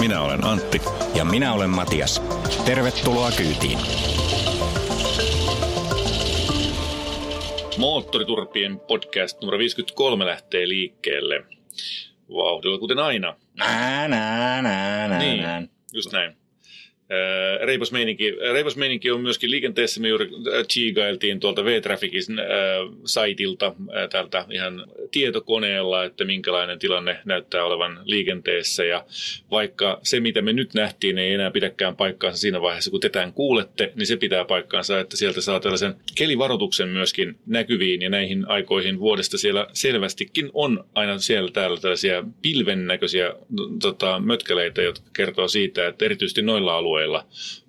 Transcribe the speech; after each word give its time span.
Minä 0.00 0.22
olen 0.22 0.44
Antti. 0.44 0.82
Ja 1.14 1.24
minä 1.24 1.52
olen 1.52 1.70
Matias. 1.70 2.22
Tervetuloa 2.66 3.30
kyytiin. 3.36 3.78
Moottoriturpien 7.78 8.80
podcast 8.80 9.40
numero 9.40 9.58
53 9.58 10.26
lähtee 10.26 10.68
liikkeelle. 10.68 11.44
Vauhdilla 12.30 12.78
kuten 12.78 12.98
aina. 12.98 13.36
Nää, 13.58 14.08
nää, 14.08 14.62
nää, 14.62 15.08
nää, 15.08 15.18
Niin, 15.18 15.42
nää. 15.42 15.62
just 15.92 16.12
näin. 16.12 16.36
Ää, 17.10 17.66
Reipas 17.66 17.92
meininki, 17.92 18.30
reipas 18.52 18.76
meininki 18.76 19.10
on 19.10 19.20
myöskin 19.20 19.50
liikenteessä. 19.50 20.00
Me 20.00 20.08
juuri 20.08 20.24
äh, 20.26 20.66
chiigailtiin 20.66 21.40
tuolta 21.40 21.64
V-Trafficin 21.64 22.38
äh, 22.38 22.46
saitilta 23.04 23.66
äh, 23.66 24.08
tältä 24.08 24.44
ihan 24.50 24.86
tietokoneella, 25.10 26.04
että 26.04 26.24
minkälainen 26.24 26.78
tilanne 26.78 27.18
näyttää 27.24 27.64
olevan 27.64 28.00
liikenteessä. 28.04 28.84
Ja 28.84 29.04
vaikka 29.50 30.00
se, 30.02 30.20
mitä 30.20 30.42
me 30.42 30.52
nyt 30.52 30.74
nähtiin, 30.74 31.18
ei 31.18 31.32
enää 31.32 31.50
pidäkään 31.50 31.96
paikkaansa 31.96 32.38
siinä 32.38 32.60
vaiheessa, 32.60 32.90
kun 32.90 33.00
te 33.00 33.08
tämän 33.08 33.32
kuulette, 33.32 33.92
niin 33.94 34.06
se 34.06 34.16
pitää 34.16 34.44
paikkaansa, 34.44 35.00
että 35.00 35.16
sieltä 35.16 35.40
saa 35.40 35.60
tällaisen 35.60 35.94
kelivaroituksen 36.14 36.88
myöskin 36.88 37.36
näkyviin 37.46 38.02
ja 38.02 38.10
näihin 38.10 38.48
aikoihin 38.48 39.00
vuodesta 39.00 39.38
siellä 39.38 39.66
selvästikin 39.72 40.50
on 40.54 40.84
aina 40.94 41.18
siellä 41.18 41.50
täällä 41.50 41.80
tällaisia 41.80 42.24
pilven 42.42 42.86
näköisiä 42.86 43.32
tota, 43.82 44.20
mötkeleitä, 44.20 44.82
jotka 44.82 45.10
kertoo 45.16 45.48
siitä, 45.48 45.88
että 45.88 46.04
erityisesti 46.04 46.42
noilla 46.42 46.76
alueilla 46.76 46.97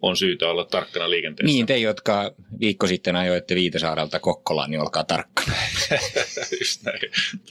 on 0.02 0.17
syytä 0.17 0.47
olla 0.47 0.66
tarkkana 0.66 1.09
liikenteessä. 1.09 1.53
Niin, 1.53 1.66
te, 1.66 1.77
jotka 1.77 2.33
viikko 2.59 2.88
sitten 2.88 3.16
ajoitte 3.16 3.55
Viitasaarelta 3.55 4.19
Kokkolaan, 4.19 4.71
niin 4.71 4.81
olkaa 4.81 5.03
tarkkana. 5.03 5.53
Just 6.59 6.83
näin. 6.83 6.99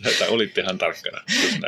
Tätä 0.03 0.27
olittehan 0.29 0.79
tarkkana. 0.79 1.21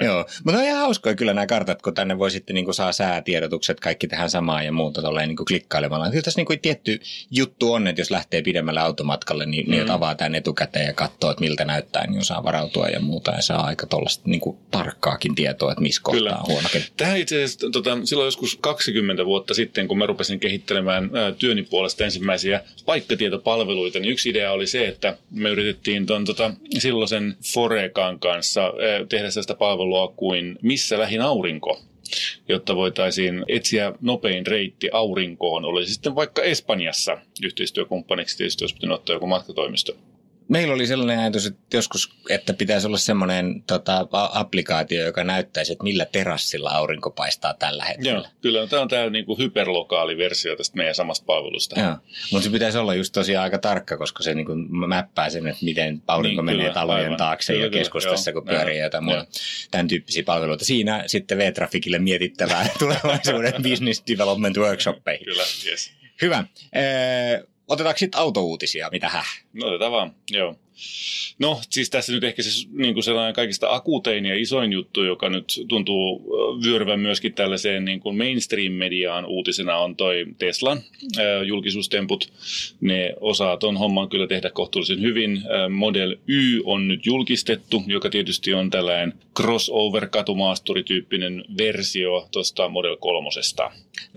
Joo, 0.03 0.27
mutta 0.45 0.59
on 0.59 0.67
ihan 0.67 0.79
hauskoja 0.79 1.15
kyllä 1.15 1.35
nämä 1.35 1.47
kartat, 1.47 1.83
kun 1.83 1.95
tänne 1.95 2.19
voi 2.19 2.31
sitten 2.31 2.55
niin 2.55 2.75
saa 2.75 2.93
säätiedotukset, 2.93 3.81
kaikki 3.81 4.09
tähän 4.09 4.31
samaan 4.31 4.65
ja 4.65 4.73
muuta 4.73 5.03
tolleen 5.03 5.29
niin 5.29 5.37
klikkailemalla. 5.37 6.11
Kyllä 6.11 6.23
tässä 6.23 6.43
niin 6.49 6.61
tietty 6.61 7.01
juttu 7.31 7.73
on, 7.73 7.89
että 7.89 8.01
jos 8.01 8.11
lähtee 8.11 8.43
pidemmälle 8.43 8.81
automatkalle, 8.81 9.47
niin, 9.47 9.67
mm. 9.67 9.71
niin 9.71 9.91
avaa 9.91 10.15
tämän 10.15 10.35
etukäteen 10.35 10.87
ja 10.87 10.93
katsoo, 10.93 11.31
että 11.31 11.41
miltä 11.41 11.65
näyttää, 11.65 12.07
niin 12.07 12.21
osaa 12.21 12.45
varautua 12.45 12.89
ja 12.89 13.01
muuta. 13.01 13.31
Ja 13.31 13.43
saa 13.43 13.65
aika 13.65 13.87
tuollaista 13.87 14.23
niin 14.27 14.41
tarkkaakin 14.71 15.35
tietoa, 15.35 15.73
että 15.73 15.83
missä 15.83 16.03
kohtaa 16.05 16.21
Kyllä. 16.21 16.37
on 16.37 16.47
huono. 16.47 16.69
Tähän 16.97 17.17
itse 17.17 17.37
asiassa 17.37 17.71
tota, 17.71 17.99
silloin 18.05 18.27
joskus 18.27 18.57
20 18.57 19.25
vuotta 19.25 19.55
sitten, 19.55 19.89
kun 19.89 19.99
mä 20.01 20.07
rupesin 20.07 20.41
kehittelemään 20.41 21.11
ää, 21.15 21.33
työni 21.33 21.63
puolesta 21.63 22.05
ensimmäisiä 22.05 22.61
paikkatietopalveluita, 22.87 23.99
niin 23.99 24.13
yksi 24.13 24.31
idea 24.31 24.53
oli 24.53 24.67
se, 24.67 24.89
että 24.89 25.17
me 25.31 25.49
yritettiin 25.49 26.07
ton, 26.07 26.25
tota, 26.25 26.51
silloisen 26.79 27.37
Forekan 27.55 28.19
kanssa 28.19 28.73
tehdä 29.09 29.31
sellaista 29.31 29.55
palvelua 29.55 30.13
kuin 30.17 30.59
Missä 30.63 30.99
lähin 30.99 31.21
aurinko 31.21 31.81
jotta 32.49 32.77
voitaisiin 32.77 33.45
etsiä 33.49 33.93
nopein 34.01 34.47
reitti 34.47 34.89
aurinkoon. 34.93 35.65
Oli 35.65 35.87
sitten 35.87 36.15
vaikka 36.15 36.43
Espanjassa 36.43 37.19
yhteistyökumppaniksi 37.43 38.37
tietysti, 38.37 38.65
jos 38.65 38.75
pitää 38.75 38.95
ottaa 38.95 39.17
joku 39.17 39.27
matkatoimisto. 39.27 39.97
Meillä 40.51 40.75
oli 40.75 40.87
sellainen 40.87 41.19
ajatus, 41.19 41.47
että 41.47 41.77
joskus, 41.77 42.11
että 42.31 42.55
pitäisi 42.55 42.87
olla 42.87 42.99
semmoinen 42.99 43.63
tota, 43.67 44.07
applikaatio, 44.13 45.05
joka 45.05 45.25
näyttäisi, 45.25 45.73
että 45.73 45.85
millä 45.85 46.05
terassilla 46.05 46.71
aurinko 46.71 47.11
paistaa 47.11 47.55
tällä 47.55 47.85
hetkellä. 47.85 48.11
Joo, 48.19 48.27
kyllä 48.41 48.67
tämä 48.67 48.83
on 48.83 48.89
tämä 48.89 49.11
niinku 49.11 49.39
hyperlokaali 49.39 50.17
versio 50.19 50.57
tästä 50.57 50.77
meidän 50.77 50.95
samasta 50.95 51.25
palvelusta. 51.27 51.81
Joo, 51.81 51.97
mutta 52.33 52.45
se 52.45 52.51
pitäisi 52.51 52.79
olla 52.79 52.95
just 52.95 53.13
tosiaan 53.13 53.45
aika 53.45 53.59
tarkka, 53.59 53.97
koska 53.97 54.23
se 54.23 54.35
niinku 54.35 54.55
mäppää 54.87 55.31
sen, 55.31 55.47
että 55.47 55.65
miten 55.65 56.03
aurinko 56.09 56.43
Niin, 56.43 56.47
menee 56.47 56.61
kyllä, 56.61 56.75
talojen 56.75 57.05
aivan. 57.05 57.19
taakse 57.19 57.53
Kyllä, 57.53 57.67
ja 57.67 57.71
keskustassa, 57.71 58.31
joo, 58.31 58.41
kun 58.41 58.49
pyörii 58.49 58.79
joo, 58.79 58.87
jotain 58.87 59.05
muuta. 59.05 59.27
Tämän 59.71 59.89
tyyppisiä 59.89 60.23
palveluita. 60.23 60.65
Siinä 60.65 61.05
sitten 61.07 61.39
V-Trafficille 61.39 61.99
mietittävää 61.99 62.69
tulevaisuuden 62.79 63.55
business 63.63 64.03
development 64.09 64.57
workshoppeihin. 64.57 65.25
Kyllä, 65.25 65.43
yes. 65.67 65.91
Hyvä. 66.23 66.45
Ee, 66.73 67.43
otetaanko 67.71 67.99
sitten 67.99 68.21
autouutisia? 68.21 68.89
Mitä 68.91 69.09
häh? 69.09 69.45
No 69.53 69.67
otetaan 69.67 69.93
vaan, 69.93 70.15
joo. 70.31 70.55
No 71.39 71.61
siis 71.71 71.91
tässä 71.91 72.13
nyt 72.13 72.25
ehkä 72.25 72.43
se 72.43 72.69
niin 72.73 72.95
kuin 72.95 73.05
sellainen 73.05 73.35
kaikista 73.35 73.75
akuutein 73.75 74.27
ja 74.27 74.41
isoin 74.41 74.73
juttu, 74.73 75.05
joka 75.05 75.29
nyt 75.29 75.65
tuntuu 75.69 76.25
vyöryvän 76.65 77.01
myöskin 77.01 77.35
tällaiseen 77.35 77.85
niin 77.85 78.01
kuin 78.01 78.17
mainstream-mediaan 78.17 79.27
uutisena 79.27 79.77
on 79.77 79.97
toi 79.97 80.27
Teslan 80.39 80.81
ö, 81.19 81.45
julkisuustemput. 81.45 82.33
Ne 82.81 83.15
osaa 83.21 83.57
ton 83.57 83.77
homman 83.77 84.09
kyllä 84.09 84.27
tehdä 84.27 84.51
kohtuullisen 84.51 85.03
hyvin. 85.03 85.37
Ö, 85.37 85.69
Model 85.69 86.17
Y 86.29 86.61
on 86.65 86.89
nyt 86.89 87.07
julkistettu, 87.07 87.83
joka 87.87 88.11
tietysti 88.11 88.55
on 88.55 88.71
tällainen 88.71 89.13
crossover-katumaasturityyppinen 89.41 91.45
versio 91.59 92.29
tuosta 92.31 92.69
Model 92.69 92.97
3. 92.97 93.29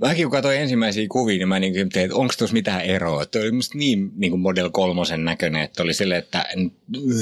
Mäkin 0.01 0.25
kun 0.25 0.31
katsoin 0.31 0.59
ensimmäisiä 0.59 1.05
kuvia, 1.09 1.37
niin 1.37 1.47
mä 1.47 1.59
niin 1.59 1.77
että 1.77 2.15
onko 2.15 2.33
tuossa 2.37 2.53
mitään 2.53 2.81
eroa. 2.81 3.25
Tuo 3.25 3.41
oli 3.41 3.51
niin, 3.73 4.11
niin 4.15 4.31
kuin 4.31 4.41
Model 4.41 4.69
3 4.69 5.01
näköinen, 5.17 5.61
että 5.61 5.83
oli 5.83 5.93
silleen, 5.93 6.19
että 6.19 6.45
n- 6.55 6.71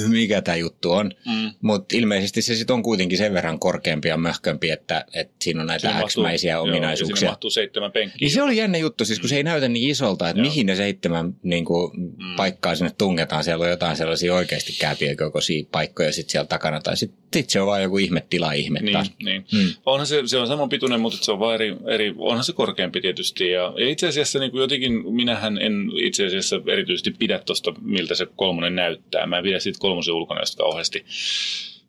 mikä 0.07 0.41
tämä 0.41 0.55
juttu 0.55 0.91
on. 0.91 1.11
Mm. 1.25 1.51
Mutta 1.61 1.97
ilmeisesti 1.97 2.41
se 2.41 2.55
sitten 2.55 2.73
on 2.73 2.83
kuitenkin 2.83 3.17
sen 3.17 3.33
verran 3.33 3.59
korkeampi 3.59 4.07
ja 4.07 4.17
möhkömpi, 4.17 4.69
että, 4.69 5.05
että 5.13 5.33
siinä 5.41 5.61
on 5.61 5.67
näitä 5.67 5.87
joo, 5.87 6.27
ja 6.47 6.59
ominaisuuksia. 6.59 7.15
Siinä 7.15 7.31
mahtuu 7.31 7.49
seitsemän 7.49 7.91
penkkiä. 7.91 8.17
Niin 8.21 8.31
se 8.31 8.43
oli 8.43 8.57
jännä 8.57 8.77
juttu, 8.77 9.05
siis 9.05 9.19
kun 9.19 9.29
se 9.29 9.35
ei 9.35 9.43
näytä 9.43 9.67
niin 9.67 9.89
isolta, 9.89 10.29
että 10.29 10.39
Joo. 10.39 10.49
mihin 10.49 10.65
ne 10.65 10.75
seitsemän 10.75 11.35
niin 11.43 11.65
kuin, 11.65 11.91
mm. 11.97 12.35
paikkaa 12.35 12.75
sinne 12.75 12.91
tungetaan. 12.97 13.43
Siellä 13.43 13.63
on 13.63 13.69
jotain 13.69 13.97
sellaisia 13.97 14.33
oikeasti 14.33 14.73
kääpien 14.79 15.17
kokoisia 15.17 15.65
paikkoja 15.71 16.13
sitten 16.13 16.31
siellä 16.31 16.47
takana. 16.47 16.81
Tai 16.81 16.97
sitten 16.97 17.21
sit 17.33 17.49
se 17.49 17.61
on 17.61 17.67
vaan 17.67 17.83
joku 17.83 17.97
ihme 17.97 18.23
tila 18.29 18.51
ihme 18.51 18.79
Niin, 18.79 18.93
taas. 18.93 19.11
niin. 19.23 19.45
Mm. 19.53 19.59
Mm. 19.59 19.67
Onhan 19.85 20.07
se, 20.07 20.21
se 20.25 20.37
on 20.37 20.47
saman 20.47 20.69
pituinen, 20.69 20.99
mutta 21.01 21.17
se 21.21 21.31
on 21.31 21.39
vaan 21.39 21.55
eri, 21.55 21.75
eri 21.87 22.13
onhan 22.17 22.43
se 22.43 22.53
korkeampi 22.53 23.01
tietysti. 23.01 23.49
Ja, 23.51 23.73
ja 23.77 23.89
itse 23.89 24.07
asiassa 24.07 24.39
niin 24.39 24.51
kuin 24.51 24.61
jotenkin, 24.61 25.13
minähän 25.15 25.57
en 25.57 25.73
itse 26.03 26.25
asiassa 26.25 26.61
erityisesti 26.71 27.11
pidä 27.11 27.39
tuosta, 27.45 27.73
miltä 27.81 28.15
se 28.15 28.27
kolmonen 28.35 28.75
näyttää. 28.75 29.20
Mä 29.27 29.37
en 29.37 29.43
pidä 29.43 29.59
siitä 29.59 29.79
kolmosen 29.79 30.13
ulkonäöstä 30.13 30.57
kauheasti. 30.57 31.05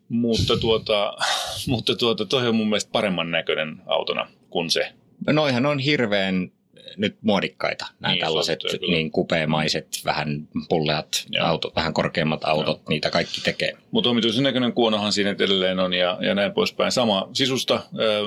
Mutta 0.09 0.57
tuota, 0.57 1.13
mutta 1.67 1.95
tuota, 1.95 2.25
toi 2.25 2.47
on 2.47 2.55
mun 2.55 2.67
mielestä 2.67 2.91
paremman 2.91 3.31
näköinen 3.31 3.81
autona 3.85 4.27
kuin 4.49 4.69
se. 4.69 4.93
Noihan 5.27 5.65
on 5.65 5.79
hirveän 5.79 6.51
nyt 6.97 7.15
muodikkaita, 7.21 7.85
nämä 7.99 8.13
Niin, 8.13 8.21
tällaiset 8.21 8.59
kyllä. 8.71 8.91
niin 8.91 9.11
kupeamaiset, 9.11 9.87
vähän 10.05 10.47
pulleat 10.69 11.25
Joo. 11.29 11.45
autot, 11.47 11.75
vähän 11.75 11.93
korkeammat 11.93 12.43
autot, 12.43 12.77
Joo. 12.77 12.89
niitä 12.89 13.09
kaikki 13.09 13.41
tekee. 13.41 13.71
Mutta 13.91 14.09
omituisen 14.09 14.43
näköinen 14.43 14.73
kuonohan 14.73 15.13
siinä 15.13 15.29
edelleen 15.29 15.79
on 15.79 15.93
ja, 15.93 16.17
ja 16.21 16.35
näin 16.35 16.51
poispäin. 16.51 16.91
Sama 16.91 17.29
sisusta, 17.33 17.81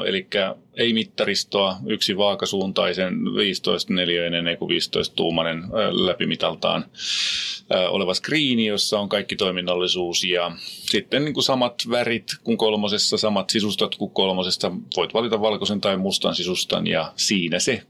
eli 0.06 0.27
ei 0.75 0.93
mittaristoa, 0.93 1.77
yksi 1.87 2.17
vaakasuuntaisen 2.17 3.15
15 3.37 3.93
neliöinen, 3.93 4.49
ei 4.49 4.56
kun 4.56 4.69
15 4.69 5.17
tuumainen 5.17 5.59
ö, 5.59 6.06
läpimitaltaan 6.06 6.84
oleva 7.88 8.15
skriini, 8.15 8.67
jossa 8.67 9.00
on 9.00 9.09
kaikki 9.09 9.37
toiminnallisuus 9.37 10.25
ja 10.25 10.53
sitten 10.91 11.25
niin 11.25 11.34
kuin 11.34 11.44
samat 11.44 11.75
värit 11.91 12.25
kuin 12.44 12.59
kolmosessa, 12.59 13.19
samat 13.19 13.50
sisustat 13.50 13.94
kuin 13.97 14.11
kolmosessa. 14.11 14.73
Voit 14.97 15.15
valita 15.15 15.41
valkoisen 15.41 15.81
tai 15.81 15.97
mustan 15.97 16.34
sisustan 16.34 16.87
ja 16.87 17.12
siinä 17.17 17.59
se 17.59 17.83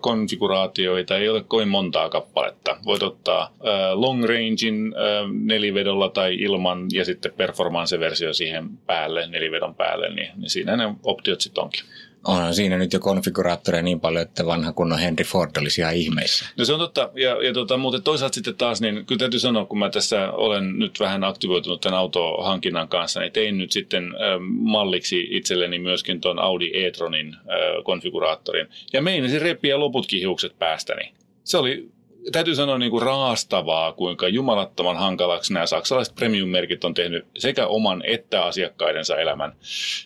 konfiguraatioita 0.00 1.16
ei 1.16 1.28
ole 1.28 1.42
kovin 1.42 1.68
montaa 1.68 2.08
kappaletta. 2.08 2.76
Voit 2.84 3.02
ottaa 3.02 3.42
äh, 3.42 3.50
long 3.94 4.24
rangein 4.24 4.94
äh, 4.96 5.30
nelivedolla 5.32 6.08
tai 6.08 6.34
ilman 6.34 6.86
ja 6.92 7.04
sitten 7.04 7.32
performance-versio 7.36 8.32
siihen 8.32 8.68
päälle, 8.86 9.26
nelivedon 9.26 9.74
päälle, 9.74 10.14
niin, 10.14 10.30
niin 10.36 10.50
siinä 10.50 10.76
ne 10.76 10.94
optiot 11.02 11.40
sitten 11.40 11.64
onkin. 11.64 11.84
Onhan 12.24 12.54
siinä 12.54 12.78
nyt 12.78 12.92
jo 12.92 13.00
konfiguraattoreja 13.00 13.82
niin 13.82 14.00
paljon, 14.00 14.22
että 14.22 14.46
vanha 14.46 14.72
kunnon 14.72 14.98
Henry 14.98 15.24
Ford 15.24 15.50
olisi 15.60 15.80
ihan 15.80 15.94
ihmeissä. 15.94 16.46
No 16.58 16.64
se 16.64 16.72
on 16.72 16.78
totta, 16.78 17.10
ja, 17.14 17.42
ja 17.42 17.52
tota, 17.52 17.76
mutta 17.76 18.00
toisaalta 18.00 18.34
sitten 18.34 18.56
taas, 18.56 18.80
niin 18.80 19.06
kyllä 19.06 19.18
täytyy 19.18 19.40
sanoa, 19.40 19.64
kun 19.64 19.78
mä 19.78 19.90
tässä 19.90 20.32
olen 20.32 20.78
nyt 20.78 21.00
vähän 21.00 21.24
aktivoitunut 21.24 21.80
tämän 21.80 21.98
autohankinnan 21.98 22.88
kanssa, 22.88 23.20
niin 23.20 23.32
tein 23.32 23.58
nyt 23.58 23.72
sitten 23.72 24.04
äh, 24.04 24.40
malliksi 24.48 25.26
itselleni 25.30 25.78
myöskin 25.78 26.20
tuon 26.20 26.38
Audi 26.38 26.70
e-tronin 26.74 27.34
äh, 27.34 27.84
konfiguraattorin. 27.84 28.68
Ja 28.92 29.02
meinasin 29.02 29.42
repiä 29.42 29.78
loputkin 29.78 30.20
hiukset 30.20 30.58
päästäni. 30.58 31.12
Se 31.44 31.58
oli 31.58 31.93
täytyy 32.32 32.54
sanoa 32.54 32.78
niin 32.78 32.90
kuin 32.90 33.02
raastavaa, 33.02 33.92
kuinka 33.92 34.28
jumalattoman 34.28 34.96
hankalaksi 34.96 35.52
nämä 35.52 35.66
saksalaiset 35.66 36.14
premium-merkit 36.14 36.84
on 36.84 36.94
tehnyt 36.94 37.26
sekä 37.38 37.66
oman 37.66 38.02
että 38.06 38.44
asiakkaidensa 38.44 39.16
elämän 39.16 39.52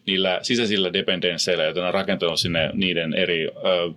niillä 0.07 0.39
sisäisillä 0.43 0.93
dependensseillä, 0.93 1.65
joita 1.65 1.81
ne 1.81 1.87
on 1.87 1.95
rakentanut 1.95 2.41
sinne 2.41 2.71
niiden 2.73 3.15
eri 3.15 3.47
ö, 3.47 3.51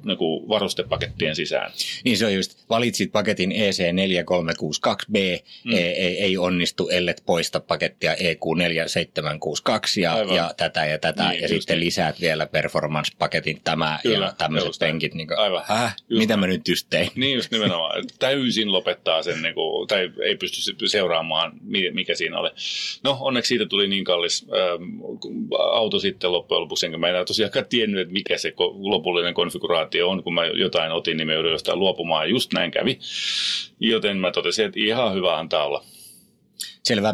niin 0.04 0.18
kuin 0.18 0.50
varustepakettien 0.50 1.36
sisään. 1.36 1.72
Niin 2.04 2.18
se 2.18 2.26
on 2.26 2.34
just, 2.34 2.66
valitsit 2.70 3.12
paketin 3.12 3.52
E 3.52 3.72
EC4362B, 3.72 5.18
mm. 5.64 5.74
ei, 5.74 5.84
ei, 5.84 6.22
ei 6.22 6.38
onnistu, 6.38 6.90
ellet 6.90 7.24
poista 7.26 7.60
pakettia 7.60 8.14
E 8.14 8.34
EQ4762 8.34 10.02
ja, 10.02 10.14
Aivan. 10.14 10.36
ja 10.36 10.54
tätä 10.58 10.86
ja 10.86 11.00
tätä, 11.00 11.30
Niin, 11.30 11.42
ja 11.42 11.48
just 11.48 11.54
sitten 11.54 11.78
niin. 11.80 11.86
lisäät 11.86 12.22
vielä 12.22 12.46
performance-paketin 12.46 13.62
tämä 13.64 14.00
Kyllä, 14.04 14.26
ja 14.26 14.34
tämmöiset 14.38 14.72
penkit. 14.80 15.14
Niin 15.14 15.28
kuin, 15.28 15.40
Aivan. 15.40 15.64
Häh? 15.68 15.96
Just 16.10 16.20
Mitä 16.20 16.38
mä 16.38 16.48
nyt 16.48 16.68
just 16.68 16.88
tein? 16.90 17.12
Niin 17.16 17.36
just 17.36 17.52
nimenomaan, 17.52 18.04
täysin 18.20 18.72
lopettaa 18.72 19.24
sen, 19.24 19.42
niin 19.42 19.54
kuin, 19.56 19.88
tai 19.88 20.12
ei 20.24 20.36
pysty 20.36 20.62
se- 20.62 20.88
seuraamaan, 20.88 21.52
mi- 21.62 21.92
mikä 21.92 22.16
siinä 22.16 22.40
oli. 22.40 22.50
No 23.04 23.18
onneksi 23.20 23.50
siitä 23.50 23.66
tuli 23.66 23.88
niin 23.88 24.04
kallis 24.04 24.46
ähm, 24.50 25.00
auto 25.72 26.00
sitten 26.00 26.32
loppujen 26.32 26.62
lopuksi, 26.62 26.86
enkä 26.86 26.98
mä 26.98 27.08
enää 27.08 27.26
tosiaankaan 27.26 27.66
tiennyt, 27.70 28.02
että 28.02 28.14
mikä 28.14 28.38
se 28.38 28.54
lopullinen 28.74 29.34
konfiguraatio 29.34 30.10
on, 30.10 30.24
kun 30.24 30.34
mä 30.34 30.46
jotain 30.46 30.92
otin, 30.92 31.18
niin 31.18 31.28
mä 31.28 31.34
joudun 31.34 31.52
jostain 31.52 31.80
luopumaan, 31.80 32.30
just 32.30 32.54
näin 32.54 32.72
kävi. 32.72 33.00
Joten 33.80 34.18
mä 34.18 34.32
totesin, 34.32 34.66
että 34.66 34.80
ihan 34.80 35.14
hyvä 35.14 35.38
antaa 35.38 35.66
olla. 35.66 35.84
Selvä. 36.84 37.14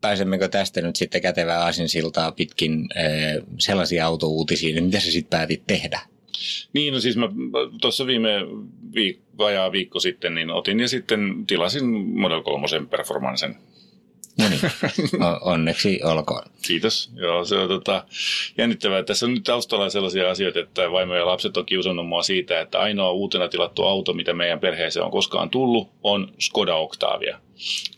Pääsemmekö 0.00 0.48
tästä 0.48 0.80
nyt 0.80 0.96
sitten 0.96 1.22
kätevää 1.22 1.60
aasinsiltaa 1.60 2.32
pitkin 2.32 2.88
äh, 2.96 3.46
sellaisia 3.58 4.06
autouutisiin, 4.06 4.74
niin 4.74 4.84
mitä 4.84 5.00
sä 5.00 5.10
sitten 5.10 5.38
päätit 5.38 5.62
tehdä? 5.66 6.00
Niin, 6.72 6.94
no 6.94 7.00
siis 7.00 7.16
mä 7.16 7.28
tuossa 7.80 8.06
viime 8.06 8.28
viik- 8.96 9.20
vajaa 9.38 9.72
viikko 9.72 10.00
sitten 10.00 10.34
niin 10.34 10.50
otin 10.50 10.80
ja 10.80 10.88
sitten 10.88 11.46
tilasin 11.46 11.86
Model 12.20 12.42
3 12.42 12.66
performancen 12.90 13.56
No 14.38 14.48
niin, 14.48 14.60
onneksi 15.40 16.00
olkoon. 16.04 16.42
Kiitos. 16.66 17.10
Joo, 17.14 17.44
se 17.44 17.58
on 17.58 17.68
tota, 17.68 18.04
jännittävää. 18.58 19.02
Tässä 19.02 19.26
on 19.26 19.34
nyt 19.34 19.44
taustalla 19.44 19.90
sellaisia 19.90 20.30
asioita, 20.30 20.60
että 20.60 20.92
vaimo 20.92 21.14
ja 21.14 21.26
lapset 21.26 21.56
on 21.56 21.66
kiusannut 21.66 22.08
mua 22.08 22.22
siitä, 22.22 22.60
että 22.60 22.78
ainoa 22.78 23.10
uutena 23.10 23.48
tilattu 23.48 23.82
auto, 23.82 24.12
mitä 24.12 24.32
meidän 24.32 24.60
perheeseen 24.60 25.04
on 25.04 25.10
koskaan 25.10 25.50
tullut, 25.50 25.88
on 26.02 26.32
Skoda 26.38 26.76
Octavia 26.76 27.38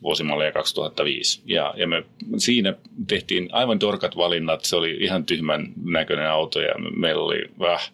vuosimalleja 0.02 0.52
2005. 0.52 1.40
Ja, 1.46 1.74
ja 1.76 1.86
me 1.86 2.04
siinä 2.36 2.74
tehtiin 3.06 3.48
aivan 3.52 3.78
torkat 3.78 4.16
valinnat. 4.16 4.64
Se 4.64 4.76
oli 4.76 4.96
ihan 5.00 5.24
tyhmän 5.24 5.72
näköinen 5.84 6.30
auto 6.30 6.60
ja 6.60 6.74
me- 6.78 6.90
meillä 6.96 7.22
oli, 7.22 7.44
äh, 7.72 7.92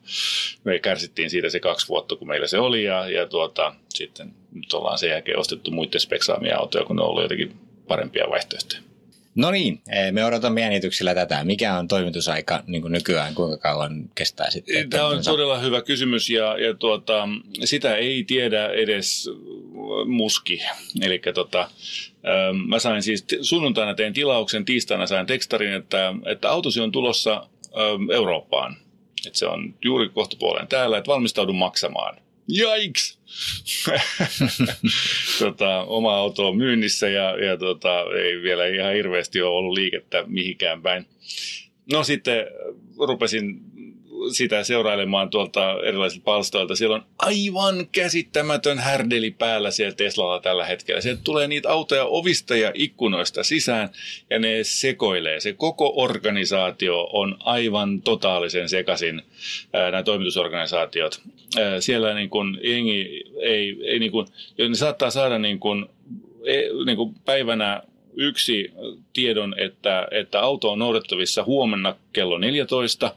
me 0.64 0.78
kärsittiin 0.78 1.30
siitä 1.30 1.48
se 1.50 1.60
kaksi 1.60 1.88
vuotta, 1.88 2.16
kun 2.16 2.28
meillä 2.28 2.46
se 2.46 2.58
oli. 2.58 2.84
Ja, 2.84 3.10
ja 3.10 3.26
tuota, 3.26 3.74
sitten 3.88 4.34
nyt 4.52 4.72
ollaan 4.72 4.98
sen 4.98 5.10
jälkeen 5.10 5.38
ostettu 5.38 5.70
muiden 5.70 6.00
speksaamia 6.00 6.58
autoja, 6.58 6.84
kun 6.84 6.96
ne 6.96 7.02
on 7.02 7.08
ollut 7.08 7.22
jotenkin 7.22 7.52
parempia 7.88 8.30
vaihtoehtoja. 8.30 8.87
No 9.38 9.50
niin, 9.50 9.80
eh, 9.90 10.12
me 10.12 10.24
odotamme 10.24 10.60
jännityksellä 10.60 11.14
tätä. 11.14 11.44
Mikä 11.44 11.78
on 11.78 11.88
toimitusaika 11.88 12.62
niin 12.66 12.82
kuin 12.82 12.92
nykyään, 12.92 13.34
kuinka 13.34 13.56
kauan 13.56 14.10
kestää 14.14 14.50
sitten? 14.50 14.90
Tämä 14.90 15.06
on 15.06 15.24
todella 15.24 15.58
hyvä 15.58 15.82
kysymys 15.82 16.30
ja, 16.30 16.58
ja 16.58 16.74
tuota, 16.74 17.28
sitä 17.64 17.96
ei 17.96 18.24
tiedä 18.24 18.68
edes 18.68 19.30
muski. 20.06 20.60
Eli 21.02 21.20
tota, 21.34 21.60
ähm, 21.60 22.56
mä 22.68 22.78
sain 22.78 23.02
siis 23.02 23.26
sunnuntaina 23.40 23.94
tein 23.94 24.12
tilauksen, 24.12 24.64
tiistaina 24.64 25.06
sain 25.06 25.26
tekstarin, 25.26 25.72
että, 25.72 26.14
että 26.26 26.50
autosi 26.50 26.80
on 26.80 26.92
tulossa 26.92 27.46
ähm, 27.66 28.10
Eurooppaan. 28.10 28.76
Että 29.26 29.38
se 29.38 29.46
on 29.46 29.74
juuri 29.84 30.08
kohtapuoleen 30.08 30.68
täällä, 30.68 30.98
että 30.98 31.08
valmistaudun 31.08 31.56
maksamaan. 31.56 32.16
Jaiks! 32.48 33.18
tota, 35.38 35.82
oma 35.82 36.16
auto 36.16 36.48
on 36.48 36.56
myynnissä 36.56 37.08
ja, 37.08 37.44
ja 37.44 37.56
tota, 37.56 38.00
ei 38.00 38.42
vielä 38.42 38.66
ihan 38.66 38.94
hirveästi 38.94 39.42
ole 39.42 39.56
ollut 39.56 39.74
liikettä 39.78 40.24
mihinkään 40.26 40.82
päin. 40.82 41.06
No 41.92 42.04
sitten 42.04 42.46
rupesin 42.98 43.60
sitä 44.32 44.64
seurailemaan 44.64 45.30
tuolta 45.30 45.72
erilaisilta 45.84 46.24
palstoilta. 46.24 46.76
Siellä 46.76 46.96
on 46.96 47.04
aivan 47.18 47.86
käsittämätön 47.92 48.78
härdeli 48.78 49.30
päällä 49.30 49.70
siellä 49.70 49.94
Teslalla 49.94 50.40
tällä 50.40 50.66
hetkellä. 50.66 51.00
Sieltä 51.00 51.20
tulee 51.24 51.48
niitä 51.48 51.70
autoja 51.70 52.04
ovista 52.04 52.56
ja 52.56 52.72
ikkunoista 52.74 53.42
sisään 53.42 53.88
ja 54.30 54.38
ne 54.38 54.58
sekoilee. 54.62 55.40
Se 55.40 55.52
koko 55.52 55.92
organisaatio 55.96 57.08
on 57.12 57.36
aivan 57.40 58.02
totaalisen 58.02 58.68
sekaisin, 58.68 59.22
nämä 59.72 60.02
toimitusorganisaatiot. 60.02 61.20
Siellä 61.80 62.14
niin 62.14 62.30
kuin 62.30 62.58
jengi 62.62 63.24
ei, 63.42 63.76
ei 63.84 63.98
niin 63.98 64.12
kuin, 64.12 64.26
ne 64.68 64.74
saattaa 64.74 65.10
saada 65.10 65.38
niin 65.38 65.60
kuin, 65.60 65.86
e- 66.44 66.84
niin 66.86 66.96
kuin 66.96 67.14
päivänä 67.24 67.82
yksi 68.18 68.72
tiedon, 69.12 69.54
että, 69.58 70.08
että 70.10 70.40
auto 70.40 70.72
on 70.72 70.78
noudettavissa 70.78 71.44
huomenna 71.44 71.94
kello 72.12 72.38
14, 72.38 73.06
äh, 73.06 73.12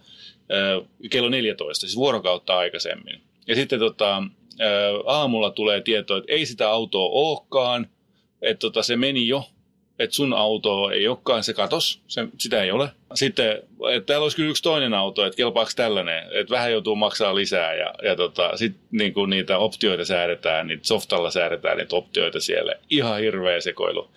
kello 1.10 1.30
14, 1.30 1.82
siis 1.82 1.96
vuorokautta 1.96 2.58
aikaisemmin. 2.58 3.22
Ja 3.48 3.56
sitten 3.56 3.80
tota, 3.80 4.24
aamulla 5.06 5.52
tulee 5.52 5.82
tieto, 5.82 6.18
että 6.18 6.34
ei 6.34 6.46
sitä 6.46 6.70
autoa 6.70 7.10
olekaan, 7.12 7.88
että 8.42 8.60
tota, 8.60 8.84
se 8.84 8.96
meni 8.96 9.28
jo, 9.28 9.44
että 10.00 10.16
sun 10.16 10.34
auto 10.34 10.90
ei 10.90 11.08
olekaan, 11.08 11.44
se 11.44 11.54
katos, 11.54 12.02
se, 12.08 12.28
sitä 12.38 12.64
ei 12.64 12.72
ole. 12.72 12.90
Sitten, 13.14 13.52
että 13.92 14.06
täällä 14.06 14.24
olisi 14.24 14.36
kyllä 14.36 14.50
yksi 14.50 14.64
toinen 14.64 14.94
auto, 14.94 15.26
että 15.26 15.38
kelpaako 15.38 15.72
tällainen, 15.76 16.24
että 16.32 16.52
vähän 16.52 16.72
joutuu 16.72 16.96
maksaa 16.96 17.36
lisää 17.36 17.74
ja, 17.74 17.94
ja 18.04 18.16
tota, 18.16 18.58
sitten 18.58 18.82
niin 18.92 19.14
niitä 19.28 19.58
optioita 19.58 20.06
säädetään, 20.06 20.68
niitä 20.68 20.88
softalla 20.88 21.32
säädetään 21.32 21.78
niitä 21.78 21.96
optioita 21.96 22.40
siellä. 22.40 22.74
Ihan 22.90 23.20
hirveä 23.20 23.62
sekoilu. 23.62 24.12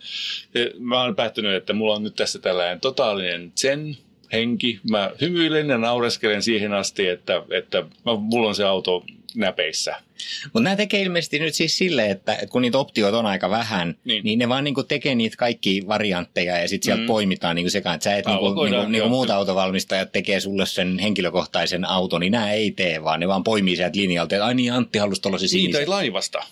Mä 0.78 1.02
oon 1.02 1.16
päättänyt, 1.16 1.54
että 1.54 1.72
mulla 1.72 1.94
on 1.94 2.02
nyt 2.02 2.16
tässä 2.16 2.38
tällainen 2.38 2.81
totaalinen 2.81 3.52
zen 3.56 3.96
henki. 4.34 4.81
Mä 4.90 5.10
hymyilen 5.20 5.69
ja 5.69 5.78
naureskelen 5.78 6.42
siihen 6.42 6.72
asti, 6.72 7.08
että, 7.08 7.42
että 7.50 7.82
mä, 7.82 8.14
mulla 8.16 8.48
on 8.48 8.54
se 8.54 8.64
auto 8.64 9.04
näpeissä. 9.34 9.96
Mutta 10.44 10.60
nämä 10.64 10.76
tekee 10.76 11.02
ilmeisesti 11.02 11.38
nyt 11.38 11.54
siis 11.54 11.76
silleen, 11.78 12.10
että, 12.10 12.38
kun 12.50 12.62
niitä 12.62 12.78
optioita 12.78 13.19
on 13.19 13.26
aika 13.26 13.50
vähän, 13.50 13.88
niin, 13.88 13.98
Niin. 14.04 14.25
niin 14.25 14.38
ne 14.38 14.48
vaan 14.48 14.64
niinku 14.64 14.82
tekee 14.82 15.14
niitä 15.14 15.36
kaikki 15.36 15.82
variantteja 15.88 16.58
ja 16.58 16.69
sitten 16.69 16.84
sieltä 16.86 17.00
mm. 17.02 17.06
Poimitaan 17.06 17.56
niinku 17.56 17.70
sekaan. 17.70 17.94
Että 17.94 18.04
sä 18.04 18.16
et 18.16 18.26
niinku, 18.26 18.64
niinku, 18.64 18.88
niinku 18.88 19.08
muut 19.08 19.31
autovalmistajat 19.31 20.12
tekee 20.12 20.40
sulle 20.40 20.66
sen 20.66 20.98
henkilökohtaisen 20.98 21.84
auton, 21.84 22.20
niin 22.20 22.32
nämä 22.32 22.52
ei 22.52 22.70
tee, 22.70 23.04
vaan 23.04 23.20
ne 23.20 23.28
vaan 23.28 23.44
poimii 23.44 23.76
sieltä 23.76 23.98
linjalta, 23.98 24.34
että 24.34 24.46
ai 24.46 24.54
niin 24.54 24.72
Antti 24.72 24.98
halusi 24.98 25.22
tuollaisen 25.22 25.46
Niitä 25.46 25.62
sinisen. 25.62 25.81
ei 25.81 25.86
laivasta. 25.86 26.42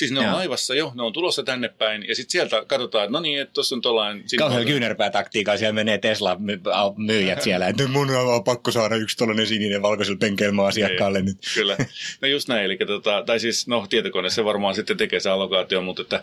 Siis 0.00 0.12
ne 0.12 0.18
on 0.18 0.24
Joo. 0.26 0.34
laivassa 0.34 0.74
jo, 0.74 0.92
ne 0.94 1.02
on 1.02 1.12
tulossa 1.12 1.42
tänne 1.42 1.68
päin 1.68 2.08
ja 2.08 2.14
sitten 2.14 2.30
sieltä 2.32 2.64
katsotaan, 2.66 3.04
että 3.04 3.12
no 3.12 3.20
niin, 3.20 3.40
että 3.40 3.54
tuossa 3.54 3.74
on 3.74 3.82
tuollainen... 3.82 4.24
Kauhean 4.38 4.66
kyynärpäätaktiikkaa, 4.66 5.56
siellä 5.56 5.72
menee 5.72 5.98
Tesla-myyjät 5.98 7.42
siellä, 7.50 7.68
että 7.68 7.88
mun 7.88 8.10
on 8.10 8.44
pakko 8.44 8.70
saada 8.70 8.96
yksi 8.96 9.16
tuollainen 9.16 9.46
sininen 9.46 9.82
valkoisella 9.82 10.18
penkeilma 10.18 10.66
asiakkaalle 10.66 11.22
nyt. 11.22 11.38
Kyllä. 11.54 11.76
No 12.20 12.28
just 12.28 12.48
näin, 12.48 12.64
eli 12.64 12.76
tota, 12.76 13.22
tai 13.26 13.40
siis 13.40 13.66
no 13.66 13.86
tietokone 13.90 14.30
se 14.30 14.44
varmaan 14.44 14.74
sitten 14.74 14.96
tekee 14.96 15.20
se 15.20 15.30
allokaatio, 15.30 15.82
mutta 15.82 16.02
että 16.02 16.22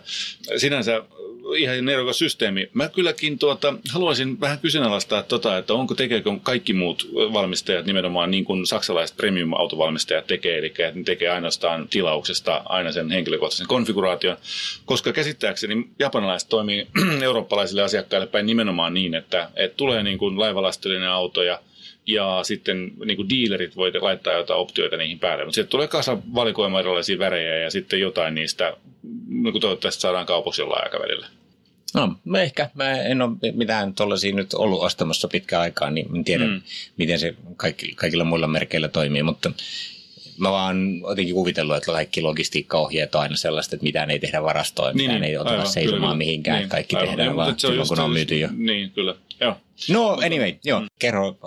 sinänsä 0.56 1.02
ihan 1.62 1.84
nerokas 1.84 2.18
systeemi. 2.18 2.68
Mä 2.72 2.88
kylläkin 2.88 3.38
tuota, 3.38 3.74
haluaisin 3.92 4.40
vähän 4.40 4.58
kyseenalaistaa 4.58 5.22
tota, 5.22 5.58
että 5.58 5.74
onko 5.74 5.94
tekeekö 5.94 6.30
kaikki 6.42 6.72
muut 6.72 7.08
valmistajat 7.14 7.86
nimenomaan 7.86 8.30
niin 8.30 8.44
kuin 8.44 8.66
saksalaiset 8.66 9.16
premium-autovalmistajat 9.16 10.26
tekee, 10.26 10.58
eli 10.58 10.66
että 10.66 10.92
ne 10.94 11.04
tekee 11.04 11.28
ainoastaan 11.28 11.88
tilauksesta 11.88 12.62
aina 12.64 12.92
sen 12.92 13.10
henkilökohtaisen 13.10 13.66
konfiguraation, 13.66 14.36
koska 14.84 15.12
käsittääkseni 15.12 15.88
japanilaiset 15.98 16.48
toimii 16.48 16.86
eurooppalaisille 17.22 17.82
asiakkaille 17.82 18.26
päin 18.26 18.46
nimenomaan 18.46 18.94
niin, 18.94 19.14
että, 19.14 19.50
että 19.56 19.76
tulee 19.76 20.02
niin 20.02 20.18
kuin 20.18 20.38
laivalastillinen 20.38 21.10
auto 21.10 21.42
ja 21.42 21.60
ja 22.08 22.40
sitten 22.42 22.90
niin 23.04 23.16
kuin 23.16 23.28
dealerit 23.28 23.76
voi 23.76 23.92
laittaa 24.00 24.32
jotain 24.32 24.60
optioita 24.60 24.96
niihin 24.96 25.18
päälle. 25.18 25.44
Mutta 25.44 25.54
sieltä 25.54 25.70
tulee 25.70 25.88
kasa 25.88 26.18
valikoima 26.34 26.80
erilaisia 26.80 27.18
värejä 27.18 27.58
ja 27.58 27.70
sitten 27.70 28.00
jotain 28.00 28.34
niistä 28.34 28.76
niin 29.28 29.52
kuin 29.52 29.60
toivottavasti 29.60 30.00
saadaan 30.00 30.26
kaupaksi 30.26 30.62
jollain 30.62 30.84
aikavälillä. 30.84 31.26
No, 31.94 32.14
mä 32.24 32.42
ehkä. 32.42 32.70
Mä 32.74 33.02
en 33.02 33.22
ole 33.22 33.30
mitään 33.52 33.94
tuollaisia 33.94 34.34
nyt 34.34 34.54
ollut 34.54 34.82
ostamassa 34.82 35.28
pitkään 35.28 35.62
aikaa, 35.62 35.90
niin 35.90 36.16
en 36.16 36.24
tiedä, 36.24 36.46
mm. 36.46 36.62
Miten 36.96 37.18
se 37.18 37.34
kaikki, 37.56 37.92
kaikilla 37.94 38.24
muilla 38.24 38.46
merkeillä 38.46 38.88
toimii, 38.88 39.22
mutta 39.22 39.52
mä 40.38 40.50
vaan 40.50 40.98
jotenkin 41.08 41.34
kuvitellut, 41.34 41.76
että 41.76 41.92
kaikki 41.92 42.20
logistiikkaohjeet 42.20 43.14
on 43.14 43.20
aina 43.20 43.36
sellaista, 43.36 43.76
että 43.76 43.84
mitään 43.84 44.10
ei 44.10 44.18
tehdä 44.18 44.42
varastoon, 44.42 44.96
mitään 44.96 45.20
niin, 45.20 45.30
ei 45.30 45.36
oteta 45.36 45.50
aivan, 45.50 45.66
seisomaan 45.66 46.02
kyllä, 46.02 46.14
mihinkään, 46.14 46.58
niin, 46.58 46.68
kaikki 46.68 46.96
aivan. 46.96 47.08
tehdään 47.08 47.26
Joo, 47.26 47.36
vaan 47.36 47.54
silloin, 47.58 47.88
kun 47.88 48.00
on 48.00 48.10
myyty 48.10 48.38
jo. 48.38 48.48
Niin, 48.56 48.90
kyllä. 48.90 49.14
Joo. 49.40 49.56
No 49.88 50.08
anyway, 50.08 50.54
joo, 50.64 50.82
kerro 50.98 51.38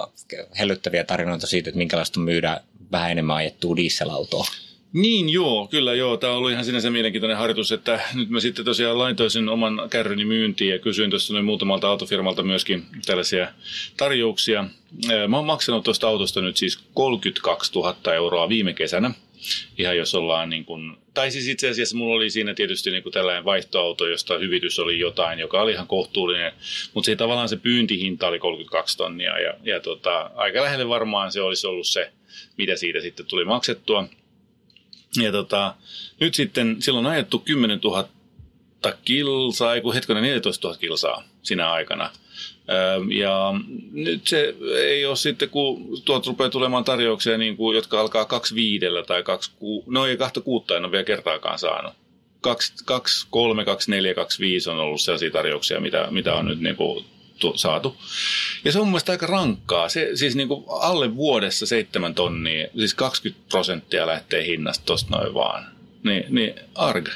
hellyttäviä 0.59 1.03
tarinoita 1.03 1.47
siitä, 1.47 1.69
että 1.69 1.77
minkälaista 1.77 2.19
myydä 2.19 2.61
vähän 2.91 3.11
enemmän 3.11 3.35
ajettua 3.35 3.75
dieselautoa. 3.75 4.45
Niin 4.93 5.29
joo, 5.29 5.67
kyllä 5.67 5.93
joo. 5.93 6.17
Tämä 6.17 6.33
ollut 6.33 6.51
ihan 6.51 6.65
sinänsä 6.65 6.89
mielenkiintoinen 6.89 7.37
harjoitus, 7.37 7.71
että 7.71 7.99
nyt 8.13 8.29
mä 8.29 8.39
sitten 8.39 8.65
tosiaan 8.65 8.99
laitoin 8.99 9.31
sen 9.31 9.49
oman 9.49 9.81
kärryni 9.89 10.25
myyntiin 10.25 10.71
ja 10.71 10.79
kysyin 10.79 11.09
tuossa 11.09 11.33
noin 11.33 11.45
muutamalta 11.45 11.87
autofirmalta 11.87 12.43
myöskin 12.43 12.85
tällaisia 13.05 13.47
tarjouksia. 13.97 14.65
Mä 15.27 15.37
oon 15.37 15.45
maksanut 15.45 15.83
tuosta 15.83 16.07
autosta 16.07 16.41
nyt 16.41 16.57
siis 16.57 16.79
32 16.93 17.71
000 17.73 18.13
euroa 18.13 18.49
viime 18.49 18.73
kesänä. 18.73 19.11
ihan 19.77 19.97
jos 19.97 20.15
ollaan 20.15 20.49
niin 20.49 20.65
kuin, 20.65 20.97
tai 21.13 21.31
siis 21.31 21.47
itse 21.47 21.69
asiassa 21.69 21.97
mulla 21.97 22.15
oli 22.15 22.29
siinä 22.29 22.53
tietysti 22.53 22.91
niin 22.91 23.03
kuin 23.03 23.13
tällainen 23.13 23.45
vaihtoauto, 23.45 24.07
josta 24.07 24.37
hyvitys 24.37 24.79
oli 24.79 24.99
jotain, 24.99 25.39
joka 25.39 25.61
oli 25.61 25.71
ihan 25.71 25.87
kohtuullinen, 25.87 26.51
mutta 26.93 27.05
se 27.05 27.15
tavallaan 27.15 27.49
se 27.49 27.57
pyyntihinta 27.57 28.27
oli 28.27 28.39
32 28.39 28.97
tonnia 28.97 29.39
ja, 29.39 29.53
ja 29.63 29.79
tota, 29.79 30.31
aika 30.35 30.61
lähelle 30.61 30.89
varmaan 30.89 31.31
se 31.31 31.41
olisi 31.41 31.67
ollut 31.67 31.87
se, 31.87 32.11
mitä 32.57 32.75
siitä 32.75 33.01
sitten 33.01 33.25
tuli 33.25 33.45
maksettua. 33.45 34.07
Ja 35.15 35.31
tota, 35.31 35.75
nyt 36.19 36.35
sitten 36.35 36.81
silloin 36.81 37.05
on 37.05 37.11
ajettu 37.11 37.39
10 37.39 37.79
000 37.83 38.07
kilsaa, 39.05 39.75
ei 39.75 39.81
kun 39.81 39.93
hetkinen 39.93 40.23
14 40.23 40.67
000 40.67 40.79
kilsaa 40.79 41.23
sinä 41.43 41.71
aikana. 41.71 42.09
Ja 43.15 43.53
nyt 43.91 44.27
se 44.27 44.55
ei 44.75 45.05
ole 45.05 45.15
sitten, 45.15 45.49
kun 45.49 46.01
tuot 46.05 46.27
rupeaa 46.27 46.49
tulemaan 46.49 46.83
tarjouksia, 46.83 47.37
niin 47.37 47.57
kuin, 47.57 47.75
jotka 47.75 48.01
alkaa 48.01 48.25
kaksi 48.25 48.55
viidellä 48.55 49.03
tai 49.03 49.23
kaksi 49.23 49.51
ku, 49.59 49.83
no 49.87 50.05
ei 50.05 50.17
kahta 50.17 50.41
kuutta 50.41 50.77
en 50.77 50.85
ole 50.85 50.91
vielä 50.91 51.03
kertaakaan 51.03 51.59
saanut. 51.59 51.93
2, 52.41 52.73
2 52.85 53.27
3, 53.29 53.65
2, 53.65 53.91
4, 53.91 54.13
2, 54.13 54.39
5 54.39 54.69
on 54.69 54.79
ollut 54.79 55.01
sellaisia 55.01 55.31
tarjouksia, 55.31 55.79
mitä, 55.79 56.07
mitä 56.11 56.33
on 56.33 56.45
nyt 56.45 56.59
niin 56.59 56.75
kuin, 56.75 57.05
tu, 57.41 57.57
saatu. 57.57 57.95
Ja 58.65 58.71
se 58.71 58.79
on 58.79 58.87
mun 58.87 58.99
aika 59.09 59.27
rankkaa. 59.27 59.89
Se, 59.89 60.09
siis 60.13 60.35
niin 60.35 60.47
kuin 60.47 60.65
alle 60.67 61.15
vuodessa 61.15 61.65
seitsemän 61.65 62.15
tonnia, 62.15 62.67
siis 62.77 62.93
20 62.93 63.45
prosenttia 63.49 64.07
lähtee 64.07 64.45
hinnasta 64.45 64.85
tosta 64.85 65.17
noin 65.17 65.33
vaan. 65.33 65.65
Niin, 66.03 66.25
niin 66.29 66.53
arg. 66.75 67.09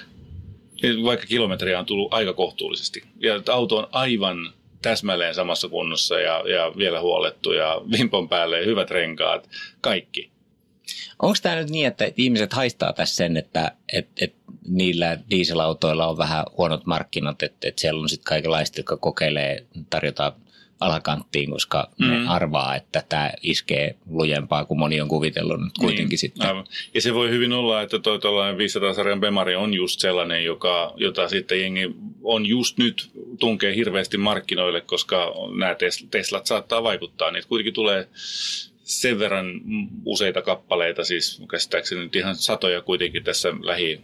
Vaikka 1.03 1.25
kilometriä 1.25 1.79
on 1.79 1.85
tullut 1.85 2.13
aika 2.13 2.33
kohtuullisesti. 2.33 3.03
Ja 3.19 3.41
auto 3.51 3.77
on 3.77 3.87
aivan 3.91 4.53
täsmälleen 4.81 5.35
samassa 5.35 5.69
kunnossa 5.69 6.19
ja, 6.19 6.43
ja 6.49 6.71
vielä 6.77 7.01
huolettu 7.01 7.51
ja 7.51 7.81
vimpon 7.91 8.29
päälle 8.29 8.65
hyvät 8.65 8.91
renkaat, 8.91 9.49
kaikki. 9.81 10.34
Onko 11.21 11.35
tämä 11.41 11.55
nyt 11.55 11.69
niin, 11.69 11.87
että 11.87 12.11
ihmiset 12.17 12.53
haistaa 12.53 12.93
tässä 12.93 13.15
sen, 13.15 13.37
että 13.37 13.71
et, 13.93 14.07
et 14.21 14.35
niillä 14.67 15.17
dieselautoilla 15.29 16.07
on 16.07 16.17
vähän 16.17 16.45
huonot 16.57 16.85
markkinat, 16.85 17.43
että 17.43 17.67
et 17.67 17.79
siellä 17.79 18.01
on 18.01 18.09
sitten 18.09 18.25
kaikenlaista, 18.25 18.79
jotka 18.79 18.97
kokeilee 18.97 19.65
tarjota 19.89 20.33
alakanttiin, 20.79 21.51
koska 21.51 21.89
mm. 21.99 22.07
ne 22.07 22.27
arvaa, 22.27 22.75
että 22.75 23.03
tämä 23.09 23.31
iskee 23.41 23.95
lujempaa 24.09 24.65
kuin 24.65 24.79
moni 24.79 25.01
on 25.01 25.07
kuvitellut 25.07 25.61
nyt 25.63 25.77
kuitenkin 25.79 26.09
niin, 26.09 26.17
sitten. 26.17 26.47
Aivan. 26.47 26.65
Ja 26.93 27.01
se 27.01 27.13
voi 27.13 27.29
hyvin 27.29 27.53
olla, 27.53 27.81
että 27.81 27.99
tuo 27.99 28.17
500-sarjan 28.17 29.19
Bemari 29.19 29.55
on 29.55 29.73
just 29.73 29.99
sellainen, 29.99 30.43
joka, 30.43 30.93
jota 30.97 31.29
sitten 31.29 31.61
jengi 31.61 31.95
on 32.23 32.45
just 32.45 32.77
nyt 32.77 33.09
tunkee 33.39 33.75
hirveästi 33.75 34.17
markkinoille, 34.17 34.81
koska 34.81 35.33
nämä 35.57 35.75
Teslat 36.11 36.45
saattaa 36.45 36.83
vaikuttaa. 36.83 37.31
Niitä 37.31 37.47
kuitenkin 37.47 37.73
tulee 37.73 38.07
sen 38.85 39.19
verran 39.19 39.61
useita 40.05 40.41
kappaleita, 40.41 41.03
siis 41.03 41.41
käsittääkseni 41.51 42.01
nyt 42.01 42.15
ihan 42.15 42.35
satoja 42.35 42.81
kuitenkin 42.81 43.23
tässä 43.23 43.53
lähi 43.61 44.01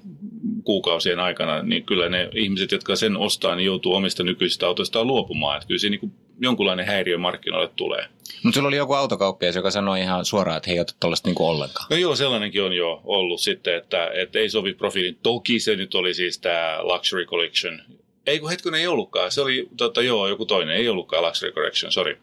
kuukausien 0.64 1.20
aikana, 1.20 1.64
niin 1.64 1.84
kyllä 1.84 2.10
ne 2.10 2.30
ihmiset, 2.36 2.72
jotka 2.72 2.96
sen 2.96 3.18
ostaa, 3.18 3.56
niin 3.56 3.66
joutuu 3.66 3.94
omista 3.94 4.24
nykyisistä 4.24 4.68
autoistaan 4.68 5.08
luopumaan. 5.08 5.58
Että 5.58 5.68
kyllä 5.68 5.80
siinä 5.80 5.98
niin 6.02 6.14
jonkunlainen 6.40 6.86
häiriö 6.86 7.18
markkinoille 7.18 7.70
tulee. 7.76 8.06
Mutta 8.44 8.56
sulla 8.56 8.68
oli 8.68 8.78
joku 8.78 8.94
autokauppias, 8.94 9.56
joka 9.56 9.72
sanoi 9.72 10.00
ihan 10.00 10.26
suoraan, 10.26 10.58
että 10.58 10.70
he 10.70 10.74
ei 10.74 10.80
ota 10.80 10.94
tuollaista 11.00 11.30
niinku 11.30 11.48
ollenkaan. 11.48 11.88
No 11.90 11.98
joo, 11.98 12.16
sellainenkin 12.16 12.64
on 12.64 12.74
jo 12.74 13.02
ollut 13.04 13.42
sitten, 13.42 13.76
että, 13.76 14.12
että 14.14 14.40
ei 14.40 14.50
sovi 14.50 14.74
profiilin. 14.74 15.18
Toki 15.24 15.60
se 15.60 15.76
nyt 15.76 15.96
oli 15.96 16.14
siis 16.14 16.40
tämä 16.40 16.80
Luxury 16.82 17.26
Collection, 17.26 17.82
ei 18.28 18.40
kun 18.40 18.50
hetken 18.50 18.74
ei 18.74 18.88
ollutkaan. 18.88 19.32
Se 19.32 19.42
oli, 19.42 19.70
tota, 19.78 20.02
joo, 20.02 20.28
joku 20.28 20.46
toinen. 20.46 20.76
Ei 20.76 20.90
ollutkaan 20.90 21.24
Luxury 21.24 21.52
Correction, 21.52 21.92
sorry. 21.92 22.18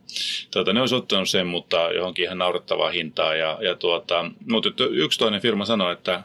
Tota, 0.51 0.73
ne 0.73 0.81
olisi 0.81 0.95
ottanut 0.95 1.29
sen, 1.29 1.47
mutta 1.47 1.77
johonkin 1.77 2.25
ihan 2.25 2.39
naurettavaa 2.39 2.91
hintaa. 2.91 3.35
Ja, 3.35 3.59
ja 3.61 3.75
tuota, 3.75 4.31
mutta 4.51 4.85
yksi 4.91 5.19
toinen 5.19 5.41
firma 5.41 5.65
sanoi, 5.65 5.93
että 5.93 6.23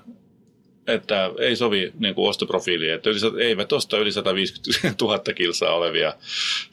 että 0.87 1.31
ei 1.39 1.55
sovi 1.55 1.91
niin 1.99 2.15
kuin 2.15 2.29
ostoprofiiliin, 2.29 2.93
että 2.93 3.09
yli, 3.09 3.43
eivät 3.43 3.71
osta 3.71 3.97
yli 3.97 4.11
150 4.11 5.05
000 5.05 5.19
kilsaa 5.35 5.75
olevia 5.75 6.13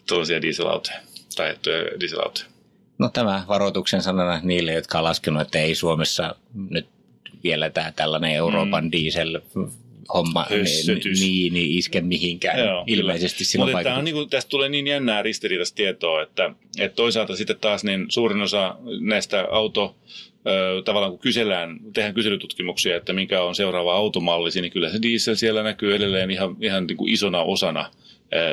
tuollaisia 0.09 0.43
dieselautoja 0.43 1.01
tai 1.37 1.57
dieselautoja. 2.01 2.47
No 2.99 3.09
tämä 3.09 3.45
varoituksen 3.49 4.03
sanana 4.03 4.41
niille, 4.43 4.73
jotka 4.73 4.99
on 4.99 5.05
laskenut, 5.05 5.43
että 5.43 5.59
ei 5.59 5.75
Suomessa 5.75 6.35
nyt 6.71 6.87
vielä 7.45 7.71
tämä 7.71 7.93
tällainen 7.93 8.35
Euroopan 8.35 8.85
mm. 8.85 8.93
diesel 8.93 9.41
homma 10.15 10.47
niin, 10.51 11.19
niin, 11.21 11.53
niin 11.53 11.79
iske 11.79 12.01
mihinkään 12.01 12.59
Joo, 12.59 12.85
ilmeisesti 12.87 13.45
silloin 13.45 13.77
Mutta 13.77 13.95
on, 13.95 14.05
niin 14.05 14.15
kuin, 14.15 14.31
tästä 14.31 14.49
tulee 14.49 14.69
niin 14.69 14.87
jännää 14.87 15.23
ristiriitaista 15.23 15.77
tietoa, 15.77 16.23
että, 16.23 16.51
että 16.79 16.97
toisaalta 16.97 17.37
sitten 17.37 17.57
taas 17.61 17.85
niin 17.85 18.07
suurin 18.09 18.41
osa 18.41 18.77
näistä 19.01 19.47
auto 19.51 19.97
tavallaan 20.85 21.13
kun 21.13 21.21
kysellään, 21.21 21.79
tehdään 21.93 22.15
kyselytutkimuksia, 22.15 22.97
että 22.97 23.13
mikä 23.13 23.43
on 23.43 23.55
seuraava 23.55 23.95
automalli, 23.95 24.51
niin 24.61 24.73
kyllä 24.73 24.91
se 24.91 25.03
diesel 25.03 25.35
siellä 25.35 25.63
näkyy 25.63 25.95
edelleen 25.95 26.31
ihan, 26.31 26.57
ihan 26.61 26.87
niin 26.87 26.97
kuin 26.97 27.13
isona 27.13 27.43
osana. 27.43 27.91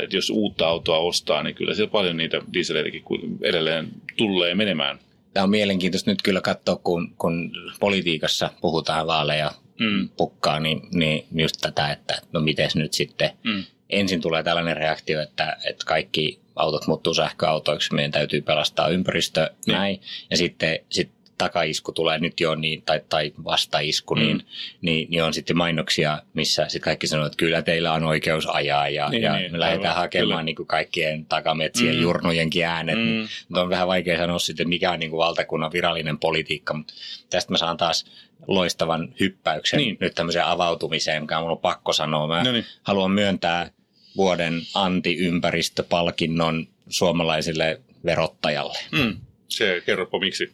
Että 0.04 0.16
jos 0.16 0.30
uutta 0.30 0.68
autoa 0.68 0.98
ostaa, 0.98 1.44
niin 1.44 1.56
kyllä 1.56 1.74
siellä 1.74 1.92
paljon 1.92 2.18
niitä 2.18 2.42
dieseleitäkin 2.54 3.04
edelleen 3.42 3.88
tulee 4.16 4.56
menemään. 4.56 5.00
Tämä 5.34 5.44
on 5.44 5.50
mielenkiintoista 5.50 6.12
nyt 6.12 6.22
kyllä 6.22 6.42
katsoa, 6.42 6.76
kun, 6.76 7.16
kun 7.18 7.52
politiikassa 7.80 8.50
puhutaan 8.62 9.08
vaaleja 9.08 9.52
mm. 9.80 10.10
pukkaa, 10.18 10.60
niin, 10.60 10.82
niin 10.92 11.26
just 11.36 11.58
tätä, 11.62 11.92
että 11.92 12.22
no 12.34 12.40
miten 12.40 12.70
nyt 12.76 12.94
sitten 12.94 13.30
mm. 13.44 13.64
ensin 13.90 14.22
tulee 14.22 14.44
tällainen 14.44 14.78
reaktio, 14.78 15.22
että, 15.22 15.58
että 15.70 15.86
kaikki 15.86 16.40
autot 16.56 16.88
muuttuu 16.88 17.14
sähköautoiksi, 17.14 17.94
meidän 17.94 18.12
täytyy 18.12 18.42
pelastaa 18.42 18.88
ympäristö, 18.88 19.50
niin. 19.66 19.76
näin. 19.76 20.02
Ja 20.32 20.38
sitten 20.38 20.80
sit 20.90 21.18
takaisku 21.38 21.92
tulee 21.92 22.20
nyt 22.20 22.40
jo, 22.40 22.56
niin, 22.56 22.82
tai, 22.82 23.02
tai 23.10 23.34
vastaisku, 23.44 24.16
mm. 24.16 24.22
niin, 24.22 24.46
niin, 24.82 25.10
niin, 25.10 25.24
on 25.24 25.34
sitten 25.34 25.58
mainoksia, 25.58 26.22
missä 26.34 26.64
sitten 26.68 26.82
kaikki 26.82 27.08
sanoo, 27.08 27.26
että 27.26 27.38
kyllä 27.38 27.62
teillä 27.62 27.94
on 27.94 28.04
oikeus 28.04 28.48
ajaa 28.48 28.90
ja, 28.90 29.10
niin, 29.10 29.24
ja 29.24 29.36
niin, 29.36 29.52
me 29.52 29.60
lähdetään 29.60 29.90
aivan, 29.90 30.02
hakemaan 30.02 30.46
niin 30.46 30.56
kuin 30.56 30.68
kaikkien 30.68 31.26
takametsien 31.26 31.96
mm. 31.96 32.02
jurnujenkin 32.02 32.66
äänet. 32.66 32.96
Mm. 32.96 33.04
Niin, 33.06 33.28
mutta 33.48 33.62
on 33.62 33.70
vähän 33.70 33.88
vaikea 33.88 34.18
sanoa 34.18 34.40
sitten, 34.40 34.70
mikä 34.70 34.92
on 34.92 35.00
niin 35.00 35.10
kuin 35.10 35.18
valtakunnan 35.18 35.72
virallinen 35.72 36.20
politiikka, 36.20 36.74
mutta 36.74 36.94
tästä 37.30 37.54
mä 37.54 37.58
saan 37.58 37.78
taas 37.78 38.06
loistavan 38.48 39.14
hyppäyksen 39.20 39.78
niin. 39.78 39.98
nyt 40.00 40.16
tämmöiseen 40.16 40.46
avautumiseen, 40.46 41.24
mikä 41.24 41.40
on 41.40 41.58
pakko 41.58 41.94
sanoa. 41.94 42.28
Mä 42.28 42.44
no 42.44 42.52
niin. 42.52 42.66
haluan 42.84 43.12
myöntää 43.12 43.72
vuoden 44.18 44.62
antiympäristöpalkinnon 44.74 46.68
suomalaisille 46.90 47.82
verottajalle. 48.06 48.80
Mm. 48.92 49.18
Se 49.48 49.84
kerropa 49.86 50.20
miksi. 50.20 50.52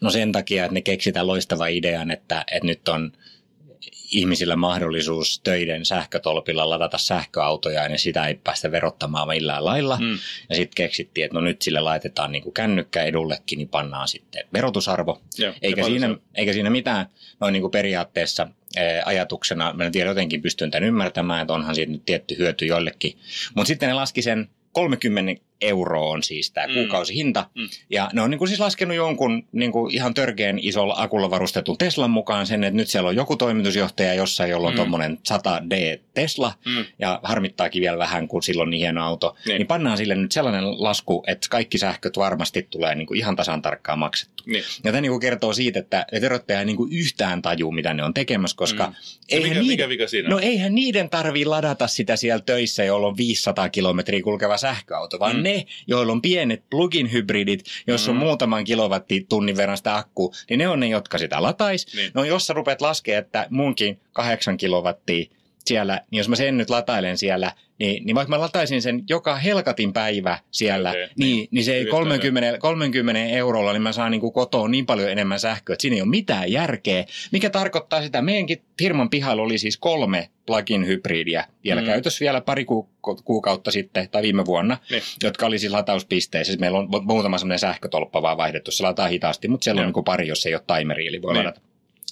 No 0.00 0.10
sen 0.10 0.32
takia, 0.32 0.64
että 0.64 0.74
ne 0.74 0.80
keksitään 0.80 1.26
loistava 1.26 1.66
idean, 1.66 2.10
että, 2.10 2.44
että 2.52 2.66
nyt 2.66 2.88
on 2.88 3.12
ihmisillä 4.10 4.56
mahdollisuus 4.56 5.40
töiden 5.44 5.84
sähkötolpilla 5.84 6.70
ladata 6.70 6.98
sähköautoja 6.98 7.82
ja 7.82 7.88
niin 7.88 7.98
sitä 7.98 8.26
ei 8.26 8.34
päästä 8.34 8.70
verottamaan 8.70 9.28
millään 9.28 9.64
lailla. 9.64 9.98
Mm. 10.00 10.18
Ja 10.48 10.56
sitten 10.56 10.74
keksittiin, 10.74 11.24
että 11.24 11.34
no 11.34 11.40
nyt 11.40 11.62
sille 11.62 11.80
laitetaan 11.80 12.32
niin 12.32 12.42
kuin 12.42 12.54
kännykkä 12.54 13.02
edullekin, 13.02 13.58
niin 13.58 13.68
pannaan 13.68 14.08
sitten 14.08 14.44
verotusarvo. 14.52 15.22
Joo, 15.38 15.52
eikä, 15.62 15.84
siinä, 15.84 16.16
eikä 16.34 16.52
siinä 16.52 16.70
mitään 16.70 17.06
noin 17.40 17.52
niin 17.52 17.60
kuin 17.60 17.70
periaatteessa 17.70 18.48
ajatuksena, 19.04 19.72
mä 19.72 19.84
en 19.84 19.92
tiedä 19.92 20.10
jotenkin 20.10 20.42
pystyn 20.42 20.70
tämän 20.70 20.88
ymmärtämään, 20.88 21.40
että 21.40 21.54
onhan 21.54 21.74
siitä 21.74 21.92
nyt 21.92 22.04
tietty 22.04 22.38
hyöty 22.38 22.66
joillekin. 22.66 23.18
Mutta 23.54 23.68
sitten 23.68 23.88
ne 23.88 23.94
laski 23.94 24.22
sen 24.22 24.48
30 24.72 25.42
euroa 25.60 26.10
on 26.10 26.22
siis 26.22 26.50
tämä 26.50 26.66
mm. 26.66 26.74
kuukausihinta. 26.74 27.46
Mm. 27.54 27.68
Ja 27.90 28.10
ne 28.12 28.22
on 28.22 28.30
niin 28.30 28.38
kuin 28.38 28.48
siis 28.48 28.60
laskenut 28.60 28.96
jonkun 28.96 29.44
niin 29.52 29.72
kuin 29.72 29.94
ihan 29.94 30.14
törkeän 30.14 30.58
isolla 30.58 30.94
akulla 30.96 31.30
varustetun 31.30 31.78
Teslan 31.78 32.10
mukaan 32.10 32.46
sen, 32.46 32.64
että 32.64 32.76
nyt 32.76 32.88
siellä 32.88 33.08
on 33.08 33.16
joku 33.16 33.36
toimitusjohtaja 33.36 34.14
jossain, 34.14 34.50
jolla 34.50 34.68
on 34.68 34.74
mm. 34.74 34.76
tuommoinen 34.76 35.18
100D 35.32 36.00
Tesla, 36.14 36.52
mm. 36.66 36.84
ja 36.98 37.20
harmittaakin 37.22 37.80
vielä 37.80 37.98
vähän, 37.98 38.28
kun 38.28 38.42
silloin 38.42 38.70
niin 38.70 38.80
hieno 38.80 39.04
auto. 39.04 39.36
Niin. 39.46 39.58
niin 39.58 39.66
pannaan 39.66 39.96
sille 39.96 40.14
nyt 40.14 40.32
sellainen 40.32 40.82
lasku, 40.82 41.24
että 41.26 41.46
kaikki 41.50 41.78
sähköt 41.78 42.16
varmasti 42.16 42.66
tulee 42.70 42.94
niin 42.94 43.06
kuin 43.06 43.18
ihan 43.18 43.36
tasan 43.36 43.62
tarkkaan 43.62 43.98
maksettu. 43.98 44.42
Niin. 44.46 44.64
Ja 44.84 44.92
tämä 44.92 45.00
niin 45.00 45.10
kuin 45.10 45.20
kertoo 45.20 45.52
siitä, 45.52 45.78
että 45.78 46.06
verottaja 46.20 46.58
ei 46.58 46.64
niin 46.64 46.76
kuin 46.76 46.92
yhtään 46.92 47.42
tajuu, 47.42 47.72
mitä 47.72 47.94
ne 47.94 48.04
on 48.04 48.14
tekemässä, 48.14 48.56
koska 48.56 48.86
mm. 48.86 48.94
eihän, 49.28 49.48
mikä, 49.50 49.60
niiden, 49.60 49.88
mikä 49.88 50.06
siinä? 50.06 50.28
No, 50.28 50.38
eihän 50.38 50.74
niiden 50.74 51.10
tarvii 51.10 51.44
ladata 51.44 51.86
sitä 51.86 52.16
siellä 52.16 52.42
töissä, 52.46 52.84
jolla 52.84 53.06
on 53.06 53.16
500 53.16 53.68
kilometriä 53.68 54.22
kulkeva 54.22 54.56
sähköauto, 54.56 55.18
vaan 55.18 55.36
mm 55.36 55.45
ne, 55.46 55.66
joilla 55.86 56.12
on 56.12 56.22
pienet 56.22 56.62
plug-in-hybridit, 56.70 57.64
jos 57.86 58.08
on 58.08 58.14
mm. 58.14 58.18
muutaman 58.18 58.64
kilowattitunnin 58.64 59.56
verran 59.56 59.76
sitä 59.76 59.96
akku, 59.96 60.34
niin 60.50 60.58
ne 60.58 60.68
on 60.68 60.80
ne, 60.80 60.88
jotka 60.88 61.18
sitä 61.18 61.42
latais. 61.42 61.86
Niin. 61.94 62.10
No 62.14 62.24
jos 62.24 62.46
sä 62.46 62.52
rupeat 62.52 62.80
laskemaan, 62.80 63.24
että 63.24 63.46
munkin 63.50 64.00
kahdeksan 64.12 64.56
kilowattia 64.56 65.35
siellä, 65.66 66.00
niin 66.10 66.18
jos 66.18 66.28
mä 66.28 66.36
sen 66.36 66.56
nyt 66.56 66.70
latailen 66.70 67.18
siellä, 67.18 67.52
niin, 67.78 68.06
niin 68.06 68.14
vaikka 68.14 68.30
mä 68.30 68.40
lataisin 68.40 68.82
sen 68.82 69.04
joka 69.08 69.36
helkatin 69.36 69.92
päivä 69.92 70.38
siellä, 70.50 70.90
okay, 70.90 71.00
niin, 71.00 71.36
niin, 71.36 71.48
niin 71.50 71.64
se 71.64 71.74
ei 71.74 71.86
30, 71.86 72.58
30 72.58 73.20
eurolla, 73.20 73.72
niin 73.72 73.82
mä 73.82 73.92
saan 73.92 74.10
niin 74.10 74.32
kotoa 74.32 74.68
niin 74.68 74.86
paljon 74.86 75.10
enemmän 75.10 75.40
sähköä, 75.40 75.74
että 75.74 75.82
siinä 75.82 75.96
ei 75.96 76.00
ole 76.02 76.08
mitään 76.08 76.52
järkeä. 76.52 77.04
Mikä 77.32 77.50
tarkoittaa 77.50 78.02
sitä, 78.02 78.22
meidänkin 78.22 78.62
firman 78.78 79.10
pihalla 79.10 79.42
oli 79.42 79.58
siis 79.58 79.76
kolme 79.76 80.30
plugin 80.46 80.86
hybridiä 80.86 81.44
vielä 81.64 81.80
mm. 81.80 81.86
käytössä 81.86 82.20
vielä 82.20 82.40
pari 82.40 82.64
ku, 82.64 82.88
kuukautta 83.24 83.70
sitten 83.70 84.08
tai 84.10 84.22
viime 84.22 84.46
vuonna, 84.46 84.78
niin. 84.90 85.02
jotka 85.22 85.46
oli 85.46 85.58
siis 85.58 85.72
latauspisteissä. 85.72 86.50
Siis 86.50 86.60
meillä 86.60 86.78
on 86.78 86.88
muutama 87.02 87.38
semmoinen 87.38 87.58
sähkötolppa 87.58 88.22
vaan 88.22 88.36
vaihdettu, 88.36 88.70
se 88.70 88.82
lataa 88.82 89.08
hitaasti, 89.08 89.48
mutta 89.48 89.64
siellä 89.64 89.82
no. 89.82 89.88
on 89.88 89.92
niin 89.96 90.04
pari, 90.04 90.28
jos 90.28 90.46
ei 90.46 90.54
ole 90.54 90.62
timeri, 90.78 91.06
eli 91.06 91.22
voi 91.22 91.32
niin. 91.32 91.44
ladata 91.44 91.60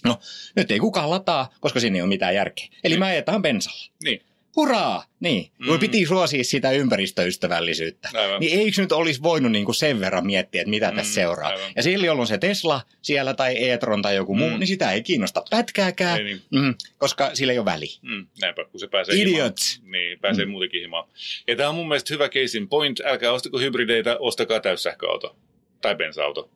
No, 0.04 0.18
nyt 0.56 0.70
ei 0.70 0.78
kukaan 0.78 1.10
lataa, 1.10 1.54
koska 1.60 1.80
siinä 1.80 1.96
ei 1.96 2.02
ole 2.02 2.08
mitään 2.08 2.34
järkeä. 2.34 2.66
Eli 2.84 2.96
me 2.96 3.06
ajetaan 3.06 3.42
bensalla. 3.42 3.92
Niin. 4.04 4.22
Hurraa! 4.56 5.04
Niin, 5.20 5.50
mm. 5.58 5.66
kun 5.66 5.78
piti 5.78 6.06
suosia 6.06 6.44
sitä 6.44 6.70
ympäristöystävällisyyttä. 6.70 8.08
Aivan. 8.14 8.40
Niin 8.40 8.58
eikö 8.58 8.80
nyt 8.82 8.92
olisi 8.92 9.22
voinut 9.22 9.52
niin 9.52 9.64
kuin 9.64 9.74
sen 9.74 10.00
verran 10.00 10.26
miettiä, 10.26 10.60
että 10.60 10.70
mitä 10.70 10.90
mm, 10.90 10.96
tässä 10.96 11.14
seuraa. 11.14 11.48
aivan. 11.48 11.70
Ja 11.76 11.82
sillä, 11.82 12.06
jolloin 12.06 12.26
se 12.28 12.38
Tesla 12.38 12.80
siellä 13.02 13.34
tai 13.34 13.68
e-tron 13.70 14.02
tai 14.02 14.16
joku 14.16 14.34
muu, 14.34 14.50
Mm. 14.50 14.58
niin 14.58 14.66
sitä 14.66 14.92
ei 14.92 15.02
kiinnosta 15.02 15.42
pätkääkään, 15.50 16.18
Ei 16.18 16.24
niin. 16.24 16.42
mm, 16.50 16.74
koska 16.98 17.30
sillä 17.34 17.52
ei 17.52 17.58
ole 17.58 17.64
väli. 17.64 17.86
Mm, 18.02 18.26
näinpä, 18.40 18.64
kun 18.64 18.80
se 18.80 18.86
pääsee 18.88 19.14
Idiots. 19.14 19.76
himaan. 19.76 19.92
Niin, 19.92 20.18
pääsee 20.20 20.44
mm. 20.44 20.50
muutenkin 20.50 20.80
himaan. 20.80 21.08
Ja 21.48 21.56
tämä 21.56 21.68
on 21.68 21.74
mun 21.74 21.88
mielestä 21.88 22.14
hyvä 22.14 22.28
case 22.28 22.58
in 22.58 22.68
point. 22.68 23.00
Älkää 23.04 23.32
ostako 23.32 23.58
hybrideitä, 23.58 24.16
ostakaa 24.20 24.60
täyssähköauto. 24.60 25.36
Tai 25.80 25.94
bensa-auto. 25.94 26.50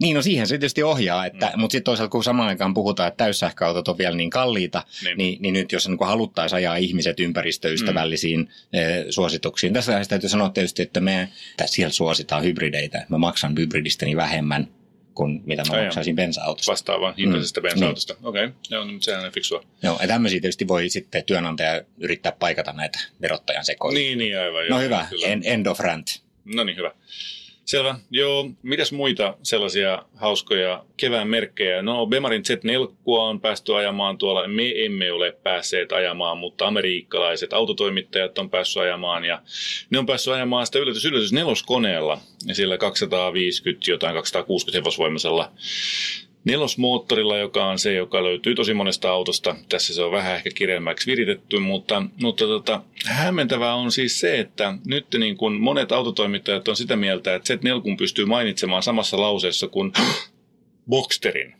Niin, 0.00 0.16
no 0.16 0.22
siihen 0.22 0.46
se 0.46 0.54
tietysti 0.58 0.82
ohjaa, 0.82 1.26
että, 1.26 1.52
mm. 1.54 1.60
mutta 1.60 1.72
sitten 1.72 1.84
toisaalta 1.84 2.10
kun 2.10 2.24
samaan 2.24 2.48
aikaan 2.48 2.74
puhutaan, 2.74 3.08
että 3.08 3.24
täyssähköautot 3.24 3.88
on 3.88 3.98
vielä 3.98 4.16
niin 4.16 4.30
kalliita, 4.30 4.82
Niin. 5.04 5.18
niin, 5.18 5.42
niin 5.42 5.54
nyt 5.54 5.72
jos 5.72 5.88
niin 5.88 5.98
haluttaisiin 6.00 6.56
ajaa 6.56 6.76
ihmiset 6.76 7.20
ympäristöystävällisiin 7.20 8.40
mm. 8.40 8.46
suosituksiin. 9.10 9.72
Tässä 9.72 9.92
vaiheessa 9.92 10.10
täytyy 10.10 10.28
sanoa 10.28 10.48
tietysti, 10.48 10.82
että 10.82 11.00
me 11.00 11.28
että 11.50 11.66
siellä 11.66 11.92
suositaan 11.92 12.42
hybrideitä. 12.44 13.06
Mä 13.08 13.18
maksan 13.18 13.54
hybridistäni 13.58 14.16
vähemmän 14.16 14.68
kuin 15.14 15.42
mitä 15.46 15.62
mä 15.68 15.74
Ai 15.74 15.82
maksaisin 15.82 16.16
bensa-autosta. 16.16 16.70
Vastaavan 16.72 17.14
hintaisesta 17.18 17.60
Mm, 17.60 17.62
bensa-autosta. 17.62 18.14
Okei, 18.22 18.44
okay. 18.44 18.56
joo, 18.70 18.84
no, 18.84 18.92
sehän 19.00 19.24
on 19.24 19.32
fiksua. 19.32 19.64
Joo, 19.82 19.98
ja 20.02 20.08
tämmöisiä 20.08 20.40
tietysti 20.40 20.68
voi 20.68 20.88
sitten 20.88 21.24
työnantaja 21.24 21.82
yrittää 21.98 22.32
paikata 22.32 22.72
näitä 22.72 22.98
verottajan 23.20 23.64
sekoja. 23.64 23.94
Niin, 23.94 24.18
niin, 24.18 24.38
aivan. 24.38 24.62
no 24.68 24.76
joo, 24.76 24.80
hyvä, 24.80 25.06
kyllä. 25.10 25.26
en, 25.26 25.42
end 25.44 25.66
of 25.66 25.80
rant. 25.80 26.22
No 26.44 26.64
niin, 26.64 26.76
hyvä. 26.76 26.90
Selvä. 27.70 27.94
Joo, 28.10 28.50
mitäs 28.62 28.92
muita 28.92 29.36
sellaisia 29.42 30.02
hauskoja 30.16 30.84
kevään 30.96 31.28
merkkejä? 31.28 31.82
No, 31.82 32.06
Bemarin 32.06 32.42
Z4 32.42 32.94
on 33.06 33.40
päästy 33.40 33.76
ajamaan 33.76 34.18
tuolla. 34.18 34.48
Me 34.48 34.72
emme 34.84 35.12
ole 35.12 35.32
päässeet 35.42 35.92
ajamaan, 35.92 36.38
mutta 36.38 36.66
amerikkalaiset 36.66 37.52
autotoimittajat 37.52 38.38
on 38.38 38.50
päässyt 38.50 38.82
ajamaan. 38.82 39.24
Ja 39.24 39.42
ne 39.90 39.98
on 39.98 40.06
päässyt 40.06 40.34
ajamaan 40.34 40.66
sitä 40.66 40.78
yllätys, 40.78 41.04
yllätys 41.04 41.32
neloskoneella. 41.32 42.20
Ja 42.46 42.54
sillä 42.54 42.78
250 42.78 43.90
jotain 43.90 44.14
260 44.14 44.78
hevosvoimaisella 44.78 45.52
nelosmoottorilla, 46.44 47.38
joka 47.38 47.66
on 47.66 47.78
se, 47.78 47.92
joka 47.92 48.24
löytyy 48.24 48.54
tosi 48.54 48.74
monesta 48.74 49.10
autosta. 49.10 49.56
Tässä 49.68 49.94
se 49.94 50.02
on 50.02 50.12
vähän 50.12 50.36
ehkä 50.36 50.50
kireemmäksi 50.54 51.10
viritetty, 51.10 51.58
mutta, 51.58 52.02
mutta 52.22 52.44
tota, 52.44 52.82
hämmentävää 53.06 53.74
on 53.74 53.92
siis 53.92 54.20
se, 54.20 54.38
että 54.38 54.74
nyt 54.86 55.06
niin 55.18 55.36
kuin 55.36 55.60
monet 55.60 55.92
autotoimittajat 55.92 56.68
on 56.68 56.76
sitä 56.76 56.96
mieltä, 56.96 57.34
että 57.34 57.54
Z4 57.54 57.96
pystyy 57.98 58.24
mainitsemaan 58.24 58.82
samassa 58.82 59.20
lauseessa 59.20 59.68
kuin 59.68 59.92
Boxsterin. 60.90 61.54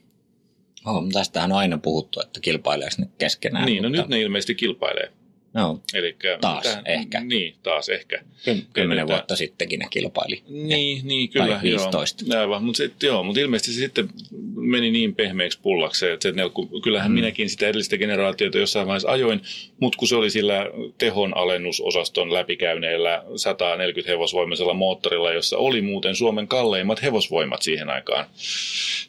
Oh, 0.87 1.05
tästähän 1.13 1.53
on 1.53 1.59
aina 1.59 1.79
puhuttu, 1.79 2.21
että 2.21 2.41
kilpaileeko 2.41 2.95
ne 2.99 3.07
keskenään. 3.19 3.67
niin, 3.67 3.83
no 3.83 3.89
mutta, 3.89 4.03
nyt 4.03 4.11
ne 4.11 4.21
ilmeisesti 4.21 4.55
kilpailee. 4.55 5.13
No, 5.52 5.80
Elikkä, 5.95 6.38
Taas 6.40 6.78
ehkä. 6.85 7.21
Niin, 7.21 7.54
taas 7.62 7.88
ehkä. 7.88 8.23
ky- 8.45 8.66
kymmenen 8.73 9.07
vuotta 9.07 9.37
sittenkin 9.37 9.78
ne 9.78 9.87
kilpaili. 9.90 10.42
Niin, 10.49 11.07
niin 11.07 11.28
kyllä. 11.28 11.47
Tai 11.47 11.62
15. 11.62 12.25
Joo, 12.28 12.40
aivan, 12.40 12.64
mutta, 12.64 12.76
sit, 12.76 13.02
joo, 13.02 13.23
mutta 13.23 13.40
ilmeisesti 13.40 13.73
se 13.73 13.78
sitten 13.78 14.09
meni 14.54 14.90
niin 14.90 15.14
pehmeäksi 15.14 15.59
pullaksi, 15.62 16.07
että 16.07 16.28
se, 16.28 16.35
kyllähän 16.83 17.11
mm. 17.11 17.14
minäkin 17.14 17.50
sitä 17.50 17.66
edellistä 17.66 17.99
generaatiota 17.99 18.59
jossain 18.59 18.87
vaiheessa 18.87 19.11
ajoin, 19.11 19.40
mutta 19.80 19.99
kun 19.99 20.09
se 20.09 20.16
oli 20.16 20.30
sillä 20.30 20.66
tehon 20.99 21.37
alennusosaston 21.37 22.33
läpikäyneellä 22.33 23.25
140 23.37 24.12
hevosvoimaisella 24.12 24.75
moottorilla, 24.75 25.33
jossa 25.33 25.59
oli 25.59 25.83
muuten 25.83 26.16
Suomen 26.16 26.49
kalleimmat 26.49 27.02
hevosvoimat 27.02 27.62
siihen 27.62 27.90
aikaan, 27.90 28.26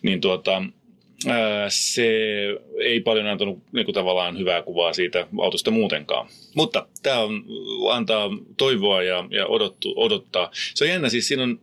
niin 0.02 0.22
tuota, 0.22 0.64
se 1.70 2.08
ei 2.80 3.00
paljon 3.00 3.28
antanut 3.28 3.60
niin 3.72 3.86
kuin 3.86 3.96
tavallaan 3.96 4.38
hyvää 4.38 4.62
kuvaa 4.62 4.94
siitä 4.94 5.28
autosta 5.42 5.72
muutenkaan. 5.72 6.28
Mutta 6.56 6.88
tämä 7.04 7.20
on, 7.20 7.46
antaa 7.92 8.30
toivoa 8.58 9.04
ja, 9.04 9.28
ja 9.30 9.48
odottu, 9.48 9.94
odottaa. 9.96 10.50
Se 10.54 10.84
on 10.84 10.90
jännä, 10.90 11.10
siis 11.10 11.28
siinä 11.28 11.44
on, 11.44 11.60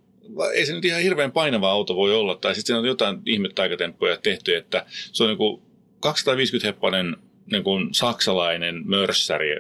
ei 0.54 0.66
se 0.66 0.72
nyt 0.72 0.84
ihan 0.84 1.02
hirveän 1.02 1.32
painava 1.32 1.70
auto 1.70 1.96
voi 1.96 2.14
olla, 2.14 2.34
tai 2.34 2.54
sitten 2.54 2.66
siinä 2.66 2.80
on 2.80 2.86
jotain 2.86 3.18
ihmetaikatemppuja 3.26 4.16
tehty, 4.16 4.56
että 4.56 4.86
se 4.88 5.22
on 5.22 5.28
niin 5.28 5.38
kuin 5.38 5.62
250 6.00 6.68
heppanen 6.68 7.16
niin 7.52 7.64
kuin 7.64 7.94
saksalainen 7.94 8.82
mörssäri 8.84 9.56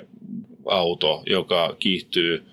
auto, 0.66 1.22
joka 1.26 1.76
kiihtyy 1.78 2.44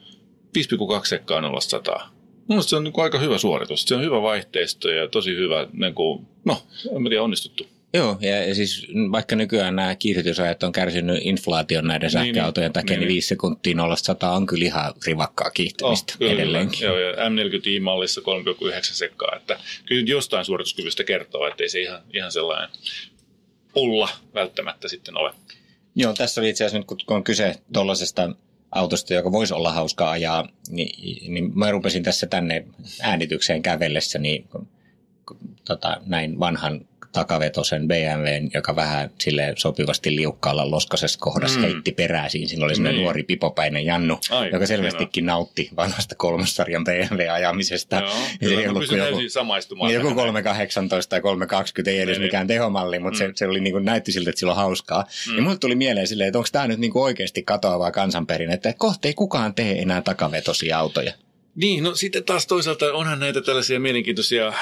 5,2 0.57 1.05
sekkaa 1.05 1.41
0 1.41 1.61
100. 1.61 2.09
Mielestäni 2.49 2.69
se 2.69 2.75
on 2.75 2.83
niin 2.83 2.93
kuin 2.93 3.03
aika 3.03 3.19
hyvä 3.19 3.37
suoritus. 3.37 3.83
Se 3.83 3.95
on 3.95 4.01
hyvä 4.01 4.21
vaihteisto 4.21 4.89
ja 4.89 5.07
tosi 5.07 5.35
hyvä, 5.35 5.67
niin 5.73 5.93
kuin, 5.93 6.27
no, 6.45 6.63
en 6.95 7.03
tiedä, 7.03 7.23
onnistuttu. 7.23 7.67
Joo, 7.93 8.17
ja, 8.21 8.55
siis 8.55 8.87
vaikka 9.11 9.35
nykyään 9.35 9.75
nämä 9.75 9.95
kiihdytysajat 9.95 10.63
on 10.63 10.71
kärsinyt 10.71 11.19
inflaation 11.21 11.87
näiden 11.87 12.07
Niin, 12.07 12.11
sähköautojen 12.11 12.67
niin, 12.67 12.73
takia, 12.73 12.93
niin, 12.93 12.99
niin, 12.99 13.07
niin. 13.07 13.15
5 13.15 13.27
sekuntia 13.27 13.75
0 13.75 13.95
100 13.95 14.31
on 14.31 14.45
kyllä 14.45 14.65
ihan 14.65 14.93
rivakkaa 15.05 15.49
kiihtymistä 15.49 16.13
Oh, 16.13 16.19
kyllä, 16.19 16.33
edelleenkin. 16.33 16.81
Joo, 16.81 16.99
ja 16.99 17.11
M40i-mallissa 17.11 18.21
3,9 18.21 18.79
sekkaa. 18.81 19.35
Että 19.35 19.59
kyllä 19.85 20.01
nyt 20.01 20.09
jostain 20.09 20.45
suorituskyvystä 20.45 21.03
kertoo, 21.03 21.47
että 21.47 21.63
ei 21.63 21.69
se 21.69 21.81
ihan, 21.81 22.01
ihan 22.13 22.31
sellainen 22.31 22.69
pulla 23.73 24.09
välttämättä 24.33 24.87
sitten 24.87 25.17
ole. 25.17 25.31
Joo, 25.95 26.13
tässä 26.13 26.41
oli 26.41 26.49
itse 26.49 26.65
asiassa 26.65 26.77
nyt, 26.77 27.03
kun 27.05 27.17
on 27.17 27.23
kyse 27.23 27.55
tuollaisesta 27.73 28.29
autosta, 28.71 29.13
joka 29.13 29.31
voisi 29.31 29.53
olla 29.53 29.71
hauskaa 29.71 30.11
ajaa, 30.11 30.47
niin, 30.69 31.33
niin 31.33 31.59
mä 31.59 31.71
rupesin 31.71 32.03
tässä 32.03 32.27
tänne 32.27 32.65
äänitykseen 33.01 33.61
kävellessä, 33.61 34.19
niin 34.19 34.47
tota, 35.65 35.97
näin 36.05 36.39
vanhan 36.39 36.81
takavetosen 37.11 37.87
BMWn, 37.87 38.49
joka 38.53 38.75
vähän 38.75 39.11
sille 39.21 39.53
sopivasti 39.57 40.15
liukkaalla 40.15 40.71
loskasessa 40.71 41.19
kohdassa 41.19 41.59
Mm. 41.59 41.65
mm. 41.65 41.71
heitti 41.71 41.91
peräisiin. 41.91 42.49
Siinä 42.49 42.65
oli 42.65 42.73
Niin. 42.73 42.95
nuori 43.01 43.23
pipopäinen 43.23 43.85
Jannu, 43.85 44.19
Ai, 44.29 44.49
joka 44.53 44.65
selvästikin 44.65 45.25
nautti 45.25 45.69
vanhasta 45.75 46.15
kolmossarjan 46.15 46.83
BMW-ajamisesta. 46.83 47.95
Joo, 47.95 48.09
Ja 48.09 48.15
se 48.15 48.37
kyllä 48.39 48.61
ei 48.61 48.67
ollut 48.67 48.91
joku, 48.91 49.29
samaistumaan. 49.29 49.87
niin 49.87 49.95
joku 49.95 50.07
tähän. 50.07 50.15
318 50.15 51.09
tai 51.09 51.21
320 51.21 51.91
ei 51.91 51.97
edes 51.99 52.07
Niin, 52.07 52.19
niin. 52.19 52.27
mikään 52.27 52.47
tehomalli, 52.47 52.99
mutta 52.99 53.17
Mm. 53.23 53.27
se, 53.27 53.31
se 53.35 53.47
oli 53.47 53.59
niin 53.59 53.73
kuin, 53.73 53.85
näytti 53.85 54.11
siltä, 54.11 54.29
että 54.29 54.39
sillä 54.39 54.51
on 54.51 54.57
hauskaa. 54.57 55.01
Mm. 55.27 55.31
Mm. 55.31 55.37
Ja 55.37 55.43
mulle 55.43 55.57
tuli 55.57 55.75
mieleen 55.75 56.07
silleen, 56.07 56.27
että 56.27 56.37
onko 56.37 56.49
tämä 56.51 56.67
nyt 56.67 56.79
niin 56.79 56.91
kuin 56.91 57.03
oikeasti 57.03 57.43
katoavaa 57.43 57.91
kansanperinnettä, 57.91 58.69
että 58.69 58.79
kohta 58.79 59.07
ei 59.07 59.13
kukaan 59.13 59.53
tee 59.53 59.81
enää 59.81 60.01
takavetosia 60.01 60.79
autoja. 60.79 61.13
Niin, 61.55 61.83
no 61.83 61.95
sitten 61.95 62.23
taas 62.23 62.47
toisaalta 62.47 62.93
onhan 62.93 63.19
näitä 63.19 63.41
tällaisia 63.41 63.79
mielenkiintoisia, 63.79 64.53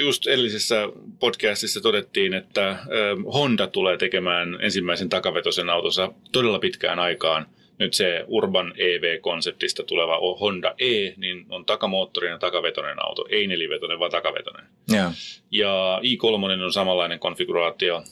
just 0.00 0.26
edellisessä 0.26 0.88
podcastissa 1.18 1.80
todettiin, 1.80 2.34
että 2.34 2.78
Honda 3.34 3.66
tulee 3.66 3.96
tekemään 3.96 4.58
ensimmäisen 4.60 5.08
takavetosen 5.08 5.70
autonsa 5.70 6.12
todella 6.32 6.58
pitkään 6.58 6.98
aikaan. 6.98 7.46
Nyt 7.78 7.94
se 7.94 8.24
Urban 8.26 8.74
EV-konseptista 8.76 9.82
tuleva 9.82 10.36
Honda 10.40 10.74
E, 10.78 11.12
niin 11.16 11.46
on 11.48 11.64
takamoottorinen 11.64 12.38
takavetoinen 12.38 13.04
auto, 13.06 13.26
ei 13.30 13.46
nelivetoinen, 13.46 13.98
vaan 13.98 14.10
takavetoinen. 14.10 14.66
Joo. 14.88 15.10
Ja 15.50 16.00
i3 16.02 16.62
on 16.64 16.72
samanlainen 16.72 17.18
konfiguraatio, 17.18 18.02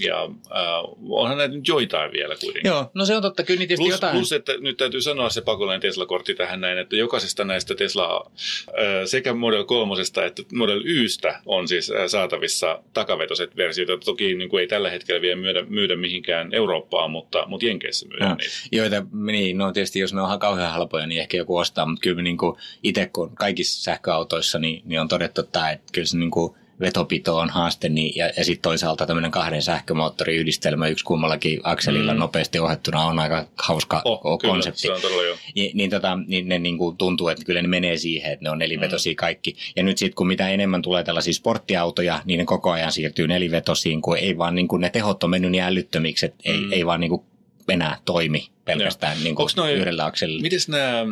ja 0.00 0.22
äh, 0.24 0.94
onhan 1.08 1.38
näitä 1.38 1.54
nyt 1.54 1.68
joitain 1.68 2.12
vielä 2.12 2.36
kuitenkin. 2.40 2.68
Joo, 2.68 2.90
no 2.94 3.04
se 3.04 3.16
on 3.16 3.22
totta, 3.22 3.42
kyllä 3.42 3.58
niitä 3.58 3.74
Plus, 3.76 3.90
jotain. 3.90 4.16
plus, 4.16 4.32
että 4.32 4.52
nyt 4.58 4.76
täytyy 4.76 5.02
sanoa 5.02 5.30
se 5.30 5.40
pakollinen 5.40 5.80
Tesla-kortti 5.80 6.34
tähän 6.34 6.60
näin, 6.60 6.78
että 6.78 6.96
jokaisesta 6.96 7.44
näistä 7.44 7.74
Tesla 7.74 8.30
äh, 8.68 8.74
sekä 9.04 9.34
Model 9.34 9.64
3 9.64 9.94
että 10.26 10.42
Model 10.54 10.82
Ystä 10.84 11.40
on 11.46 11.68
siis 11.68 11.90
äh, 11.90 12.06
saatavissa 12.06 12.82
takavetoset 12.92 13.56
versiot. 13.56 14.00
Toki 14.04 14.34
niin 14.34 14.50
kuin 14.50 14.60
ei 14.60 14.66
tällä 14.66 14.90
hetkellä 14.90 15.20
vielä 15.20 15.40
myydä, 15.40 15.62
myydä 15.68 15.96
mihinkään 15.96 16.54
Eurooppaan, 16.54 17.10
mutta, 17.10 17.44
mutta 17.46 17.66
Jenkeissä 17.66 18.08
myydään 18.08 18.30
Joo. 18.30 18.36
niitä. 18.36 18.54
Joita, 18.72 19.06
niin, 19.12 19.58
no 19.58 19.72
tietysti 19.72 19.98
jos 19.98 20.14
ne 20.14 20.20
on 20.20 20.38
kauhean 20.38 20.72
halpoja, 20.72 21.06
niin 21.06 21.20
ehkä 21.20 21.36
joku 21.36 21.56
ostaa, 21.56 21.86
mutta 21.86 22.02
kyllä 22.02 22.22
niin 22.22 22.38
itse 22.82 23.10
kun 23.12 23.36
kaikissa 23.36 23.82
sähköautoissa, 23.82 24.58
niin, 24.58 24.82
niin 24.84 25.00
on 25.00 25.08
todettu, 25.08 25.40
että, 25.40 25.70
että 25.70 25.92
kyllä 25.92 26.06
se 26.06 26.18
niin 26.18 26.30
kuin 26.30 26.54
vetopito 26.80 27.36
on 27.38 27.50
haaste, 27.50 27.88
niin, 27.88 28.12
ja, 28.16 28.30
ja 28.36 28.44
sitten 28.44 28.62
toisaalta 28.62 29.06
tämmöinen 29.06 29.30
kahden 29.30 29.62
sähkömoottoriyhdistelmä, 29.62 30.88
yksi 30.88 31.04
kummallakin 31.04 31.60
akselilla 31.62 32.12
Mm. 32.12 32.18
nopeasti 32.18 32.58
ohjattuna 32.58 33.04
on 33.04 33.18
aika 33.18 33.46
hauska 33.58 34.02
Oh, 34.04 34.38
kyllä, 34.38 34.52
konsepti. 34.52 34.80
se 34.80 34.92
on 34.92 35.00
todella 35.00 35.22
jo. 35.22 35.36
Niin, 35.74 35.90
tota, 35.90 36.18
niin 36.26 36.48
ne 36.48 36.58
niin 36.58 36.78
kuin 36.78 36.96
tuntuu, 36.96 37.28
että 37.28 37.44
kyllä 37.44 37.62
ne 37.62 37.68
menee 37.68 37.96
siihen, 37.96 38.32
että 38.32 38.42
ne 38.44 38.50
on 38.50 38.58
nelivetosia 38.58 39.12
Mm. 39.12 39.16
kaikki. 39.16 39.56
Ja 39.76 39.82
nyt 39.82 39.98
sitten 39.98 40.14
kun 40.14 40.26
mitä 40.26 40.48
enemmän 40.48 40.82
tulee 40.82 41.04
tällaisia 41.04 41.32
sporttiautoja, 41.32 42.22
niin 42.24 42.38
ne 42.38 42.44
koko 42.44 42.70
ajan 42.70 42.92
siirtyy 42.92 43.28
nelivetosiin, 43.28 44.02
kun 44.02 44.16
ei 44.18 44.38
vaan 44.38 44.54
niin 44.54 44.68
kuin 44.68 44.80
ne 44.80 44.90
tehot 44.90 45.24
on 45.24 45.30
mennyt 45.30 45.50
niin 45.50 45.62
älyttömiksi, 45.64 46.26
että 46.26 46.38
ei, 46.44 46.60
Mm. 46.60 46.72
ei 46.72 46.86
vaan 46.86 47.00
niin 47.00 47.10
kuin 47.10 47.22
enää 47.68 47.98
toimi 48.04 48.48
pelkästään 48.64 49.16
niin 49.24 49.34
kuin 49.34 49.44
Onks 49.44 49.56
noi- 49.56 49.72
yhdellä 49.72 50.04
akselilla. 50.04 50.42
Mites 50.42 50.68
nämä, 50.68 51.06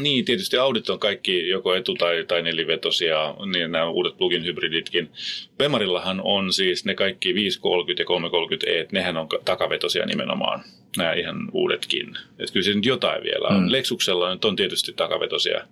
niin 0.00 0.24
tietysti 0.24 0.56
Audit 0.56 0.90
on 0.90 0.98
kaikki 0.98 1.48
joko 1.48 1.74
etu- 1.74 1.94
tai, 1.94 2.24
tai 2.28 2.42
nelivetosia, 2.42 3.34
niin 3.52 3.72
nämä 3.72 3.88
uudet 3.88 4.16
plug-in 4.16 4.44
hybriditkin. 4.44 5.10
Bemarillahan 5.58 6.20
on 6.24 6.52
siis 6.52 6.84
ne 6.84 6.94
kaikki 6.94 7.34
530 7.34 8.02
ja 8.02 8.06
330 8.06 8.70
e, 8.70 8.86
nehän 8.92 9.16
on 9.16 9.28
ka- 9.28 9.40
takavetosia 9.44 10.06
nimenomaan, 10.06 10.64
nämä 10.96 11.12
ihan 11.12 11.36
uudetkin. 11.52 12.16
Et 12.38 12.50
kyllä 12.50 12.64
se 12.64 12.74
nyt 12.74 12.86
jotain 12.86 13.22
vielä 13.22 13.48
on. 13.48 13.62
Mm. 13.62 13.72
Lexuksella 13.72 14.32
nyt 14.32 14.44
on 14.44 14.56
tietysti 14.56 14.92
takavetosia 14.92 15.64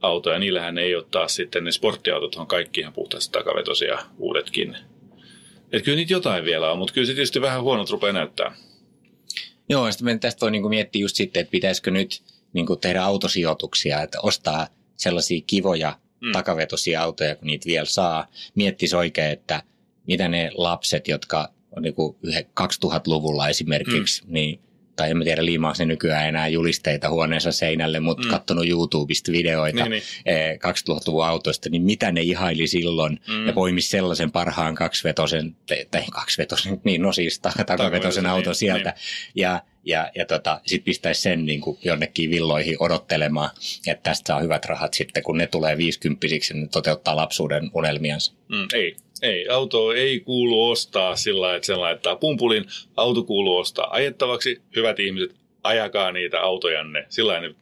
autoja, 0.00 0.38
niillähän 0.38 0.78
ei 0.78 0.94
ole 0.94 1.04
taas 1.10 1.34
sitten, 1.34 1.64
ne 1.64 1.72
sporttiautot 1.72 2.34
on 2.34 2.46
kaikki 2.46 2.80
ihan 2.80 2.92
puhtaasti 2.92 3.32
takavetosia 3.32 3.98
uudetkin. 4.18 4.76
Et 5.72 5.84
kyllä 5.84 5.96
niitä 5.96 6.12
jotain 6.12 6.44
vielä 6.44 6.70
on, 6.72 6.78
mutta 6.78 6.94
kyllä 6.94 7.06
se 7.06 7.14
tietysti 7.14 7.40
vähän 7.40 7.62
huonot 7.62 7.90
rupeaa 7.90 8.12
näyttää. 8.12 8.54
Joo, 9.68 9.92
sitten 9.92 10.20
tästä 10.20 10.40
voi 10.40 10.50
niinku 10.50 10.68
miettiä 10.68 11.02
just 11.02 11.16
sitten, 11.16 11.40
että 11.40 11.50
pitäisikö 11.50 11.90
nyt 11.90 12.22
niinku 12.52 12.76
tehdä 12.76 13.02
autosijoituksia, 13.02 14.02
että 14.02 14.20
ostaa 14.20 14.66
sellaisia 14.96 15.40
kivoja 15.46 15.98
mm. 16.20 16.32
takavetosia 16.32 17.02
autoja, 17.02 17.36
kun 17.36 17.46
niitä 17.46 17.66
vielä 17.66 17.86
saa. 17.86 18.26
Miettisi 18.54 18.96
oikein, 18.96 19.30
että 19.30 19.62
mitä 20.06 20.28
ne 20.28 20.50
lapset, 20.54 21.08
jotka 21.08 21.52
on 21.76 21.82
niinku 21.82 22.18
2000-luvulla 22.60 23.48
esimerkiksi, 23.48 24.24
mm. 24.24 24.32
niin 24.32 24.60
tai 24.98 25.10
en 25.10 25.16
mä 25.16 25.24
tiedä 25.24 25.44
liimaako 25.44 25.76
ne 25.78 25.84
nykyään 25.84 26.28
enää 26.28 26.48
julisteita 26.48 27.10
huoneensa 27.10 27.52
seinälle, 27.52 28.00
mutta 28.00 28.22
mm. 28.22 28.30
katsonut 28.30 28.68
YouTubesta 28.68 29.32
videoita 29.32 29.84
niin, 29.84 29.90
niin. 29.90 30.02
2000-luvun 30.54 31.26
autoista, 31.26 31.68
niin 31.70 31.82
mitä 31.82 32.12
ne 32.12 32.20
ihaili 32.20 32.66
silloin 32.66 33.20
mm. 33.28 33.46
ja 33.46 33.52
poimisi 33.52 33.88
sellaisen 33.88 34.30
parhaan 34.30 34.74
kaksivetosen, 34.74 35.56
tai 35.90 36.04
kaksivetosen, 36.12 36.80
niin 36.84 37.02
no 37.02 37.12
siis 37.12 37.40
takavetosen 37.40 38.26
auton 38.26 38.50
niin, 38.50 38.54
sieltä. 38.54 38.90
Niin. 38.90 39.32
Ja, 39.34 39.62
ja, 39.84 40.10
ja 40.14 40.26
tota, 40.26 40.60
sitten 40.66 40.84
pistäisi 40.84 41.20
sen 41.20 41.46
niin 41.46 41.60
kuin 41.60 41.78
jonnekin 41.84 42.30
villoihin 42.30 42.76
odottelemaan, 42.80 43.50
että 43.86 44.02
tästä 44.02 44.26
saa 44.26 44.40
hyvät 44.40 44.64
rahat 44.64 44.94
sitten, 44.94 45.22
kun 45.22 45.38
ne 45.38 45.46
tulee 45.46 45.76
viisikymppisiksi, 45.76 46.54
niin 46.54 46.68
toteuttaa 46.68 47.16
lapsuuden 47.16 47.70
unelmiansa. 47.74 48.32
Mm, 48.48 48.66
ei, 48.74 48.96
ei, 49.22 49.48
auto 49.48 49.92
ei 49.92 50.20
kuulu 50.20 50.70
ostaa 50.70 51.16
sillä 51.16 51.54
että 51.54 51.66
sen 51.66 51.80
laittaa 51.80 52.16
pumpulin. 52.16 52.64
Auto 52.96 53.22
kuuluu 53.22 53.56
ostaa 53.56 53.88
ajettavaksi. 53.90 54.62
Hyvät 54.76 55.00
ihmiset, 55.00 55.34
ajakaa 55.62 56.12
niitä 56.12 56.40
autojanne. 56.40 57.06
Sillä 57.08 57.40
ne 57.40 57.54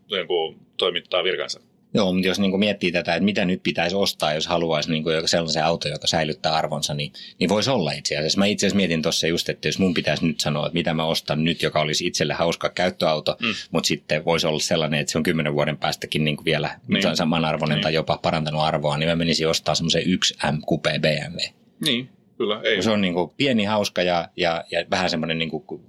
toimittaa 0.77 1.25
virkansa. 1.25 1.61
Joo, 1.97 2.13
mutta 2.13 2.29
jos 2.29 2.39
niin 2.39 2.59
miettii 2.59 2.93
tätä, 2.93 3.15
että 3.15 3.25
mitä 3.25 3.45
nyt 3.45 3.63
pitäisi 3.63 3.97
ostaa, 3.97 4.35
jos 4.35 4.47
haluaisi 4.47 4.91
niin 4.91 5.05
sellaisen 5.27 5.65
auto, 5.65 5.89
joka 5.89 6.07
säilyttää 6.07 6.55
arvonsa, 6.55 6.95
niin, 6.95 7.13
niin 7.39 7.49
voisi 7.49 7.71
olla 7.71 7.93
itse 7.93 8.17
asiassa. 8.17 8.39
Mä 8.39 8.47
itse 8.47 8.67
asiassa 8.67 8.77
mietin 8.77 9.03
tuossa 9.03 9.27
just, 9.27 9.49
että 9.49 9.69
jos 9.69 9.79
mun 9.79 9.95
pitäisi 9.95 10.27
nyt 10.27 10.41
sanoa, 10.41 10.67
että 10.67 10.75
mitä 10.75 10.95
mä 10.95 11.05
ostan 11.05 11.45
nyt, 11.45 11.63
joka 11.63 11.81
olisi 11.81 12.07
itselle 12.07 12.35
hauska 12.35 12.69
käyttöauto, 12.69 13.37
mm. 13.41 13.55
mutta 13.71 13.89
sitten 13.89 14.25
voisi 14.25 14.47
olla 14.47 14.61
sellainen, 14.61 15.01
että 15.01 15.13
se 15.13 15.19
on 15.19 15.25
kymmenen 15.25 15.55
vuoden 15.55 15.77
päästäkin 15.77 16.25
niin 16.25 16.37
vielä 16.45 16.81
niin. 16.89 17.17
samanarvoinen 17.17 17.77
niin. 17.77 17.83
tai 17.83 17.95
jopa 17.95 18.19
parantanut 18.23 18.61
arvoa, 18.61 18.99
niin 18.99 19.09
mä 19.09 19.17
menisin 19.17 19.49
ostaa 19.49 19.75
semmoisen 19.75 20.03
1M 20.03 20.61
Coupe 20.69 20.99
BMW. 20.99 21.39
Niin, 21.81 22.09
kyllä. 22.39 22.61
Ei. 22.65 22.83
Se 22.83 22.91
on 22.91 23.01
niin 23.01 23.15
kuin 23.15 23.31
pieni, 23.37 23.65
hauska 23.65 24.03
ja, 24.03 24.29
ja, 24.37 24.65
ja 24.71 24.85
vähän 24.91 25.11
semmoinen 25.11 25.39
niin 25.39 25.51
kuin 25.51 25.81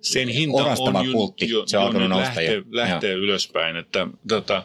sen 0.00 0.28
hinta 0.28 0.56
orastava 0.56 1.00
on 1.00 1.12
kultti. 1.12 1.48
Jo, 1.48 1.62
se 1.66 1.78
on 1.78 1.84
alkanut 1.84 2.08
nousta 2.08 2.26
lähtee, 2.26 2.54
jo. 2.54 2.62
lähtee 2.70 3.12
ylöspäin. 3.12 3.76
Että, 3.76 4.06
tota, 4.28 4.62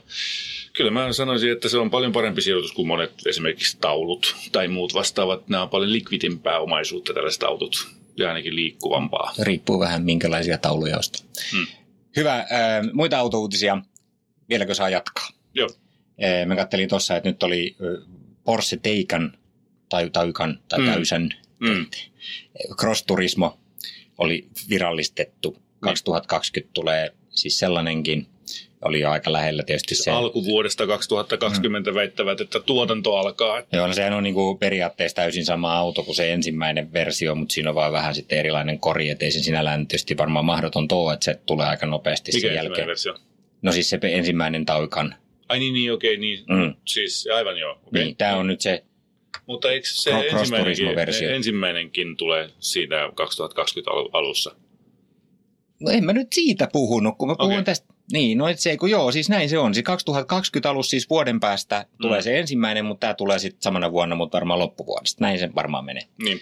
kyllä 0.73 0.91
mä 0.91 1.13
sanoisin, 1.13 1.51
että 1.51 1.69
se 1.69 1.77
on 1.77 1.91
paljon 1.91 2.11
parempi 2.11 2.41
sijoitus 2.41 2.71
kuin 2.71 2.87
monet 2.87 3.13
esimerkiksi 3.25 3.77
taulut 3.81 4.35
tai 4.51 4.67
muut 4.67 4.93
vastaavat. 4.93 5.49
Nämä 5.49 5.63
on 5.63 5.69
paljon 5.69 5.93
likvidimpää 5.93 6.59
omaisuutta 6.59 7.13
tällaiset 7.13 7.43
autot 7.43 7.87
ja 8.17 8.27
ainakin 8.27 8.55
liikkuvampaa. 8.55 9.33
Riippuu 9.39 9.79
vähän 9.79 10.03
minkälaisia 10.03 10.57
tauluja 10.57 10.97
ostaa. 10.97 11.25
Hmm. 11.51 11.67
Hyvä. 12.15 12.35
Äh, 12.35 12.45
muita 12.93 13.19
autouutisia. 13.19 13.77
Vieläkö 14.49 14.73
saa 14.73 14.89
jatkaa? 14.89 15.27
Joo. 15.53 15.69
Äh, 16.23 16.45
mä 16.45 16.55
kattelin 16.55 16.89
tuossa, 16.89 17.15
että 17.15 17.29
nyt 17.29 17.43
oli 17.43 17.75
Porsche 18.43 18.77
Taycan 18.77 19.37
tai 19.89 20.09
Taycan 20.09 20.59
tai 20.67 20.79
mm. 20.79 20.85
Täysän 20.85 21.29
mm. 21.59 21.85
Cross 22.79 23.03
Turismo 23.03 23.59
oli 24.17 24.47
virallistettu. 24.69 25.57
2020 25.79 26.73
tulee 26.73 27.11
siis 27.29 27.59
sellainenkin, 27.59 28.27
oli 28.81 28.99
jo 28.99 29.11
aika 29.11 29.33
lähellä 29.33 29.63
tietysti 29.63 29.95
se. 29.95 30.11
Alkuvuodesta 30.11 30.87
2020 30.87 31.91
mm. 31.91 31.95
väittävät, 31.95 32.41
että 32.41 32.59
tuotanto 32.59 33.15
alkaa. 33.15 33.63
Joo, 33.73 33.87
no 33.87 33.93
sehän 33.93 34.13
on 34.13 34.23
niin 34.23 34.35
kuin 34.35 34.57
periaatteessa 34.57 35.15
täysin 35.15 35.45
sama 35.45 35.75
auto 35.75 36.03
kuin 36.03 36.15
se 36.15 36.33
ensimmäinen 36.33 36.93
versio, 36.93 37.35
mutta 37.35 37.53
siinä 37.53 37.69
on 37.69 37.75
vaan 37.75 37.91
vähän 37.91 38.15
sitten 38.15 38.39
erilainen 38.39 38.79
kori, 38.79 39.09
ettei 39.09 39.31
sen 39.31 39.43
sinällään 39.43 39.87
tietysti 39.87 40.17
varmaan 40.17 40.45
mahdoton 40.45 40.87
tuo, 40.87 41.13
että 41.13 41.25
se 41.25 41.39
tulee 41.45 41.67
aika 41.67 41.85
nopeasti 41.85 42.31
Mikä 42.31 42.47
sen 42.47 42.55
jälkeen. 42.55 42.87
versio? 42.87 43.15
No 43.61 43.71
siis 43.71 43.89
se 43.89 43.99
ensimmäinen 44.01 44.65
Taukan. 44.65 45.15
Ai 45.49 45.59
niin, 45.59 45.73
niin 45.73 45.93
okei, 45.93 46.17
niin. 46.17 46.39
Mm. 46.49 46.73
Siis 46.85 47.27
aivan 47.35 47.57
joo. 47.57 47.71
Okay. 47.71 48.03
Niin, 48.03 48.15
tämä 48.15 48.35
on 48.35 48.47
nyt 48.47 48.61
se 48.61 48.83
mutta 49.45 49.71
eikö 49.71 49.87
se 49.87 50.11
ensimmäinenkin, 50.11 50.87
ensimmäinenkin 51.29 52.17
tulee 52.17 52.49
siitä 52.59 52.95
2020 53.15 53.91
alussa? 54.17 54.55
No 55.79 55.91
en 55.91 56.05
mä 56.05 56.13
nyt 56.13 56.27
siitä 56.33 56.67
puhunut, 56.73 57.17
kun 57.17 57.27
mä 57.27 57.35
puhun 57.39 57.53
okay. 57.53 57.63
tästä. 57.63 57.93
Niin, 58.11 58.37
no 58.37 58.47
et 58.47 58.59
se, 58.59 58.77
kun 58.77 58.89
joo, 58.89 59.11
siis 59.11 59.29
näin 59.29 59.49
se 59.49 59.57
on. 59.57 59.73
Siis 59.73 59.83
2020 59.83 60.69
alussa 60.69 60.89
siis 60.89 61.09
vuoden 61.09 61.39
päästä 61.39 61.85
mm. 61.91 61.97
tulee 62.01 62.21
se 62.21 62.39
ensimmäinen, 62.39 62.85
mutta 62.85 62.99
tämä 62.99 63.13
tulee 63.13 63.39
sitten 63.39 63.61
samana 63.61 63.91
vuonna, 63.91 64.15
mutta 64.15 64.35
varmaan 64.35 64.59
loppuvuodesta. 64.59 65.23
Näin 65.23 65.39
se 65.39 65.49
varmaan 65.55 65.85
menee. 65.85 66.03
Niin. 66.23 66.41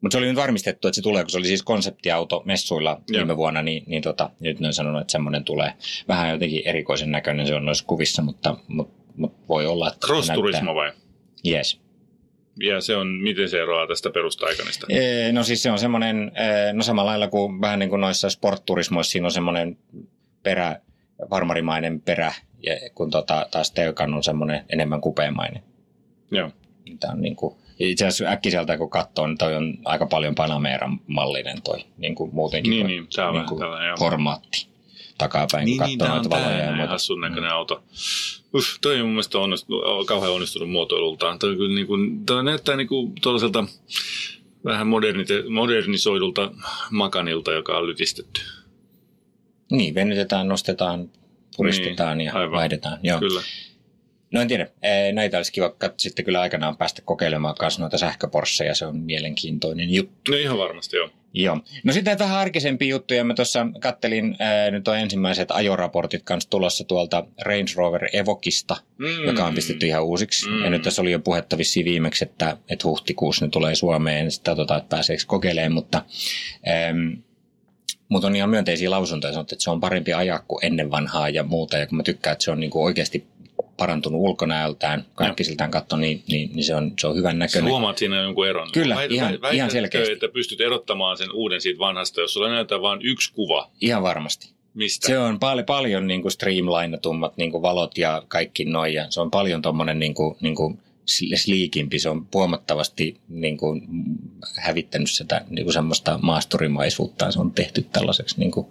Mutta 0.00 0.14
se 0.14 0.18
oli 0.18 0.26
nyt 0.26 0.36
varmistettu, 0.36 0.88
että 0.88 0.94
se 0.94 1.02
tulee, 1.02 1.22
kun 1.22 1.30
se 1.30 1.38
oli 1.38 1.46
siis 1.46 1.62
konseptiauto 1.62 2.42
messuilla 2.44 2.90
Joo. 2.90 3.18
viime 3.18 3.36
vuonna, 3.36 3.62
niin, 3.62 3.82
niin 3.86 4.02
tota, 4.02 4.30
nyt 4.40 4.60
ne 4.60 4.66
on 4.66 4.74
sanonut, 4.74 5.00
että 5.00 5.12
semmoinen 5.12 5.44
tulee 5.44 5.72
vähän 6.08 6.30
jotenkin 6.30 6.62
erikoisen 6.64 7.10
näköinen, 7.10 7.46
se 7.46 7.54
on 7.54 7.64
noissa 7.64 7.84
kuvissa, 7.86 8.22
mutta, 8.22 8.56
mutta, 8.68 9.02
mutta 9.16 9.38
voi 9.48 9.66
olla, 9.66 9.88
että 9.88 10.06
Cross 10.06 10.30
Turismo 10.30 10.74
vai? 10.74 10.92
Yes. 11.46 11.80
Ja 12.60 12.80
se 12.80 12.96
on, 12.96 13.06
miten 13.06 13.48
se 13.48 13.62
eroaa 13.62 13.86
tästä 13.86 14.10
perustaikanista? 14.10 14.86
no 15.32 15.42
siis 15.42 15.62
se 15.62 15.70
on 15.70 15.78
semmoinen, 15.78 16.32
no 16.72 16.82
samalla 16.82 17.10
lailla 17.10 17.28
kuin 17.28 17.60
vähän 17.60 17.78
niin 17.78 17.90
kuin 17.90 18.00
noissa 18.00 18.30
sportturismoissa, 18.30 19.12
siinä 19.12 19.26
on 19.26 19.32
semmoinen 19.32 19.78
perä, 20.42 20.76
varmarimainen 21.30 22.00
perä, 22.00 22.32
ja 22.62 22.72
kun 22.94 23.10
tota, 23.10 23.46
taas 23.50 23.70
Teukan 23.70 24.14
on 24.14 24.22
semmoinen 24.22 24.64
enemmän 24.68 25.00
kupeamainen. 25.00 25.62
Joo. 26.30 26.50
Tämä 27.00 27.12
on 27.12 27.22
niin 27.22 27.36
kuin, 27.36 27.56
itse 27.78 28.06
asiassa 28.06 28.32
äkkiseltä 28.32 28.78
kun 28.78 28.90
katsoo, 28.90 29.26
niin 29.26 29.38
toi 29.38 29.56
on 29.56 29.78
aika 29.84 30.06
paljon 30.06 30.34
Panameran 30.34 31.00
mallinen 31.06 31.62
toi 31.62 31.78
niin 31.96 32.14
kuin 32.14 32.34
muutenkin 32.34 32.70
niin, 32.70 32.86
niin, 32.86 33.06
se 33.08 33.22
on 33.22 33.34
niin 33.34 33.46
kuin 33.46 33.60
formaatti 33.98 34.71
takapäin, 35.22 35.64
niin, 35.64 35.78
kun 35.78 35.86
niin, 35.86 35.98
katsoo 35.98 36.14
noita 36.14 36.30
valoja 36.30 36.58
ja 36.58 36.72
muuta. 36.72 36.90
hassun 36.90 37.20
näköinen 37.20 37.50
mm. 37.50 37.56
auto. 37.56 37.82
Uff, 38.54 38.78
toi 38.80 38.94
on 38.94 39.06
mun 39.06 39.10
mielestä 39.10 39.38
onnistunut, 39.38 40.06
kauhean 40.06 40.32
onnistunut 40.32 40.70
muotoilultaan. 40.70 41.38
Toi, 41.38 41.56
kyllä 41.56 41.74
niin 41.74 41.86
kuin, 41.86 42.26
toi 42.26 42.44
näyttää 42.44 42.76
niin 42.76 42.88
kuin 42.88 43.12
tuollaiselta 43.22 43.64
vähän 44.64 44.86
modernisoidulta 45.48 46.52
makanilta, 46.90 47.52
joka 47.52 47.78
on 47.78 47.86
lytistetty. 47.86 48.40
Niin, 49.70 49.94
venytetään, 49.94 50.48
nostetaan, 50.48 51.10
puristetaan 51.56 52.18
niin, 52.18 52.26
ja 52.26 52.34
aivan. 52.34 52.50
vaihdetaan. 52.50 52.98
Joo. 53.02 53.18
Kyllä. 53.18 53.40
No 54.32 54.40
en 54.40 54.48
tiedä. 54.48 54.68
Näitä 55.12 55.36
olisi 55.36 55.52
kiva 55.52 55.74
sitten 55.96 56.24
kyllä 56.24 56.40
aikanaan 56.40 56.76
päästä 56.76 57.02
kokeilemaan 57.04 57.54
myös 57.60 57.78
noita 57.78 57.98
sähköporsseja. 57.98 58.74
Se 58.74 58.86
on 58.86 58.96
mielenkiintoinen 58.96 59.90
juttu. 59.90 60.32
No 60.32 60.38
ihan 60.38 60.58
varmasti 60.58 60.96
joo. 60.96 61.10
Joo. 61.34 61.60
No 61.84 61.92
sitten 61.92 62.18
vähän 62.18 62.38
arkisempia 62.38 62.88
juttuja. 62.88 63.24
Mä 63.24 63.34
tuossa 63.34 63.66
kattelin, 63.80 64.36
ää, 64.38 64.70
nyt 64.70 64.88
on 64.88 64.98
ensimmäiset 64.98 65.50
ajoraportit 65.50 66.22
kanssa 66.22 66.50
tulossa 66.50 66.84
tuolta 66.84 67.26
Range 67.40 67.72
Rover 67.76 68.08
Evokista, 68.12 68.76
mm. 68.98 69.24
joka 69.26 69.46
on 69.46 69.54
pistetty 69.54 69.86
ihan 69.86 70.04
uusiksi. 70.04 70.48
Mm. 70.48 70.64
Ja 70.64 70.70
nyt 70.70 70.82
tässä 70.82 71.02
oli 71.02 71.12
jo 71.12 71.18
puhetta 71.18 71.58
vissiin 71.58 71.84
viimeksi, 71.84 72.24
että, 72.24 72.56
että 72.68 72.88
huhtikuussa 72.88 73.44
ne 73.44 73.50
tulee 73.50 73.74
Suomeen. 73.74 74.30
Sitä 74.30 74.56
tota, 74.56 74.76
että 74.76 74.88
pääseekö 74.88 75.22
kokeilemaan, 75.26 75.72
mutta... 75.72 76.04
Ähm, 76.68 77.12
mutta 78.08 78.26
on 78.26 78.36
ihan 78.36 78.50
myönteisiä 78.50 78.90
lausuntoja, 78.90 79.32
sanottu, 79.32 79.54
että 79.54 79.62
se 79.62 79.70
on 79.70 79.80
parempi 79.80 80.12
ajaa 80.12 80.38
kuin 80.48 80.66
ennen 80.66 80.90
vanhaa 80.90 81.28
ja 81.28 81.42
muuta. 81.42 81.78
Ja 81.78 81.86
kun 81.86 81.96
mä 81.96 82.02
tykkään, 82.02 82.32
että 82.32 82.44
se 82.44 82.50
on 82.50 82.60
niinku 82.60 82.84
oikeasti 82.84 83.26
parantunut 83.82 84.20
ulkonäöltään, 84.20 85.04
kaikki 85.14 85.44
siltään 85.44 85.70
katto, 85.70 85.96
niin, 85.96 86.22
niin, 86.28 86.50
niin, 86.54 86.64
se, 86.64 86.74
on, 86.74 86.92
se 86.98 87.06
on 87.06 87.16
hyvän 87.16 87.38
näköinen. 87.38 87.68
Sä 87.68 87.70
huomaat 87.70 87.98
siinä 87.98 88.22
jonkun 88.22 88.48
eron. 88.48 88.68
Kyllä, 88.72 88.96
Väität, 88.96 89.14
ihan, 89.14 89.30
väität, 89.30 89.54
ihan 89.54 89.70
selkeästi. 89.70 90.12
että 90.12 90.28
pystyt 90.28 90.60
erottamaan 90.60 91.16
sen 91.16 91.32
uuden 91.32 91.60
siitä 91.60 91.78
vanhasta, 91.78 92.20
jos 92.20 92.32
sulla 92.32 92.48
näyttää 92.48 92.80
vain 92.80 93.00
yksi 93.02 93.32
kuva. 93.32 93.70
Ihan 93.80 94.02
varmasti. 94.02 94.50
Mistä? 94.74 95.06
Se 95.06 95.18
on 95.18 95.38
paljon, 95.38 95.66
paljon 95.66 96.06
niin 96.06 96.22
kuin 96.22 96.32
streamlinatummat 96.32 97.36
niin 97.36 97.50
kuin 97.50 97.62
valot 97.62 97.98
ja 97.98 98.22
kaikki 98.28 98.64
noin. 98.64 98.94
Ja 98.94 99.06
se 99.10 99.20
on 99.20 99.30
paljon 99.30 99.62
tuommoinen 99.62 99.98
niin 99.98 100.14
kuin, 100.14 100.36
niin 100.40 100.54
kuin 100.54 100.78
sliikimpi. 101.34 101.98
Se 101.98 102.08
on 102.08 102.26
huomattavasti 102.34 103.16
niin 103.28 103.56
kuin, 103.56 103.82
hävittänyt 104.56 105.10
sitä 105.10 105.44
niin 105.50 105.64
kuin 105.64 105.74
semmoista 105.74 106.18
maasturimaisuutta. 106.22 107.30
Se 107.30 107.40
on 107.40 107.50
tehty 107.50 107.86
tällaiseksi 107.92 108.38
niin 108.38 108.50
kuin, 108.50 108.66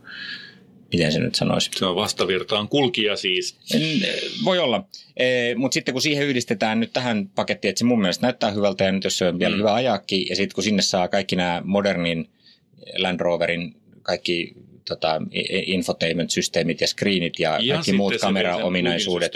miten 0.92 1.12
se 1.12 1.20
nyt 1.20 1.36
sanoisi? 1.36 1.72
Se 1.76 1.86
on 1.86 1.96
vastavirtaan 1.96 2.68
kulkija 2.68 3.16
siis. 3.16 3.58
Voi 4.46 4.60
olla, 4.60 4.84
e, 5.18 5.56
mutta 5.56 5.74
sitten 5.74 5.94
kun 5.94 6.02
siihen 6.02 6.28
yhdistetään 6.28 6.80
nyt 6.80 6.94
tähän 6.94 7.30
pakettiin, 7.36 7.70
että 7.70 7.80
se 7.80 7.86
mun 7.86 8.02
mielestä 8.02 8.26
näyttää 8.26 8.52
hyvältä 8.52 8.84
ja 8.84 8.92
nyt 8.92 9.04
jos 9.04 9.18
se 9.18 9.28
on 9.28 9.40
vielä 9.40 9.56
mm. 9.56 9.60
hyvä 9.60 9.74
ajakin 9.74 10.28
ja 10.30 10.36
sitten 10.36 10.56
kun 10.56 10.64
sinne 10.64 10.82
saa 10.82 11.08
kaikki 11.08 11.36
nämä 11.36 11.62
modernin 11.66 12.30
Land 12.98 13.20
Roverin 13.20 13.76
kaikki 14.02 14.54
tota, 14.86 15.22
infotainment-systeemit 15.65 16.82
ja 16.82 16.88
screenit 16.88 17.39
ja, 17.39 17.60
ja 17.62 17.74
kaikki 17.74 17.94
muut 17.94 18.13
kameraominaisuudet. 18.22 19.32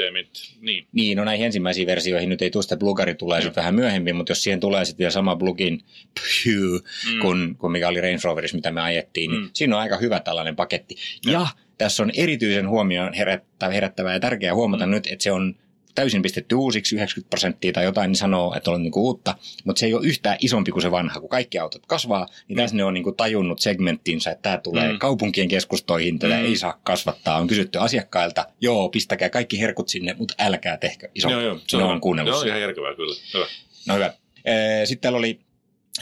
Niin. 0.61 0.87
niin, 0.91 1.17
no 1.17 1.23
näihin 1.23 1.45
ensimmäisiin 1.45 1.87
versioihin 1.87 2.29
nyt 2.29 2.41
ei 2.41 2.51
tule 2.51 2.63
sitä 2.63 2.77
plugari 2.77 3.15
tulee 3.15 3.41
sitten 3.41 3.61
vähän 3.61 3.75
myöhemmin, 3.75 4.15
mutta 4.15 4.31
jos 4.31 4.43
siihen 4.43 4.59
tulee 4.59 4.85
sitten 4.85 4.99
vielä 4.99 5.11
sama 5.11 5.35
plugin 5.35 5.81
phew, 6.13 6.79
mm. 7.13 7.19
kuin, 7.21 7.55
kuin 7.57 7.71
mikä 7.71 7.87
oli 7.87 8.01
Range 8.01 8.19
Roverissa, 8.23 8.57
mitä 8.57 8.71
me 8.71 8.81
ajettiin, 8.81 9.31
niin 9.31 9.41
mm. 9.41 9.49
siinä 9.53 9.75
on 9.75 9.81
aika 9.81 9.97
hyvä 9.97 10.19
tällainen 10.19 10.55
paketti. 10.55 10.95
Ja, 11.25 11.31
ja 11.31 11.47
tässä 11.77 12.03
on 12.03 12.11
erityisen 12.13 12.69
huomioon 12.69 13.13
herättävä, 13.13 13.71
herättävää 13.71 14.13
ja 14.13 14.19
tärkeää 14.19 14.55
huomata 14.55 14.85
mm. 14.85 14.91
nyt, 14.91 15.07
että 15.07 15.23
se 15.23 15.31
on 15.31 15.55
täysin 15.95 16.21
pistetty 16.21 16.55
uusiksi, 16.55 16.95
90 16.95 17.29
prosenttia 17.29 17.73
tai 17.73 17.83
jotain, 17.83 18.07
niin 18.09 18.17
sanoo, 18.17 18.53
että 18.57 18.71
on 18.71 18.83
niin 18.83 18.93
uutta, 18.95 19.35
mutta 19.63 19.79
se 19.79 19.85
ei 19.85 19.93
ole 19.93 20.07
yhtään 20.07 20.37
isompi 20.41 20.71
kuin 20.71 20.81
se 20.81 20.91
vanha. 20.91 21.19
Kun 21.19 21.29
kaikki 21.29 21.59
autot 21.59 21.85
kasvaa, 21.85 22.27
niin 22.47 22.57
tässä 22.57 22.75
ne 22.75 22.83
on 22.83 22.93
niin 22.93 23.15
tajunnut 23.17 23.59
segmenttinsä, 23.59 24.31
että 24.31 24.41
tämä 24.41 24.57
tulee 24.57 24.91
mm. 24.91 24.99
kaupunkien 24.99 25.47
keskustoihin, 25.47 26.19
tätä 26.19 26.37
mm. 26.37 26.45
ei 26.45 26.55
saa 26.55 26.79
kasvattaa. 26.83 27.37
On 27.37 27.47
kysytty 27.47 27.79
asiakkailta, 27.79 28.45
joo, 28.61 28.89
pistäkää 28.89 29.29
kaikki 29.29 29.59
herkut 29.59 29.89
sinne, 29.89 30.15
mutta 30.19 30.33
älkää 30.39 30.77
tehkö 30.77 31.09
iso. 31.15 31.29
Joo, 31.29 31.41
joo, 31.41 31.59
se 31.67 31.77
on, 31.77 31.83
on 31.83 32.01
kuunnellut 32.01 32.33
Joo, 32.33 32.43
ihan 32.43 32.61
järkevää 32.61 32.95
kyllä. 32.95 33.15
Hyvä. 33.33 33.45
No 33.87 33.95
hyvä. 33.95 34.13
Sitten 34.85 35.01
täällä 35.01 35.19
oli 35.19 35.39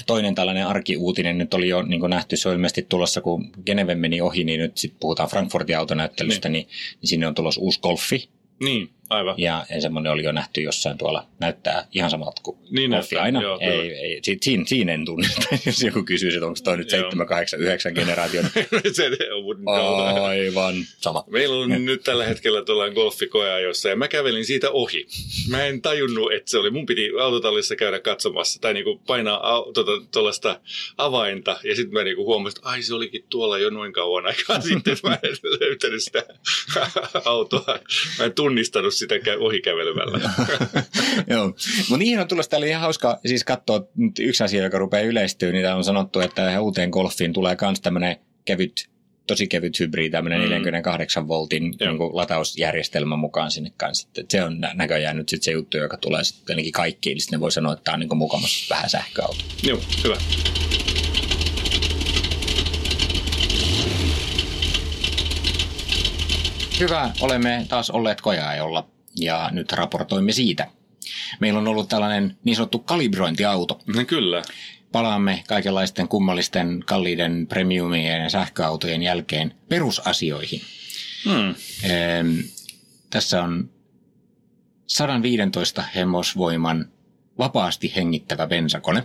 toinen 0.06 0.36
tällainen 0.36 0.68
arkiuutinen, 0.68 1.38
nyt 1.38 1.54
oli 1.54 1.70
jo 1.70 1.82
niin 1.82 2.02
nähty, 2.10 2.38
se 2.38 2.50
on 2.50 2.56
ilmeisesti 2.56 2.86
tulossa, 2.90 3.22
kun 3.22 3.50
Geneve 3.66 3.96
meni 3.96 4.22
ohi, 4.22 4.44
niin 4.44 4.60
nyt 4.60 4.78
sitten 4.78 5.00
puhutaan 5.00 5.30
Frankfurtin 5.30 5.78
autonäyttelystä, 5.78 6.50
niin. 6.50 6.66
Niin, 6.68 6.98
niin 7.02 7.08
sinne 7.08 7.28
on 7.28 7.36
tulossa 7.36 7.62
uusi 7.62 7.80
Golfi, 7.80 8.30
Niin, 8.64 8.90
aivan. 9.14 9.36
ja 9.38 9.66
semmoinen 9.80 10.12
oli 10.12 10.24
jo 10.24 10.32
nähty 10.32 10.62
jossain 10.62 10.98
tuolla, 10.98 11.28
näyttää 11.40 11.88
ihan 11.92 12.10
samalta 12.10 12.42
kuin 12.44 12.58
Niin 12.72 12.92
näyttää, 12.92 13.22
aina. 13.24 13.42
joo, 13.42 13.58
ei, 13.62 13.70
kyllä. 13.82 14.00
ei, 14.00 14.20
si- 14.24 14.38
siinä, 14.42 14.64
siinä 14.68 14.94
en 14.94 15.06
tunnista, 15.06 15.42
jos 15.66 15.82
joku 15.84 16.04
kysyisi, 16.04 16.38
että 16.38 16.48
onko 16.48 16.60
toi 16.64 16.78
nyt 16.78 16.92
Joo. 16.92 17.02
7, 17.02 17.28
8, 17.28 17.60
9 17.62 17.94
generaation. 17.94 18.46
se 18.94 19.12
on 19.34 20.22
Aivan 20.24 20.76
sama. 21.02 21.24
Meillä 21.30 21.56
on 21.56 21.86
nyt 21.86 22.04
tällä 22.04 22.26
hetkellä 22.26 22.66
tuollainen 22.66 22.94
golfikoja 22.96 23.60
jossa 23.60 23.90
ja 23.90 23.96
mä 23.96 24.08
kävelin 24.08 24.46
siitä 24.46 24.72
ohi. 24.72 25.08
Mä 25.50 25.66
en 25.66 25.82
tajunnut, 25.82 26.34
että 26.34 26.52
se 26.52 26.58
oli. 26.58 26.70
Mun 26.70 26.86
piti 26.86 27.10
autotallissa 27.22 27.76
käydä 27.76 28.00
katsomassa 28.00 28.62
tai 28.62 28.74
niinku 28.74 29.02
painaa 29.08 29.66
tota, 29.74 29.92
tuollaista 30.12 30.60
avainta 30.98 31.60
ja 31.64 31.76
sitten 31.76 31.94
mä 31.94 32.04
niinku 32.04 32.26
huomasin, 32.26 32.58
että 32.60 32.70
ai 32.70 32.82
se 32.84 32.94
olikin 32.94 33.26
tuolla 33.30 33.58
jo 33.58 33.70
noin 33.70 33.94
kauan 33.94 34.26
aikaa 34.26 34.62
sitten. 34.70 34.98
Mä 35.04 35.14
en 35.24 35.38
löytänyt 35.60 36.04
sitä 36.04 36.24
autoa. 37.26 37.80
Mä 38.20 38.26
en 38.26 38.34
tunnistanut 38.34 38.94
sitä 39.04 39.16
kä- 39.16 39.40
ohikävelemällä. 39.40 40.20
Joo, 41.30 41.46
mutta 41.78 41.98
niihin 41.98 42.20
on 42.20 42.28
tulossa 42.28 42.50
täällä 42.50 42.68
ihan 42.68 42.82
hauska 42.82 43.20
siis 43.26 43.44
katsoa 43.44 43.88
nyt 43.98 44.20
yksi 44.20 44.44
asia, 44.44 44.64
joka 44.64 44.78
rupeaa 44.78 45.04
yleistyä, 45.04 45.52
niin 45.52 45.62
täällä 45.64 45.78
on 45.78 45.84
sanottu, 45.84 46.20
että 46.20 46.36
tähän 46.46 46.64
uuteen 46.64 46.90
golfiin 46.90 47.34
tulee 47.34 47.58
myös 47.62 47.82
tämmöinen 47.82 48.16
kevyt, 48.46 48.90
tosi 49.28 49.48
kevyt 49.48 49.80
hybridi, 49.80 50.10
tämmöinen 50.10 50.40
Mm. 50.40 50.46
mm. 50.46 50.50
48 50.50 51.28
voltin 51.28 51.64
Joo. 51.80 51.90
niin 51.90 51.98
kuin, 51.98 52.16
latausjärjestelmä 52.16 53.16
mukaan 53.16 53.52
sinne 53.52 53.72
kanssa. 53.78 54.08
Et 54.18 54.32
se 54.32 54.44
on 54.44 54.60
nä- 54.62 54.72
näköjään 54.74 55.18
nyt 55.18 55.30
sit 55.30 55.44
se 55.44 55.52
juttu, 55.52 55.78
joka 55.78 55.98
tulee 55.98 56.24
sitten 56.24 56.54
ainakin 56.54 56.72
kaikkiin, 56.72 57.16
niin 57.16 57.22
sitten 57.22 57.38
ne 57.38 57.42
voi 57.42 57.52
sanoa, 57.52 57.74
että 57.74 57.84
tämä 57.84 57.94
on 57.94 58.00
niin 58.00 58.18
mukamassa 58.18 58.76
vähän 58.76 58.90
sähköauto. 58.90 59.38
Joo, 59.64 59.80
hyvä. 60.04 60.18
Hyvä, 66.80 67.12
olemme 67.22 67.66
taas 67.70 67.90
olleet 67.90 68.22
kojaajolla 68.22 68.88
ja 69.16 69.50
nyt 69.52 69.72
raportoimme 69.72 70.32
siitä. 70.32 70.68
Meillä 71.40 71.60
on 71.60 71.68
ollut 71.68 71.90
tällainen 71.90 72.38
niin 72.44 72.56
sanottu 72.56 72.80
kalibrointiauto. 72.80 73.80
No, 73.96 74.06
kyllä. 74.06 74.42
palaamme 74.92 75.44
kaikenlaisten 75.48 76.08
kummallisten 76.08 76.84
kalliiden 76.86 77.48
premiumien 77.48 78.24
ja 78.24 78.30
sähköautojen 78.30 79.04
jälkeen 79.04 79.54
perusasioihin. 79.70 80.62
Hmm. 81.26 81.56
Ehm, 81.84 82.40
tässä 83.10 83.44
on 83.44 83.70
115 84.88 85.84
hemosvoiman 85.96 86.90
vapaasti 87.38 87.94
hengittävä 87.96 88.48
bensakone. 88.48 89.04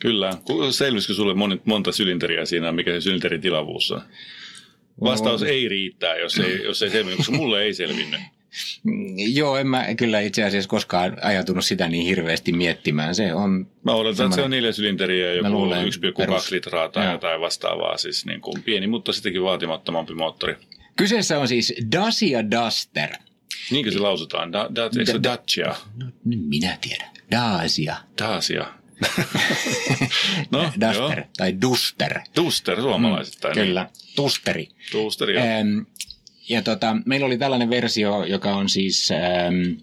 Kyllä. 0.00 0.30
Selvisikö 0.70 1.14
sulle 1.14 1.34
monta 1.64 1.92
sylinteriä 1.92 2.44
siinä, 2.44 2.72
mikä 2.72 2.92
se 2.92 3.00
sylinterin 3.00 3.40
tilavuus 3.40 3.90
on? 3.90 4.02
Vastaus 5.00 5.42
ei 5.42 5.68
riittää, 5.68 6.16
jos 6.16 6.38
ei, 6.38 6.64
jos 6.64 6.82
ei 6.82 6.90
selvinnyt, 6.90 7.16
koska 7.16 7.32
mulle 7.32 7.62
ei 7.62 7.74
selvinnyt. 7.74 8.20
Mm, 8.82 9.14
Joo, 9.34 9.56
en 9.56 9.66
mä 9.66 9.86
kyllä 9.94 10.20
itse 10.20 10.44
asiassa 10.44 10.68
koskaan 10.68 11.16
ajatunut 11.22 11.64
sitä 11.64 11.88
niin 11.88 12.06
hirveästi 12.06 12.52
miettimään. 12.52 13.14
Se 13.14 13.34
on 13.34 13.66
Mä 13.84 13.92
odotan, 13.94 14.26
että 14.26 14.36
se 14.36 14.42
on 14.42 14.50
neljä 14.50 14.72
sylinteriä 14.72 15.26
ja 15.26 15.34
joku 15.34 15.50
luulen, 15.50 15.86
1,2 15.86 16.12
perus- 16.16 16.50
litraa 16.50 16.88
tai 16.88 17.04
Joo. 17.04 17.12
jotain 17.12 17.40
vastaavaa. 17.40 17.96
Siis 17.98 18.26
niin 18.26 18.40
kuin 18.40 18.62
pieni, 18.62 18.86
mutta 18.86 19.12
sittenkin 19.12 19.42
vaatimattomampi 19.42 20.14
moottori. 20.14 20.56
Kyseessä 20.96 21.38
on 21.38 21.48
siis 21.48 21.74
Dacia 21.92 22.50
Duster. 22.50 23.10
Niinkö 23.70 23.90
se 23.90 23.98
lausutaan? 23.98 24.52
Da, 24.52 24.68
da, 24.74 24.82
eikö 24.98 25.12
se 25.12 25.18
Da- 25.18 25.22
Dacia? 25.22 25.74
No, 25.96 26.06
minä 26.24 26.78
tiedän. 26.80 27.08
Dacia. 27.30 27.96
Dacia. 28.22 28.66
no, 30.50 30.72
Duster 30.80 31.18
joo. 31.18 31.26
tai 31.36 31.60
Duster. 31.60 32.20
Duster 32.36 32.80
suomalaisittain. 32.80 33.54
Kyllä, 33.54 33.90
Dusteri. 34.16 34.62
Niin. 34.62 34.92
Duster, 34.92 35.30
joo. 35.30 35.44
Ähm, 35.44 35.78
ja 36.48 36.62
tota, 36.62 36.96
meillä 37.04 37.26
oli 37.26 37.38
tällainen 37.38 37.70
versio, 37.70 38.24
joka 38.24 38.56
on 38.56 38.68
siis 38.68 39.10
ähm, 39.10 39.80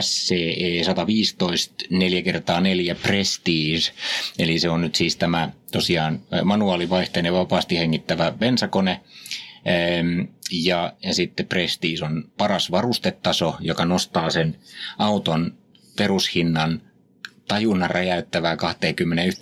SCE 0.00 0.84
115 0.84 1.84
4x4 1.92 2.96
Prestige. 3.02 3.92
Eli 4.38 4.58
se 4.58 4.68
on 4.68 4.80
nyt 4.80 4.94
siis 4.94 5.16
tämä 5.16 5.50
tosiaan 5.72 6.20
manuaalivaihteinen 6.44 7.32
vapaasti 7.32 7.78
hengittävä 7.78 8.32
bensakone. 8.32 9.00
Ähm, 9.66 10.20
ja, 10.52 10.92
ja 11.02 11.14
sitten 11.14 11.46
Prestige 11.46 12.04
on 12.04 12.30
paras 12.36 12.70
varustetaso, 12.70 13.56
joka 13.60 13.84
nostaa 13.84 14.30
sen 14.30 14.56
auton 14.98 15.54
perushinnan 15.96 16.82
tajunnan 17.48 17.90
räjäyttävää 17.90 18.56
21 18.56 19.40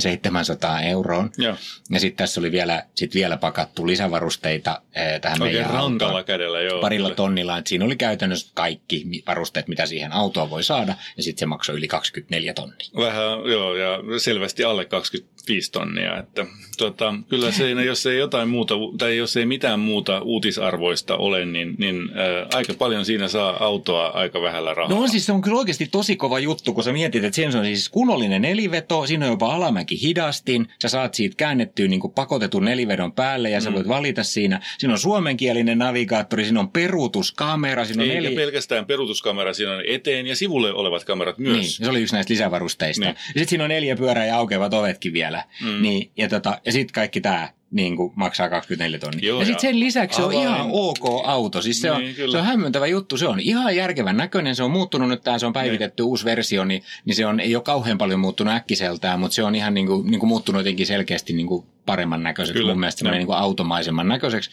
700 0.00 0.80
euroon. 0.80 1.30
Joo. 1.38 1.56
Ja 1.90 2.00
sitten 2.00 2.16
tässä 2.16 2.40
oli 2.40 2.52
vielä, 2.52 2.82
sit 2.94 3.14
vielä 3.14 3.36
pakattu 3.36 3.86
lisävarusteita 3.86 4.82
eh, 4.94 5.20
tähän 5.20 5.42
Oikein 5.42 5.56
meidän 5.56 5.74
rankalla 5.74 6.12
autoon. 6.12 6.24
kädellä, 6.24 6.60
joo. 6.60 6.80
Parilla 6.80 7.08
kyllä. 7.08 7.16
tonnilla, 7.16 7.58
että 7.58 7.68
siinä 7.68 7.84
oli 7.84 7.96
käytännössä 7.96 8.52
kaikki 8.54 9.06
varusteet, 9.26 9.68
mitä 9.68 9.86
siihen 9.86 10.12
autoon 10.12 10.50
voi 10.50 10.64
saada, 10.64 10.94
ja 11.16 11.22
sitten 11.22 11.40
se 11.40 11.46
maksoi 11.46 11.76
yli 11.76 11.88
24 11.88 12.54
tonnia. 12.54 12.88
Vähän, 12.96 13.50
joo, 13.50 13.74
ja 13.74 13.98
selvästi 14.18 14.64
alle 14.64 14.84
25 14.84 15.72
tonnia. 15.72 16.18
Että, 16.18 16.46
tota, 16.78 17.14
kyllä 17.28 17.52
se, 17.52 17.70
jos 17.70 18.06
ei 18.06 18.18
jotain 18.18 18.48
muuta, 18.48 18.74
tai 18.98 19.16
jos 19.16 19.36
ei 19.36 19.46
mitään 19.46 19.80
muuta 19.80 20.20
uutisarvoista 20.20 21.16
ole, 21.16 21.44
niin, 21.44 21.74
niin 21.78 22.10
ää, 22.14 22.46
aika 22.54 22.74
paljon 22.74 23.04
siinä 23.04 23.28
saa 23.28 23.64
autoa 23.64 24.06
aika 24.06 24.42
vähällä 24.42 24.74
rahaa. 24.74 24.94
No 24.94 25.02
on 25.02 25.08
siis 25.08 25.26
se 25.26 25.32
on 25.32 25.42
kyllä 25.42 25.58
oikeasti 25.58 25.86
tosi 25.86 26.16
kova 26.16 26.38
juttu, 26.38 26.72
kun 26.74 26.84
sä 26.84 26.92
mietit, 26.92 27.24
että 27.24 27.36
siinä 27.48 27.58
on 27.58 27.66
siis 27.66 27.88
kunnollinen 27.88 28.42
neliveto, 28.42 29.06
siinä 29.06 29.24
on 29.24 29.30
jopa 29.30 29.54
alamäki 29.54 30.02
hidastin, 30.02 30.66
sä 30.82 30.88
saat 30.88 31.14
siitä 31.14 31.36
käännettyä 31.36 31.88
niin 31.88 32.00
kuin 32.00 32.12
pakotetun 32.12 32.64
nelivedon 32.64 33.12
päälle 33.12 33.50
ja 33.50 33.60
sä 33.60 33.72
voit 33.72 33.88
valita 33.88 34.22
siinä. 34.22 34.60
Siinä 34.78 34.92
on 34.92 34.98
suomenkielinen 34.98 35.78
navigaattori, 35.78 36.44
siinä 36.44 36.60
on 36.60 36.70
peruutuskamera, 36.70 37.84
siinä 37.84 38.02
on 38.02 38.08
Eikä 38.08 38.22
neli... 38.22 38.34
pelkästään 38.34 38.86
peruutuskamera, 38.86 39.54
siinä 39.54 39.72
on 39.72 39.82
eteen 39.86 40.26
ja 40.26 40.36
sivulle 40.36 40.72
olevat 40.72 41.04
kamerat 41.04 41.38
myös. 41.38 41.56
Niin, 41.56 41.70
se 41.70 41.90
oli 41.90 42.02
yksi 42.02 42.14
näistä 42.14 42.32
lisävarusteista. 42.32 43.04
Niin. 43.04 43.14
Niin. 43.14 43.34
Ja 43.34 43.38
sitten 43.38 43.48
siinä 43.48 43.64
on 43.64 43.70
neljä 43.70 43.96
pyörää 43.96 44.26
ja 44.26 44.36
aukeavat 44.36 44.74
ovetkin 44.74 45.12
vielä. 45.12 45.44
Mm. 45.62 45.82
Niin, 45.82 46.10
ja 46.16 46.28
tota, 46.28 46.60
ja 46.66 46.72
sitten 46.72 46.94
kaikki 46.94 47.20
tämä 47.20 47.48
niin 47.70 47.96
kuin 47.96 48.12
maksaa 48.16 48.48
24 48.48 48.98
tonnia. 48.98 49.28
Joo, 49.28 49.40
ja 49.40 49.46
sitten 49.46 49.60
sen 49.60 49.80
lisäksi 49.80 50.16
se 50.16 50.22
on 50.22 50.32
ihan 50.32 50.68
ok 50.70 51.04
auto. 51.24 51.62
Siis 51.62 51.80
se, 51.80 51.90
on, 51.90 52.00
Niin, 52.00 52.14
kyllä. 52.14 52.32
se 52.32 52.38
on 52.38 52.44
hämmentävä 52.44 52.86
juttu. 52.86 53.16
Se 53.16 53.28
on 53.28 53.40
ihan 53.40 53.76
järkevän 53.76 54.16
näköinen. 54.16 54.56
Se 54.56 54.62
on 54.62 54.70
muuttunut 54.70 55.08
nyt, 55.08 55.22
tää, 55.22 55.38
se 55.38 55.46
on 55.46 55.52
päivitetty 55.52 56.02
uusi 56.02 56.24
versio, 56.24 56.64
niin, 56.64 56.82
niin 57.04 57.14
se 57.14 57.26
on, 57.26 57.40
ei 57.40 57.56
ole 57.56 57.62
kauhean 57.62 57.98
paljon 57.98 58.20
muuttunut 58.20 58.54
äkkiseltään, 58.54 59.20
mutta 59.20 59.34
se 59.34 59.42
on 59.42 59.54
ihan 59.54 59.74
niin 59.74 59.86
kuin, 59.86 60.10
niin 60.10 60.20
kuin 60.20 60.28
muuttunut 60.28 60.60
jotenkin 60.60 60.86
selkeästi 60.86 61.32
niin 61.32 61.46
kuin 61.46 61.66
paremman 61.90 62.22
näköiseksi. 62.22 62.58
Kyllä, 62.60 62.72
Mun 62.72 62.80
mielestä 62.80 63.04
joo. 63.08 63.14
niin 63.14 63.26
kuin 63.26 63.38
automaisemman 63.38 64.08
näköiseksi. 64.08 64.50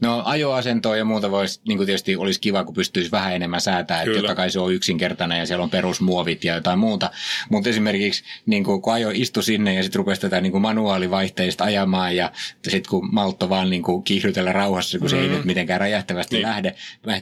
No 0.00 0.22
ajoasentoa 0.24 0.96
ja 0.96 1.04
muuta 1.04 1.30
voisi, 1.30 1.60
niin 1.68 1.78
kuin 1.78 1.86
tietysti 1.86 2.16
olisi 2.16 2.40
kiva, 2.40 2.64
kun 2.64 2.74
pystyisi 2.74 3.10
vähän 3.10 3.34
enemmän 3.34 3.60
säätää, 3.60 3.96
että 3.96 4.04
Kyllä. 4.04 4.20
totta 4.20 4.34
kai 4.34 4.50
se 4.50 4.60
on 4.60 4.74
yksinkertainen 4.74 5.38
ja 5.38 5.46
siellä 5.46 5.62
on 5.62 5.70
perusmuovit 5.70 6.44
ja 6.44 6.54
jotain 6.54 6.78
muuta. 6.78 7.10
Mutta 7.50 7.68
esimerkiksi 7.70 8.24
niin 8.46 8.64
kuin, 8.64 8.82
kun 8.82 8.92
ajo 8.92 9.10
istu 9.14 9.42
sinne 9.42 9.74
ja 9.74 9.82
sitten 9.82 9.98
rupesi 9.98 10.20
tätä 10.20 10.40
niin 10.40 10.52
kuin 10.52 10.62
manuaalivaihteista 10.62 11.64
ajamaan 11.64 12.16
ja 12.16 12.32
sitten 12.68 12.90
kun 12.90 13.08
maltto 13.14 13.48
vaan 13.48 13.70
niin 13.70 13.82
kuin 13.82 14.02
kiihdytellä 14.02 14.52
rauhassa, 14.52 14.98
kun 14.98 15.10
se 15.10 15.20
ei 15.20 15.28
Mm. 15.28 15.34
nyt 15.34 15.44
mitenkään 15.44 15.80
räjähtävästi 15.80 16.36
Niin. 16.36 16.46
lähde, 16.46 16.74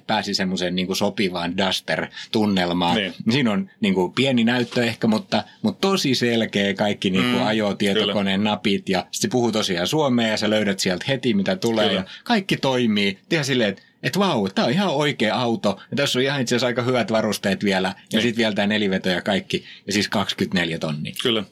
pääsi 0.06 0.34
semmoiseen 0.34 0.74
niin 0.74 0.86
kuin 0.86 0.96
sopivaan 0.96 1.54
Duster-tunnelmaan. 1.56 2.96
Niin. 2.96 3.14
Siinä 3.30 3.52
on 3.52 3.70
niin 3.80 3.94
kuin 3.94 4.12
pieni 4.12 4.44
näyttö 4.44 4.84
ehkä, 4.84 5.06
mutta, 5.06 5.44
mutta 5.62 5.80
tosi 5.88 6.14
selkeä 6.14 6.74
kaikki 6.74 7.10
niin 7.10 7.22
kuin 7.24 7.34
Mm, 7.34 7.46
ajotietokoneen 7.46 8.44
napit 8.44 8.88
ja 8.88 8.98
sitten 9.00 9.30
se 9.30 9.32
puhuu 9.32 9.52
tosiaan 9.58 9.86
suomea 9.86 10.28
ja 10.28 10.36
sä 10.36 10.50
löydät 10.50 10.78
sieltä 10.78 11.04
heti 11.08 11.34
mitä 11.34 11.56
tulee 11.56 11.88
Kyllä. 11.88 12.00
ja 12.00 12.06
kaikki 12.24 12.56
toimii. 12.56 13.18
Ihan 13.30 13.44
silleen, 13.44 13.68
että 13.70 13.82
että 14.02 14.18
vau, 14.18 14.48
tämä 14.48 14.66
on 14.66 14.72
ihan 14.72 14.88
oikea 14.88 15.36
auto. 15.36 15.80
Ja 15.90 15.96
tässä 15.96 16.18
on 16.18 16.22
ihan 16.22 16.40
itse 16.40 16.54
asiassa 16.54 16.66
aika 16.66 16.82
hyvät 16.82 17.12
varusteet 17.12 17.64
vielä. 17.64 17.88
Ja 17.88 17.94
Niin. 18.12 18.22
sitten 18.22 18.36
vielä 18.36 18.54
tämä 18.54 18.66
neliveto 18.66 19.08
ja 19.08 19.22
kaikki. 19.22 19.64
Ja 19.86 19.92
siis 19.92 20.08
24 20.08 20.78
tonnia. 20.78 21.12
Kyllä. 21.22 21.44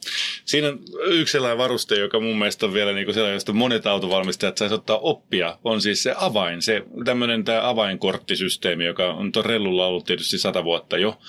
Siinä 0.45 0.67
on 0.67 0.79
yksi 1.05 1.31
sellainen 1.31 1.57
varuste, 1.57 1.95
joka 1.95 2.19
mun 2.19 2.37
mielestä 2.37 2.65
on 2.65 2.73
vielä 2.73 2.93
niin 2.93 3.05
kuin 3.05 3.13
sellainen, 3.13 3.35
josta 3.35 3.53
monet 3.53 3.87
autovalmistajat 3.87 4.57
saisi 4.57 4.75
ottaa 4.75 4.97
oppia, 4.97 5.57
on 5.63 5.81
siis 5.81 6.03
se 6.03 6.13
avain, 6.17 6.61
se 6.61 6.83
tämmöinen 7.05 7.43
tämä 7.43 7.69
avainkorttisysteemi, 7.69 8.85
joka 8.85 9.13
on 9.13 9.31
tuon 9.31 9.45
rellulla 9.45 9.87
ollut 9.87 10.05
tietysti 10.05 10.37
sata 10.37 10.63
vuotta 10.63 10.97
jo, 10.97 11.19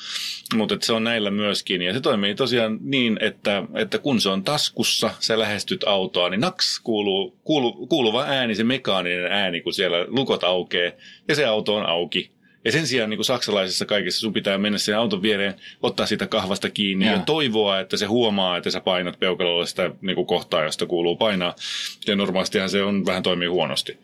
mutta 0.55 0.77
se 0.81 0.93
on 0.93 1.05
näillä 1.05 1.31
myöskin. 1.31 1.83
Ja 1.83 1.93
se 1.93 2.01
toimii 2.01 2.35
tosiaan 2.35 2.79
niin, 2.83 3.19
että, 3.21 3.63
että 3.75 3.99
kun 3.99 4.21
se 4.21 4.29
on 4.29 4.45
taskussa, 4.45 5.11
sä 5.21 5.39
lähestyt 5.39 5.85
autoa, 5.87 6.29
niin 6.29 6.41
naks 6.41 6.81
kuuluu, 6.81 7.37
kuulu, 7.45 7.87
kuuluva 7.87 8.25
ääni, 8.25 8.55
se 8.55 8.65
mekaaninen 8.65 9.33
ääni, 9.33 9.61
kun 9.61 9.73
siellä 9.73 10.05
lukot 10.09 10.45
aukeaa 10.45 10.93
ja 11.29 11.35
se 11.35 11.45
auto 11.45 11.75
on 11.75 11.87
auki. 11.87 12.31
Ja 12.65 12.73
sen 12.73 12.87
sijaan 12.87 13.11
niin 13.11 13.19
kuin 13.19 13.25
saksalaisissa 13.25 13.85
kaikissa 13.85 14.21
sun 14.21 14.33
pitää 14.33 14.59
mennä 14.59 14.79
sen 14.79 14.99
auton 14.99 15.23
viereen, 15.23 15.55
ottaa 15.83 16.07
sitä 16.07 16.27
kahvasta 16.27 16.71
kiinni 16.71 17.07
ja, 17.07 17.13
ja 17.13 17.19
toivoa, 17.19 17.81
että 17.81 17.97
se 17.97 18.07
huomaa, 18.07 18.57
että 18.57 18.71
sä 18.71 18.81
painat 18.81 19.19
peukalolla 19.19 19.67
sitä 19.67 19.91
niin 20.01 20.15
kuin 20.15 20.27
kohtaa, 20.27 20.65
josta 20.65 20.87
kuuluu 20.87 21.17
painaa. 21.17 21.55
Ja 22.07 22.17
normaalistihan 22.17 22.71
se 22.71 22.83
on 22.83 23.07
vähän 23.07 23.23
toimii 23.23 23.49
huonosti. 23.49 23.99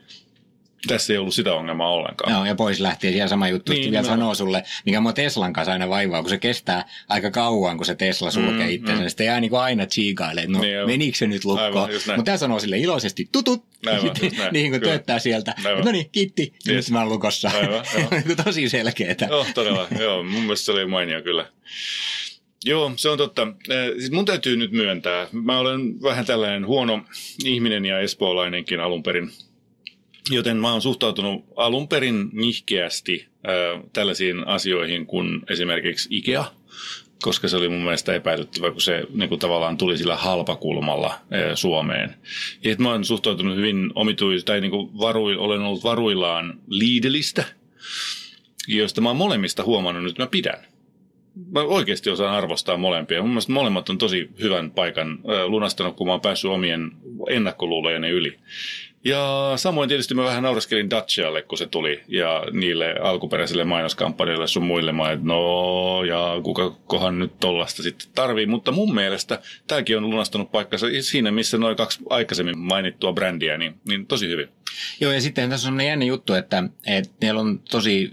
Tässä 0.87 1.13
ei 1.13 1.19
ollut 1.19 1.35
sitä 1.35 1.55
ongelmaa 1.55 1.91
ollenkaan. 1.91 2.33
Joo, 2.33 2.45
ja 2.45 2.55
pois 2.55 2.81
lähti 2.81 3.07
ja 3.07 3.13
siellä 3.13 3.29
sama 3.29 3.49
juttu. 3.49 3.73
Niin, 3.73 3.91
vielä 3.91 4.07
sanoo 4.07 4.35
sulle, 4.35 4.63
mikä 4.87 5.01
mua 5.01 5.13
Teslan 5.13 5.53
kanssa 5.53 5.73
aina 5.73 5.89
vaivaa, 5.89 6.21
kun 6.21 6.31
se 6.31 6.39
kestää 6.39 6.89
aika 7.09 7.31
kauan, 7.31 7.77
kun 7.77 7.87
se 7.87 7.95
Tesla 7.95 8.31
sulkee 8.31 8.67
Mm, 8.67 8.71
itsensä. 8.71 9.03
Mm. 9.03 9.09
Sitten 9.09 9.27
jää 9.27 9.41
niin 9.41 9.51
kuin 9.51 9.61
aina 9.61 9.87
tsiikailee, 9.87 10.45
että 10.45 10.57
no 10.57 10.63
Niin 10.63 10.87
menikö 10.87 11.19
se 11.19 11.27
nyt 11.27 11.45
lukkoon. 11.45 11.91
Mutta 12.07 12.23
tämä 12.25 12.37
sanoo 12.37 12.59
sille 12.59 12.79
iloisesti 12.79 13.29
tutut. 13.33 13.65
Sitten 14.01 14.31
näin, 14.39 14.53
niin 14.53 14.71
kuin 14.71 14.83
tööttää 14.83 15.19
sieltä. 15.19 15.55
No 15.85 15.93
niin, 15.93 16.11
kiitti. 16.13 16.53
Yes. 16.69 16.87
Nyt 16.87 16.93
mä 16.93 16.99
oon 17.01 17.09
lukossa. 17.09 17.51
Aivan. 17.55 17.85
Niin 18.25 18.37
Tosi 18.45 18.69
selkeetä. 18.69 19.27
Joo, 19.31 19.47
todella. 19.55 19.89
Joo, 20.01 20.23
mun 20.23 20.43
mielestä 20.43 20.65
se 20.65 20.73
oli 20.73 20.87
mainio 20.87 21.23
kyllä. 21.23 21.47
Joo, 22.65 22.93
se 22.97 23.09
on 23.09 23.19
totta. 23.19 23.47
Siis 23.99 24.11
mun 24.11 24.25
täytyy 24.25 24.57
nyt 24.57 24.73
myöntää. 24.73 25.27
Mä 25.33 25.59
olen 25.59 26.03
vähän 26.03 26.27
tällainen 26.27 26.67
huono 26.67 27.05
ihminen 27.45 27.85
ja 27.85 28.01
espoolainenkin 28.01 28.81
alun 28.81 29.03
perin. 29.03 29.31
Joten 30.31 30.57
mä 30.57 30.73
oon 30.73 30.83
suhtautunut 30.83 31.45
alun 31.57 31.89
perin 31.89 32.31
nihkeästi 32.33 33.27
äh, 33.49 33.83
tällaisiin 33.93 34.47
asioihin 34.47 35.07
kuin 35.07 35.43
esimerkiksi 35.51 36.09
IKEA, 36.13 36.45
koska 37.23 37.49
se 37.49 37.57
oli 37.57 37.69
mun 37.69 37.83
mielestä 37.83 38.15
epäilyttävä, 38.15 38.71
kun 38.71 38.81
se 38.81 39.05
niin 39.15 39.29
kuin 39.29 39.39
tavallaan 39.39 39.77
tuli 39.77 39.99
sillä 39.99 40.17
halpakulmalla 40.17 41.09
äh, 41.09 41.21
Suomeen. 41.55 42.15
Ja 42.65 42.77
mä 42.79 42.91
oon 42.91 43.05
suhtautunut 43.05 43.57
hyvin 43.57 43.91
omituisesti, 43.95 44.47
tai 44.47 44.61
niin 44.61 44.71
kuin 44.71 44.99
varui, 44.99 45.37
olen 45.37 45.61
ollut 45.61 45.85
varuillaan 45.85 46.61
Lidlistä, 46.69 47.45
joista 48.69 49.01
mä 49.01 49.09
oon 49.09 49.17
molemmista 49.17 49.65
huomannut 49.65 50.05
nyt, 50.05 50.19
mä 50.19 50.27
pidän. 50.27 50.67
Mä 51.51 51.61
oikeasti 51.61 52.11
osaan 52.11 52.35
arvostaa 52.35 52.77
molempia. 52.77 53.21
Mun 53.21 53.31
mielestä 53.31 53.53
molemmat 53.53 53.89
on 53.89 53.99
tosi 53.99 54.31
hyvän 54.41 54.71
paikan 54.71 55.19
lunastanut, 55.47 55.97
kun 55.97 56.07
mä 56.07 56.13
oon 56.13 56.21
päässyt 56.21 56.51
omien 56.51 56.93
ennakkoluulojeni 57.29 58.09
yli. 58.09 58.39
Ja 59.05 59.53
samoin 59.57 59.89
tietysti 59.89 60.15
mä 60.15 60.25
vähän 60.25 60.43
nauraskelin 60.43 60.91
Dacialle, 60.91 61.43
kun 61.43 61.59
se 61.59 61.67
tuli, 61.67 62.03
ja 62.09 62.45
niille 62.53 62.95
alkuperäisille 63.03 63.65
mainoskampanjoille 63.65 64.47
sun 64.47 64.63
muille. 64.63 64.93
Mä 64.93 65.13
että 65.13 65.27
no, 65.27 66.05
ja 66.05 66.41
kuka 66.43 66.71
kohan 66.71 67.19
nyt 67.19 67.41
tollasta 67.41 67.83
sitten 67.83 68.09
tarvii. 68.15 68.47
Mutta 68.47 68.73
mun 68.73 68.95
mielestä 68.95 69.41
tämäkin 69.67 69.97
on 69.97 70.11
lunastanut 70.11 70.53
paikkansa 70.53 70.87
siinä, 71.01 71.31
missä 71.31 71.59
noin 71.59 71.77
kaksi 71.77 72.01
aikaisemmin 72.11 72.59
mainittua 72.59 73.13
brändiä, 73.13 73.59
niin, 73.59 73.81
niin 73.89 74.07
tosi 74.07 74.29
hyvin. 74.29 74.49
Joo, 75.01 75.13
ja 75.13 75.21
sitten 75.21 75.51
tässä 75.51 75.69
on 75.69 75.81
jännä 75.81 76.05
juttu, 76.05 76.35
että, 76.35 76.63
että 76.87 77.13
meillä 77.21 77.41
on 77.41 77.59
tosi 77.59 78.13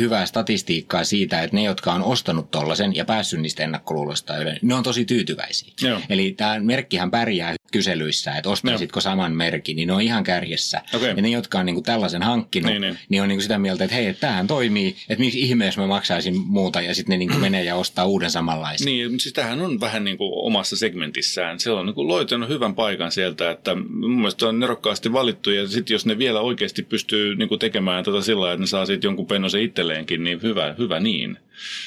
hyvää 0.00 0.26
statistiikkaa 0.26 1.04
siitä, 1.04 1.42
että 1.42 1.56
ne, 1.56 1.62
jotka 1.62 1.92
on 1.92 2.02
ostanut 2.02 2.50
tollasen 2.50 2.96
ja 2.96 3.04
päässyt 3.04 3.40
niistä 3.40 3.64
ennakkoluuloista 3.64 4.36
yli, 4.36 4.50
ne 4.62 4.74
on 4.74 4.82
tosi 4.82 5.04
tyytyväisiä. 5.04 5.72
Joo. 5.82 6.00
Eli 6.08 6.32
tämä 6.32 6.60
merkkihän 6.60 7.10
pärjää 7.10 7.54
kyselyissä, 7.72 8.32
että 8.32 8.50
ostaisitko 8.50 9.00
saman 9.00 9.32
merkin, 9.32 9.76
niin 9.76 9.86
ne 9.86 9.92
on 9.92 10.00
ihan 10.00 10.24
kärjessä. 10.24 10.80
Okei. 10.94 11.08
Ja 11.08 11.22
ne, 11.22 11.28
jotka 11.28 11.58
on 11.58 11.66
niinku 11.66 11.82
tällaisen 11.82 12.22
hankkinut, 12.22 12.70
Niin, 12.70 12.80
niin, 12.80 12.92
niin. 12.92 12.98
niin. 13.08 13.22
on 13.22 13.28
niinku 13.28 13.42
sitä 13.42 13.58
mieltä, 13.58 13.84
että 13.84 13.96
hei, 13.96 14.06
että 14.06 14.20
tämähän 14.20 14.46
toimii, 14.46 14.96
että 15.08 15.24
miksi 15.24 15.40
ihmeessä 15.40 15.80
mä 15.80 15.86
maksaisin 15.86 16.36
muuta, 16.38 16.80
ja 16.80 16.94
sitten 16.94 17.12
ne 17.12 17.16
niinku 17.16 17.38
menee 17.46 17.64
ja 17.64 17.74
ostaa 17.76 18.04
uuden 18.04 18.30
samanlaisen. 18.30 18.84
Niin, 18.84 19.10
mutta 19.10 19.22
siis 19.22 19.32
tämähän 19.32 19.60
on 19.60 19.80
vähän 19.80 20.04
niin 20.04 20.18
kuin 20.18 20.30
omassa 20.34 20.76
segmentissään. 20.76 21.60
Se 21.60 21.70
on 21.70 21.86
niin 21.86 21.94
kuin 21.94 22.08
löytänyt 22.08 22.48
hyvän 22.48 22.74
paikan 22.74 23.12
sieltä, 23.12 23.50
että 23.50 23.74
mun 23.74 24.16
mielestä 24.16 24.48
on 24.48 24.60
nerokkaasti 24.60 25.12
valittu 25.12 25.50
ja 25.50 25.68
sitten 25.68 25.94
jos 25.94 26.06
ne 26.06 26.18
vielä 26.18 26.40
oikeasti 26.40 26.82
pystyy 26.82 27.36
niin 27.36 27.48
kuin 27.48 27.58
tekemään 27.58 28.04
tätä 28.04 28.20
sillä 28.20 28.52
että 28.52 28.60
ne 28.60 28.66
saa 28.66 28.86
siitä 28.86 29.06
jonkun 29.06 29.26
pennosen 29.26 29.62
itselleenkin, 29.62 30.24
niin 30.24 30.42
hyvä, 30.42 30.74
hyvä 30.78 31.00
niin. 31.00 31.38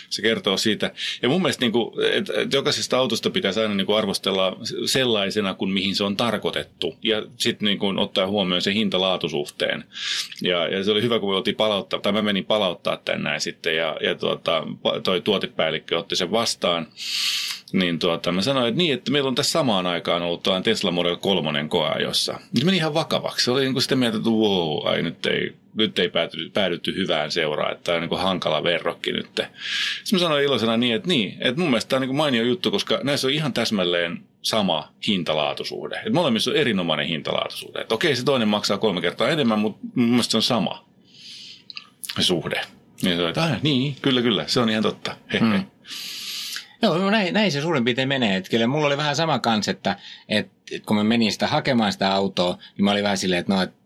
Se 0.09 0.21
kertoo 0.21 0.57
siitä. 0.57 0.91
Ja 1.21 1.29
mun 1.29 1.41
mielestä, 1.41 1.65
niin 1.65 1.71
kuin, 1.71 1.91
että, 2.11 2.33
jokaisesta 2.53 2.97
autosta 2.97 3.29
pitäisi 3.29 3.59
aina 3.59 3.75
niin 3.75 3.85
kuin 3.85 3.97
arvostella 3.97 4.57
sellaisena 4.85 5.53
kuin 5.53 5.71
mihin 5.71 5.95
se 5.95 6.03
on 6.03 6.17
tarkoitettu. 6.17 6.95
Ja 7.03 7.23
sitten 7.38 7.65
niin 7.65 7.99
ottaa 7.99 8.27
huomioon 8.27 8.61
se 8.61 8.73
hinta-laatusuhteen. 8.73 9.83
Ja, 10.41 10.67
ja 10.67 10.83
se 10.83 10.91
oli 10.91 11.01
hyvä, 11.01 11.19
kun 11.19 11.29
me 11.29 11.35
oltiin 11.35 11.55
palauttaa, 11.55 11.99
tai 11.99 12.11
mä 12.11 12.21
menin 12.21 12.45
palauttaa 12.45 12.97
tän 12.97 13.23
näin 13.23 13.41
sitten, 13.41 13.75
ja, 13.75 13.97
ja 14.01 14.15
tuota, 14.15 14.63
toi 15.03 15.21
tuotepäällikkö 15.21 15.97
otti 15.97 16.15
sen 16.15 16.31
vastaan. 16.31 16.88
Niin 17.73 17.99
tuota, 17.99 18.31
mä 18.31 18.41
sanoin, 18.41 18.67
että 18.67 18.77
niin, 18.77 18.93
että 18.93 19.11
meillä 19.11 19.27
on 19.27 19.35
tässä 19.35 19.51
samaan 19.51 19.85
aikaan 19.85 20.21
ollut 20.21 20.43
tuollainen 20.43 20.63
Tesla 20.63 20.91
Model 20.91 21.15
3 21.15 21.65
koeajossa. 21.69 22.39
Nyt 22.53 22.63
meni 22.63 22.77
ihan 22.77 22.93
vakavaksi. 22.93 23.45
Se 23.45 23.51
oli 23.51 23.61
niin 23.61 23.73
kuin 23.73 23.81
sitä 23.81 23.95
mieltä, 23.95 24.17
että 24.17 24.29
wow, 24.29 24.88
ai 24.88 25.01
nyt 25.01 25.25
ei, 25.25 25.53
nyt 25.75 25.99
ei 25.99 26.09
päätynyt, 26.09 26.53
päädytty 26.53 26.95
hyvään 26.95 27.31
seuraan, 27.31 27.71
että 27.71 27.83
tämä 27.83 27.95
on 28.03 28.09
niin 28.09 28.19
hankala 28.21 28.63
verrokki 28.63 29.11
nyt. 29.11 29.25
Sitten 29.25 29.47
mä 30.11 30.19
sanoin 30.19 30.43
iloisena 30.43 30.77
niin, 30.77 30.95
että 30.95 31.07
niin, 31.07 31.38
että 31.39 31.61
mun 31.61 31.69
mielestä 31.69 31.89
tämä 31.89 31.97
on 31.97 32.07
niin 32.07 32.15
mainio 32.17 32.43
juttu, 32.43 32.71
koska 32.71 32.99
näissä 33.03 33.27
on 33.27 33.33
ihan 33.33 33.53
täsmälleen 33.53 34.19
sama 34.41 34.93
hintalaatusuhde. 35.07 35.95
Että 35.95 36.13
molemmissa 36.13 36.51
on 36.51 36.57
erinomainen 36.57 37.07
hintalaatusuhde. 37.07 37.81
Että 37.81 37.95
okei, 37.95 38.15
se 38.15 38.23
toinen 38.23 38.47
maksaa 38.47 38.77
kolme 38.77 39.01
kertaa 39.01 39.29
enemmän, 39.29 39.59
mutta 39.59 39.88
mun 39.95 40.09
mielestä 40.09 40.31
se 40.31 40.38
on 40.38 40.43
sama 40.43 40.85
se 42.15 42.23
suhde. 42.23 42.61
Niin 43.01 43.27
että 43.27 43.43
"Ah, 43.43 43.61
niin, 43.63 43.95
kyllä, 44.01 44.21
kyllä, 44.21 44.43
se 44.47 44.59
on 44.59 44.69
ihan 44.69 44.83
totta. 44.83 45.15
He, 45.33 45.39
he. 45.39 45.45
Mm. 45.45 45.65
Joo, 46.81 46.97
no 46.97 47.09
näin, 47.09 47.33
näin 47.33 47.51
se 47.51 47.61
suurin 47.61 47.85
piirtein 47.85 48.07
menee. 48.07 48.35
Että 48.35 48.49
kyllä 48.49 48.67
mulla 48.67 48.88
oli 48.88 48.97
vähän 48.97 49.15
sama 49.15 49.39
kans, 49.39 49.67
että, 49.67 49.95
että 50.29 50.51
kun 50.85 50.97
mä 50.97 51.03
menin 51.03 51.31
sitä 51.31 51.47
hakemaan 51.47 51.93
sitä 51.93 52.13
autoa, 52.13 52.57
niin 52.77 52.85
mä 52.85 52.91
olin 52.91 53.03
vähän 53.03 53.17
silleen, 53.17 53.39
että 53.39 53.53
no, 53.53 53.61
että 53.61 53.75
mm, 53.75 53.85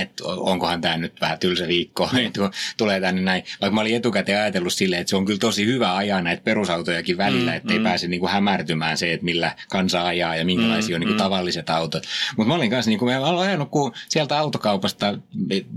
että 0.00 0.24
onkohan 0.24 0.80
tämä 0.80 0.96
nyt 0.96 1.20
vähän 1.20 1.38
tylsä 1.38 1.68
viikko, 1.68 2.08
Niin. 2.12 2.26
että 2.26 2.50
tulee 2.76 3.00
tänne 3.00 3.22
näin. 3.22 3.42
Vaikka 3.60 3.74
mä 3.74 3.80
olin 3.80 3.96
etukäteen 3.96 4.38
ajatellut 4.40 4.72
silleen, 4.72 5.00
että 5.00 5.10
se 5.10 5.16
on 5.16 5.24
kyllä 5.24 5.38
tosi 5.38 5.66
hyvä 5.66 5.96
ajaa 5.96 6.20
näitä 6.22 6.42
perusautojakin 6.42 7.16
välillä, 7.16 7.50
Mm, 7.50 7.54
mm, 7.54 7.56
ettei 7.56 7.76
mm. 7.76 7.80
mm. 7.82 7.84
pääse 7.84 8.08
niinku 8.08 8.26
hämärtymään 8.28 8.96
se, 8.96 9.12
että 9.12 9.24
millä 9.24 9.52
kansa 9.68 10.06
ajaa 10.06 10.36
ja 10.36 10.44
minkälaisia 10.44 10.88
Mm, 10.88 10.90
mm, 10.90 10.94
on 10.94 11.00
niinku 11.00 11.12
mm. 11.14 11.18
tavalliset 11.18 11.70
autot. 11.70 12.02
Mutta 12.36 12.48
mä 12.48 12.54
olin 12.54 12.70
kanssa, 12.70 12.90
niinku, 12.90 13.04
mä 13.04 13.18
olen 13.20 13.48
ajanut 13.48 13.70
kun 13.70 13.92
sieltä 14.08 14.38
autokaupasta 14.38 15.18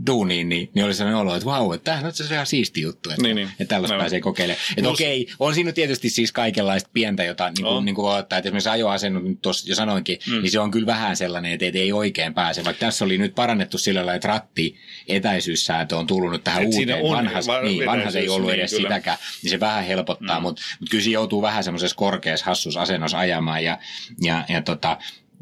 duuniin, 0.08 0.50
niin, 0.50 0.70
niin 0.74 0.86
oli 0.86 0.94
sellainen 0.94 1.22
olo, 1.22 1.36
että 1.36 1.46
vau, 1.46 1.72
että 1.74 1.84
tämähän 1.84 2.06
on 2.06 2.10
asiassa 2.10 2.34
ihan 2.34 2.46
siisti 2.46 2.82
juttu, 2.82 3.10
että, 3.10 3.22
Niin, 3.22 3.36
niin. 3.36 3.48
että 3.60 3.66
tällaista 3.66 3.94
Aivan. 3.94 4.04
pääsee 4.04 4.20
kokeilemaan. 4.22 4.62
Että 4.70 4.82
Plus- 4.82 4.94
okei, 4.94 5.28
on 5.40 5.54
siinä 5.56 5.72
tietysti 5.72 6.10
siis 6.10 6.32
kaikenlaista 6.32 6.90
pientä, 6.94 7.24
jota 7.24 7.50
niin 7.58 7.66
On. 7.66 7.74
kuin, 7.74 7.86
niin 7.86 7.96
kuin 7.96 8.04
voi 8.06 8.20
ottaa, 8.20 8.40
että 8.40 8.48
esimerkiksi 8.50 8.70
ajoasennut 8.70 9.24
nyt 9.24 9.42
tuossa 9.42 9.70
jo 9.70 9.76
sanoinkin, 9.76 10.18
Mm. 10.28 10.34
mm. 10.34 10.42
niin 10.42 10.52
se 10.52 10.60
on 10.60 10.72
kyllä 10.72 10.86
vähän 10.86 11.16
sellainen, 11.18 11.52
että 11.52 11.66
et 11.66 11.76
ei 11.76 11.92
oikein 11.92 12.34
pääse. 12.34 12.66
Vaikka 12.66 12.80
tässä 12.86 13.06
oli 13.06 13.18
nyt 13.18 13.36
parannettu 13.48 13.78
sillä 13.78 13.98
lailla, 13.98 14.14
että 14.14 14.28
ratti 14.28 14.76
etäisyyssäätö 15.08 15.98
on 15.98 16.08
tullut 16.08 16.32
nyt 16.32 16.44
tähän 16.44 16.64
Et 16.64 16.70
uuteen. 16.74 17.04
on 17.04 17.18
Vanhas, 17.18 17.48
va- 17.48 17.62
niin, 17.62 17.86
vanhas 17.86 18.16
ei 18.16 18.30
ollut 18.30 18.50
niin, 18.50 18.60
edes 18.60 18.72
kyllä. 18.72 18.90
sitäkään, 18.90 19.18
niin 19.44 19.50
se 19.50 19.60
vähän 19.60 19.86
helpottaa, 19.86 20.40
mm. 20.40 20.42
mutta 20.42 20.62
mut 20.80 20.90
kyllä 20.90 21.04
se 21.04 21.10
joutuu 21.10 21.42
vähän 21.42 21.64
semmoisessa 21.64 21.96
korkeassa 21.96 22.46
hassus 22.46 22.78
asennossa 22.78 23.20
ajamaan 23.20 23.64
ja, 23.64 23.78
ja, 24.22 24.46
ja 24.50 24.62
tota, 24.62 24.98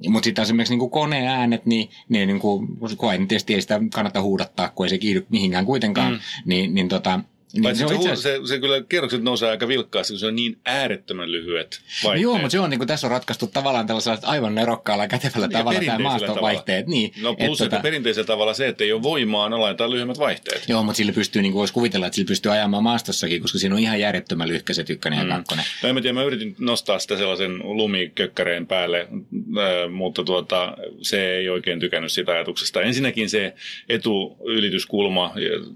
mutta 0.07 0.25
sitten 0.25 0.43
esimerkiksi 0.43 0.73
niinku 0.73 0.89
koneäänet, 0.89 1.65
niin, 1.65 1.89
niin 2.09 2.27
niinku, 2.27 2.67
koe, 2.97 3.17
niin 3.17 3.27
tietysti 3.27 3.53
ei 3.53 3.61
sitä 3.61 3.81
kannata 3.93 4.21
huudattaa, 4.21 4.69
kun 4.69 4.85
ei 4.85 4.89
se 4.89 4.97
kiihdy 4.97 5.25
mihinkään 5.29 5.65
kuitenkaan, 5.65 6.13
mm. 6.13 6.19
niin, 6.45 6.73
niin 6.73 6.89
tota, 6.89 7.19
niin 7.55 7.63
Paitsi 7.63 7.83
se 7.83 7.87
se, 7.87 7.93
on 7.93 8.01
itse 8.01 8.15
se, 8.15 8.21
se, 8.21 8.39
se, 8.47 8.59
kyllä 8.59 8.81
kerrokset 8.89 9.23
nousee 9.23 9.49
aika 9.49 9.67
vilkkaasti, 9.67 10.13
kun 10.13 10.19
se 10.19 10.27
on 10.27 10.35
niin 10.35 10.57
äärettömän 10.65 11.31
lyhyet 11.31 11.81
vaihteet. 12.03 12.21
Joo, 12.23 12.33
mutta 12.33 12.49
se 12.49 12.59
on, 12.59 12.69
niin 12.69 12.79
kuin, 12.79 12.87
tässä 12.87 13.07
on 13.07 13.11
ratkaistu 13.11 13.47
tavallaan 13.47 13.87
tällaisella 13.87 14.17
aivan 14.23 14.55
nerokkaalla 14.55 15.03
ja 15.03 15.07
kätevällä 15.07 15.47
Ja 15.51 15.57
tavalla 15.59 15.79
tämä 15.85 15.99
maastovaihteet. 15.99 16.87
Niin, 16.87 17.11
No 17.21 17.35
plus, 17.35 17.61
et 17.61 17.65
että 17.65 17.79
perinteisellä 17.79 18.27
tavalla 18.27 18.53
se, 18.53 18.67
että 18.67 18.83
ei 18.83 18.93
ole 18.93 19.03
voimaa, 19.03 19.49
ne 19.49 19.57
laitetaan 19.57 19.91
lyhyemmät 19.91 20.19
vaihteet. 20.19 20.63
Joo, 20.69 20.83
mutta 20.83 20.97
sillä 20.97 21.11
pystyy, 21.13 21.41
niin 21.41 21.51
kuin 21.51 21.59
voisi 21.59 21.73
kuvitella, 21.73 22.05
että 22.05 22.15
sillä 22.15 22.27
pystyy 22.27 22.51
ajamaan 22.51 22.83
maastossakin, 22.83 23.41
koska 23.41 23.57
siinä 23.57 23.75
on 23.75 23.81
ihan 23.81 23.99
järjettömän 23.99 24.47
lyhkäiset 24.47 24.89
ykkönen 24.89 25.19
Mm. 25.19 25.29
ja 25.29 25.35
kakkonen. 25.35 25.65
No 25.83 25.89
en 25.89 25.95
mä 25.95 26.01
tiedä, 26.01 26.13
mä 26.13 26.23
yritin 26.23 26.55
nostaa 26.59 26.99
sitä 26.99 27.17
sellaisen 27.17 27.59
lumikökkäreen 27.63 28.67
päälle, 28.67 28.99
äh, 29.01 29.91
mutta 29.91 30.23
tuota, 30.23 30.77
se 31.01 31.35
ei 31.35 31.49
oikein 31.49 31.79
tykännyt 31.79 32.11
sitä 32.11 32.31
ajatuksesta. 32.31 32.81
Ensinnäkin 32.81 33.29
se 33.29 33.53
etuyrityskulma, 33.89 35.33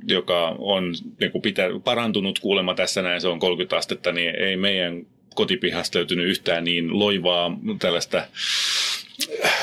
joka 0.08 0.56
on 0.60 0.94
niin 1.20 1.32
kuin 1.32 1.42
pitä, 1.42 1.68
parantunut 1.84 2.39
kuulemma 2.39 2.73
tässä 2.73 3.01
näin, 3.01 3.21
se 3.21 3.27
on 3.27 3.39
30 3.39 3.77
astetta, 3.77 4.12
niin 4.12 4.36
ei 4.36 4.58
meidän 4.58 5.05
kotipihasta 5.36 5.97
löytynyt 5.97 6.27
yhtään 6.27 6.63
niin 6.63 6.99
loivaa 6.99 7.51
tällaista 7.79 8.23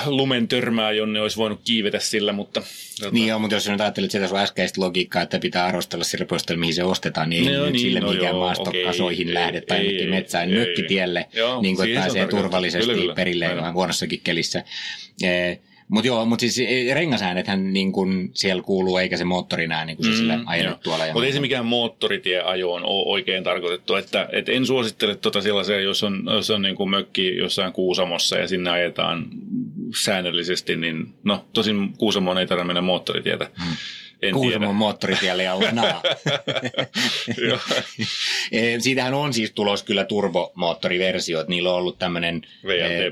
lumen 0.07 0.49
törmää, 0.49 0.93
jonne 0.93 1.21
olisi 1.21 1.37
voinut 1.37 1.61
kiivetä 1.65 1.99
sillä, 1.99 2.33
mutta... 2.33 2.63
Tota, 3.01 3.11
Niin 3.13 3.29
joo, 3.29 3.39
mutta 3.39 3.57
jos 3.57 3.69
nyt 3.69 3.81
ajattelet 3.81 4.11
sitä 4.11 4.29
sun 4.29 4.39
äskeistä 4.39 4.81
logiikkaa, 4.81 5.23
että 5.23 5.39
pitää 5.39 5.65
arvostella 5.65 6.05
sillä 6.05 6.27
perusteella, 6.27 6.61
mihin 6.61 6.75
se 6.75 6.85
ostetaan, 6.85 7.31
niin 7.31 7.49
ei 7.49 7.57
No 7.57 7.65
nyt 7.65 7.73
niin, 7.73 7.81
sille 7.81 8.01
no 8.01 8.11
mikään 8.11 8.35
joo, 8.35 8.41
maastokasoihin 8.41 9.27
okei, 9.27 9.35
lähde 9.35 9.61
tai 9.61 9.79
ei, 9.79 10.01
ei, 10.01 10.11
metsään 10.11 10.51
ei, 10.51 10.55
nökkitielle, 10.55 11.29
Joo, 11.33 11.63
niin 11.63 11.77
kuin, 11.77 11.95
pääsee 11.95 12.27
turvallisesti 12.27 12.87
Kyllä, 12.87 13.01
kyllä. 13.01 13.15
perille 13.15 13.57
vähän 13.57 13.75
huonossakin 13.75 14.21
kelissä. 14.25 14.65
Mutta 15.89 16.07
joo, 16.07 16.25
mutta 16.27 16.41
siis 16.41 16.59
eh, 16.59 16.95
rengasäänethän 16.95 17.73
niin 17.73 17.93
kuin 17.93 18.31
siellä 18.35 18.63
kuuluu, 18.63 18.99
eikä 18.99 19.17
se 19.17 19.25
moottorin 19.25 19.73
ääni, 19.73 19.97
kun 19.97 20.05
se 20.05 20.11
Mm, 20.23 20.65
joo. 20.65 20.75
tuolla. 20.83 21.07
Ja 21.07 21.13
Mutta 21.13 21.27
ei 21.27 21.33
se 21.33 21.41
mikään 21.41 21.67
moottoritieajoon 21.67 22.85
ole 22.85 23.05
oikein 23.13 23.45
tarkoitettu. 23.45 23.95
Että, 23.95 24.29
et 24.33 24.49
en 24.49 24.67
suosittele 24.67 25.15
tuota 25.17 25.41
sellaisia, 25.41 25.81
jos 25.81 26.03
on, 26.03 26.23
jos 26.35 26.51
on 26.51 26.63
niin 26.63 26.77
kuin 26.77 26.91
mökki 26.91 27.37
jossain 27.37 27.73
Kuusamossa 27.73 28.39
ja 28.39 28.49
sinne 28.49 28.71
ajetaan 28.71 29.27
säännöllisesti, 30.05 30.77
niin 30.77 31.15
no 31.25 31.45
tosin 31.53 31.93
Kuusamoon 31.99 32.39
ei 32.39 32.47
tarvitse 32.47 32.67
mennä 32.67 32.81
moottoritietä. 32.81 33.51
Hmm. 33.65 33.77
En 34.23 34.35
Kuusamon 34.35 34.75
moottoritielle 34.75 35.43
ja. 35.43 35.57
Joo. 37.49 37.59
Eh, 38.53 38.81
Siitähän 38.81 39.15
on 39.15 39.33
siis 39.33 39.51
tulos 39.53 39.83
kyllä 39.83 40.05
turbomoottoriversio, 40.05 41.41
että 41.41 41.51
niillä 41.51 41.71
on 41.71 41.77
ollut 41.77 41.99
tämmöinen 41.99 42.43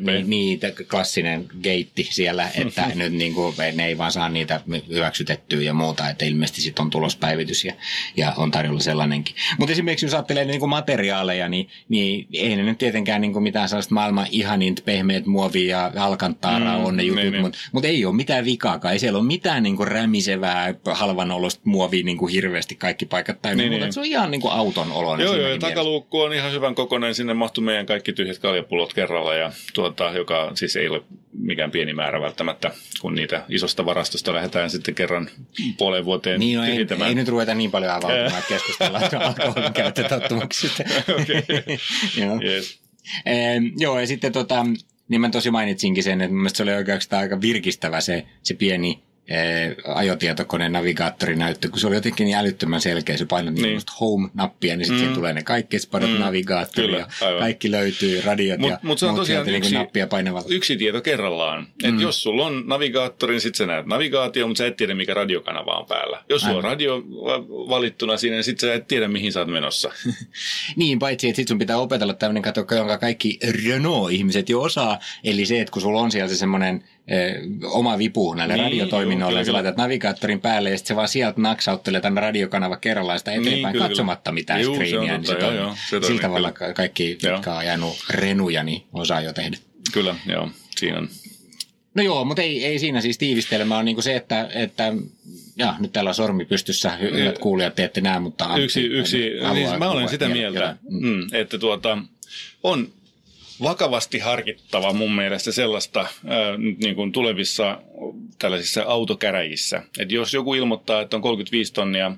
niin, 0.00 0.30
niin, 0.30 0.60
t- 0.60 0.88
klassinen 0.90 1.46
geitti 1.62 2.08
siellä, 2.10 2.48
että 2.60 2.90
nyt 2.94 3.12
niin 3.12 3.34
kuin, 3.34 3.54
ne 3.74 3.86
ei 3.86 3.98
vaan 3.98 4.12
saa 4.12 4.28
niitä 4.28 4.60
hyväksytettyä 4.88 5.62
ja 5.62 5.74
muuta, 5.74 6.08
että 6.08 6.24
ilmeisesti 6.24 6.60
sitten 6.60 6.82
on 6.82 6.90
tulospäivitys 6.90 7.64
ja, 7.64 7.74
ja 8.16 8.32
on 8.36 8.50
tarjolla 8.50 8.80
sellainenkin. 8.80 9.34
Mutta 9.58 9.72
esimerkiksi 9.72 10.06
jos 10.06 10.14
ajattelee 10.14 10.44
niin 10.44 10.60
kuin 10.60 10.70
materiaaleja, 10.70 11.48
niin, 11.48 11.68
niin 11.88 12.26
ei 12.32 12.56
ne 12.56 12.62
nyt 12.62 12.78
tietenkään 12.78 13.20
niin 13.20 13.32
kuin 13.32 13.42
mitään 13.42 13.68
sellaista 13.68 13.94
maailman 13.94 14.26
ihaninta 14.30 14.82
pehmeät 14.84 15.26
muovia 15.26 15.90
ja 15.94 16.04
alkantaaraa 16.04 16.78
Mm, 16.78 16.84
on 16.84 16.96
ne 16.96 17.02
jutut, 17.02 17.22
niin, 17.22 17.32
niin. 17.32 17.42
mutta 17.42 17.58
mut 17.72 17.84
ei 17.84 18.04
ole 18.04 18.14
mitään 18.14 18.44
vikaakaan. 18.44 18.92
Ei 18.92 18.98
siellä 18.98 19.18
ole 19.18 19.26
mitään 19.26 19.62
niin 19.62 19.76
kuin 19.76 19.88
rämisevää, 19.88 20.74
halvanolosta 21.06 21.60
muovia 21.64 22.04
niin 22.04 22.16
kuin 22.16 22.32
hirveästi 22.32 22.74
kaikki 22.74 23.06
paikat 23.06 23.42
täynnä, 23.42 23.62
Niin, 23.62 23.72
mutta 23.72 23.86
niin. 23.86 23.92
se 23.92 24.00
on 24.00 24.06
ihan 24.06 24.30
niin 24.30 24.40
kuin 24.40 24.52
auton 24.52 24.92
oloinen. 24.92 25.24
Joo, 25.24 25.36
joo, 25.36 25.48
ja 25.48 25.58
takaluukku 25.58 26.20
on 26.20 26.34
ihan 26.34 26.52
hyvän 26.52 26.74
kokoinen. 26.74 27.14
Sinne 27.14 27.34
mahtuu 27.34 27.64
meidän 27.64 27.86
kaikki 27.86 28.12
tyhjät 28.12 28.38
kaljapullot 28.38 28.94
kerralla, 28.94 29.34
ja 29.34 29.52
tuota, 29.74 30.10
joka 30.10 30.50
siis 30.54 30.76
ei 30.76 30.88
ole 30.88 31.02
mikään 31.38 31.70
pieni 31.70 31.92
määrä 31.92 32.20
välttämättä, 32.20 32.70
kun 33.00 33.14
niitä 33.14 33.44
isosta 33.48 33.86
varastosta 33.86 34.34
lähdetään 34.34 34.70
sitten 34.70 34.94
kerran 34.94 35.28
puoleen 35.78 36.04
vuoteen 36.04 36.40
Niin, 36.40 36.58
no 36.58 36.64
ei, 36.64 36.86
ei 37.06 37.14
nyt 37.14 37.28
ruveta 37.28 37.54
niin 37.54 37.70
paljon 37.70 37.92
avautumaan, 37.92 38.26
että 38.26 38.48
keskustellaan 38.48 39.14
alkoholin 39.14 39.72
käyttötottumuksista. 39.72 40.82
Okei. 41.22 41.44
joo. 42.24 42.40
Yes. 42.42 42.80
Ehm, 43.26 43.64
joo, 43.76 44.00
ja 44.00 44.06
sitten 44.06 44.32
tota, 44.32 44.66
niin 45.08 45.20
mä 45.20 45.30
tosi 45.30 45.50
mainitsinkin 45.50 46.02
sen, 46.02 46.20
että 46.20 46.36
mun 46.36 46.50
se 46.52 46.62
oli 46.62 46.72
oikeastaan 46.72 47.22
aika 47.22 47.40
virkistävä 47.40 48.00
se, 48.00 48.24
se 48.42 48.54
pieni 48.54 49.02
eh, 49.28 49.76
ajotietokoneen 49.94 50.72
navigaattorinäyttö, 50.72 51.68
kun 51.70 51.80
se 51.80 51.86
oli 51.86 51.94
jotenkin 51.94 52.24
niin 52.24 52.36
älyttömän 52.36 52.80
selkeä. 52.80 53.16
Se 53.16 53.26
painoi 53.26 53.52
niin. 53.52 53.62
Niin. 53.62 53.80
home-nappia, 54.00 54.76
niin 54.76 54.86
sitten 54.86 55.08
mm. 55.08 55.14
tulee 55.14 55.32
ne 55.32 55.42
kaikki 55.42 55.78
spadot 55.78 56.10
mm. 56.10 56.16
navigaattori 56.20 56.86
Kyllä, 56.88 57.06
kaikki 57.38 57.70
löytyy, 57.70 58.20
radiot 58.24 58.60
Mut- 58.60 58.70
ja 58.70 58.78
mut 58.82 58.98
se 58.98 59.06
on 59.06 59.14
tosiaan 59.14 59.26
sieltä 59.44 59.50
niin 59.50 59.60
kuin 59.62 59.68
yksi- 59.68 59.74
nappia 59.78 60.06
painavalla. 60.06 60.46
Yksi 60.50 60.76
tieto 60.76 61.00
kerrallaan. 61.00 61.66
Et 61.84 61.94
Mm. 61.94 62.00
jos 62.00 62.22
sulla 62.22 62.46
on 62.46 62.62
navigaattori, 62.66 63.32
niin 63.34 63.40
sit 63.40 63.54
sä 63.54 63.66
näet 63.66 63.86
navigaatio, 63.86 64.46
mutta 64.46 64.58
sä 64.58 64.66
et 64.66 64.76
tiedä, 64.76 64.94
mikä 64.94 65.14
radiokanava 65.14 65.78
on 65.78 65.86
päällä. 65.86 66.24
Jos 66.28 66.40
sulla 66.42 66.52
on 66.54 66.58
Aivan. 66.58 66.70
radio 66.70 66.96
va- 66.98 67.48
valittuna 67.48 68.16
siinä, 68.16 68.36
niin 68.36 68.44
sit 68.44 68.60
sä 68.60 68.74
et 68.74 68.88
tiedä, 68.88 69.08
mihin 69.08 69.32
sä 69.32 69.40
oot 69.40 69.48
menossa. 69.50 69.92
Niin, 70.76 70.98
paitsi 70.98 71.28
että 71.28 71.36
sit 71.36 71.48
sun 71.48 71.58
pitää 71.58 71.78
opetella 71.78 72.14
tämmöinen 72.14 72.42
kato, 72.42 72.66
jonka 72.74 72.98
kaikki 72.98 73.38
Renault-ihmiset 73.64 74.48
jo 74.48 74.60
osaa. 74.62 74.98
Eli 75.24 75.46
se, 75.46 75.60
että 75.60 75.72
kun 75.72 75.82
sulla 75.82 76.00
on 76.00 76.10
siellä 76.10 76.28
se 76.28 76.36
semmoinen 76.36 76.84
oma 77.64 77.98
vipu 77.98 78.34
näille 78.34 78.54
Niin, 78.54 78.64
niin, 78.64 78.72
radiotoiminnoille, 78.72 79.38
joo, 79.40 79.44
sä 79.44 79.52
laitat 79.52 79.76
navigaattorin 79.76 80.40
päälle, 80.40 80.70
ja 80.70 80.76
sitten 80.78 80.88
se 80.94 80.96
vaan 80.96 81.08
sieltä 81.08 81.40
naksauttelee 81.40 82.00
tänne 82.00 82.20
radiokanava 82.20 82.76
kerrallaan 82.76 83.18
sitä 83.18 83.32
eteenpäin 83.32 83.54
Niin, 83.62 83.72
kyllä, 83.72 83.88
katsomatta 83.88 84.32
mitään 84.32 84.62
Juu, 84.62 84.76
se 84.76 84.98
on 84.98 85.08
totta, 85.24 85.46
niin 85.46 85.54
joo, 85.56 85.64
joo, 85.66 85.76
se 85.90 86.06
Sillä 86.06 86.20
tavalla 86.22 86.52
kyllä. 86.52 86.68
ka- 86.68 86.74
kaikki, 86.74 87.18
Joo. 87.22 87.32
jotka 87.32 87.52
on 87.52 87.58
ajanut 87.58 87.96
renuja, 88.10 88.62
niin 88.62 88.82
osaa 88.92 89.20
jo 89.20 89.32
tehdä. 89.32 89.56
Kyllä, 89.92 90.14
joo, 90.26 90.48
siinä 90.76 90.98
on. 90.98 91.08
No 91.94 92.02
joo, 92.02 92.24
mutta 92.24 92.42
ei, 92.42 92.64
ei 92.64 92.78
siinä 92.78 93.00
siis 93.00 93.18
tiivistelmä 93.18 93.78
on 93.78 93.84
niinku 93.84 94.02
se, 94.02 94.16
että, 94.16 94.48
että 94.54 94.92
ja, 95.56 95.74
nyt 95.80 95.92
täällä 95.92 96.08
on 96.08 96.14
sormi 96.14 96.44
pystyssä, 96.44 96.98
hy- 97.00 97.16
hyvät 97.16 97.38
kuulijat, 97.38 97.74
te 97.74 97.84
ette 97.84 98.00
näe, 98.00 98.18
mutta 98.18 98.56
Yksi, 98.56 98.82
yksi 98.84 99.18
niin 99.54 99.78
mä 99.78 99.90
olen 99.90 100.08
sitä 100.08 100.28
mieltä, 100.28 100.58
jotain. 100.58 100.76
Mm. 100.90 101.06
mm, 101.08 101.26
että 101.32 101.58
tuota, 101.58 101.98
on 102.62 102.88
vakavasti 103.62 104.18
harkittava 104.18 104.92
mun 104.92 105.14
mielestä 105.14 105.52
sellaista 105.52 106.06
nyt 106.58 106.78
niin 106.78 106.94
kuin 106.94 107.12
tulevissa 107.12 107.80
tällaisissa 108.38 108.82
autokäräjissä, 108.82 109.82
että 109.98 110.14
jos 110.14 110.34
joku 110.34 110.54
ilmoittaa, 110.54 111.00
että 111.00 111.16
on 111.16 111.22
35 111.22 111.72
tonnia 111.72 112.12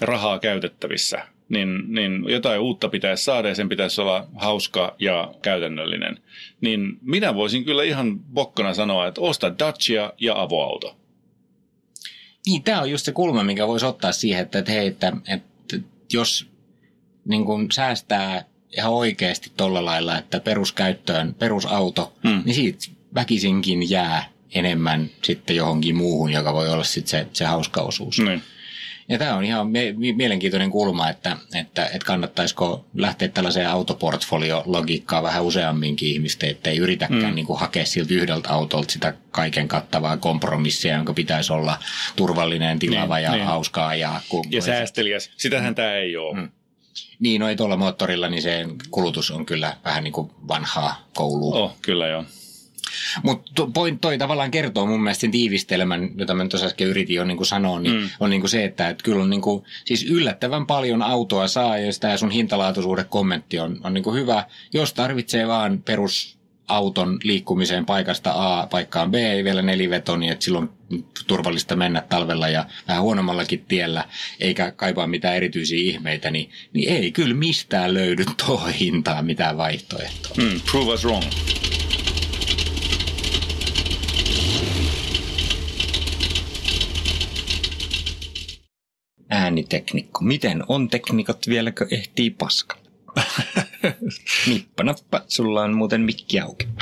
rahaa 0.00 0.38
käytettävissä, 0.38 1.26
niin, 1.48 1.82
niin 1.88 2.24
jotain 2.28 2.60
uutta 2.60 2.88
pitäisi 2.88 3.24
saada 3.24 3.48
ja 3.48 3.54
sen 3.54 3.68
pitäisi 3.68 4.00
olla 4.00 4.26
hauska 4.34 4.96
ja 4.98 5.34
käytännöllinen. 5.42 6.18
Niin 6.60 6.98
minä 7.02 7.34
voisin 7.34 7.64
kyllä 7.64 7.82
ihan 7.82 8.20
bokkana 8.20 8.74
sanoa, 8.74 9.06
että 9.06 9.20
osta 9.20 9.58
Dacia 9.58 10.12
ja 10.20 10.42
avoauto. 10.42 10.96
Niin, 12.46 12.62
tämä 12.62 12.80
on 12.80 12.90
just 12.90 13.04
se 13.04 13.12
kulma, 13.12 13.44
mikä 13.44 13.68
voisi 13.68 13.86
ottaa 13.86 14.12
siihen, 14.12 14.42
että, 14.42 14.58
että 14.58 14.72
hei, 14.72 14.86
että, 14.86 15.12
että 15.28 15.76
jos 16.12 16.46
niin 17.24 17.44
kun 17.44 17.72
säästää 17.72 18.44
ihan 18.76 18.92
oikeasti 18.92 19.52
tolla 19.56 19.84
lailla, 19.84 20.18
että 20.18 20.40
peruskäyttöön 20.40 21.34
perusauto, 21.34 22.12
mm. 22.24 22.42
niin 22.44 22.54
siitä 22.54 22.86
väkisinkin 23.14 23.90
jää 23.90 24.24
enemmän 24.54 25.10
sitten 25.22 25.56
johonkin 25.56 25.96
muuhun, 25.96 26.32
joka 26.32 26.52
voi 26.52 26.68
olla 26.68 26.84
sitten 26.84 27.10
se, 27.10 27.26
se 27.32 27.44
hauska 27.44 27.80
osuus. 27.80 28.18
Mm. 28.18 28.40
Ja 29.08 29.18
tämä 29.18 29.36
on 29.36 29.44
ihan 29.44 29.66
mielenkiintoinen 30.14 30.70
kulma, 30.70 31.08
että, 31.08 31.36
että, 31.54 31.86
että 31.86 32.06
kannattaisiko 32.06 32.84
lähteä 32.94 33.28
tällaiseen 33.28 33.68
autoportfolio-logiikkaan 33.68 35.22
vähän 35.22 35.42
useamminkin 35.42 36.08
ihmistä, 36.08 36.46
että 36.46 36.70
ei 36.70 36.78
yritäkään 36.78 37.22
mm. 37.22 37.34
niin 37.34 37.46
kuin 37.46 37.60
hakea 37.60 37.86
siltä 37.86 38.14
yhdeltä 38.14 38.50
autolta 38.50 38.92
sitä 38.92 39.14
kaiken 39.30 39.68
kattavaa 39.68 40.16
kompromissia, 40.16 40.96
jonka 40.96 41.14
pitäisi 41.14 41.52
olla 41.52 41.78
turvallinen, 42.16 42.78
tilava 42.78 43.16
Niin, 43.16 43.24
ja 43.24 43.32
niin. 43.32 43.46
hauskaa. 43.46 43.94
Ja, 43.94 44.20
kun, 44.28 44.44
Ja 44.50 44.62
säästeliäs. 44.62 45.30
Sitähän 45.36 45.74
tämä 45.74 45.94
ei 45.94 46.16
ole. 46.16 46.40
Mm. 46.40 46.48
Niin, 47.20 47.40
no 47.40 47.48
ei 47.48 47.56
tuolla 47.56 47.76
moottorilla, 47.76 48.28
niin 48.28 48.42
se 48.42 48.66
kulutus 48.90 49.30
on 49.30 49.46
kyllä 49.46 49.76
vähän 49.84 50.04
niin 50.04 50.12
kuin 50.12 50.30
vanhaa 50.48 51.08
koulua. 51.14 51.54
Oh, 51.54 51.76
kyllä 51.82 52.08
joo. 52.08 52.24
Mutta 53.22 53.66
toi, 53.72 53.98
toi 54.00 54.18
tavallaan 54.18 54.50
kertoo 54.50 54.86
mun 54.86 55.02
mielestä 55.02 55.20
sen 55.20 55.30
tiivistelmän, 55.30 56.10
jota 56.16 56.34
mä 56.34 56.48
tuossa 56.48 56.66
äsken 56.66 56.88
yritin 56.88 57.16
jo 57.16 57.24
niin 57.24 57.36
kuin 57.36 57.46
sanoa, 57.46 57.80
niin 57.80 58.00
mm. 58.00 58.08
on 58.20 58.30
niin 58.30 58.40
kuin 58.40 58.50
se, 58.50 58.64
että 58.64 58.88
et 58.88 59.02
kyllä 59.02 59.22
on 59.22 59.30
niin 59.30 59.42
kuin, 59.42 59.64
siis 59.84 60.04
yllättävän 60.04 60.66
paljon 60.66 61.02
autoa 61.02 61.48
saa, 61.48 61.78
ja 61.78 61.92
sitä 61.92 62.16
sun 62.16 62.30
hintalaatuisuuden 62.30 63.06
kommentti 63.08 63.58
on, 63.58 63.80
on 63.84 63.94
niin 63.94 64.04
kuin 64.04 64.16
hyvä. 64.16 64.44
Jos 64.72 64.94
tarvitsee 64.94 65.48
vaan 65.48 65.82
perus 65.82 66.38
auton 66.68 67.18
liikkumiseen 67.22 67.86
paikasta 67.86 68.32
A 68.34 68.66
paikkaan 68.66 69.10
B, 69.10 69.14
ei 69.14 69.44
vielä 69.44 69.62
neliveto, 69.62 70.16
niin 70.16 70.32
että 70.32 70.44
silloin 70.44 70.70
turvallista 71.26 71.76
mennä 71.76 72.00
talvella 72.08 72.48
ja 72.48 72.64
vähän 72.88 73.02
huonommallakin 73.02 73.64
tiellä, 73.68 74.04
eikä 74.40 74.70
kaipaa 74.70 75.06
mitään 75.06 75.36
erityisiä 75.36 75.78
ihmeitä, 75.82 76.30
niin, 76.30 76.50
niin 76.72 76.92
ei 76.92 77.12
kyllä 77.12 77.34
mistään 77.34 77.94
löydy 77.94 78.24
tuohon 78.46 78.72
hintaan 78.72 79.26
mitään 79.26 79.56
vaihtoehtoa. 79.56 80.34
Mm, 80.36 80.60
prove 80.70 80.92
us 80.92 81.04
wrong. 81.04 81.24
ääniteknikko. 89.32 90.24
Miten 90.24 90.64
on 90.68 90.88
teknikot 90.88 91.48
vieläkö 91.48 91.86
ehtii 91.90 92.30
paskalle? 92.30 92.82
Nippanappa, 94.46 95.24
sulla 95.28 95.62
on 95.62 95.74
muuten 95.74 96.00
mikki 96.00 96.40
auki. 96.40 96.68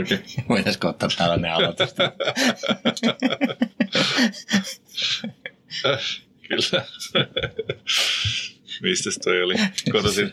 Okay. 0.00 0.18
Voitaisiko 0.48 0.88
ottaa 0.88 1.08
tällainen 1.16 1.52
aloitus? 1.52 1.94
Kyllä. 6.48 6.86
Mistäs 8.82 9.18
toi 9.24 9.42
oli? 9.42 9.54
Kotosin. 9.92 10.32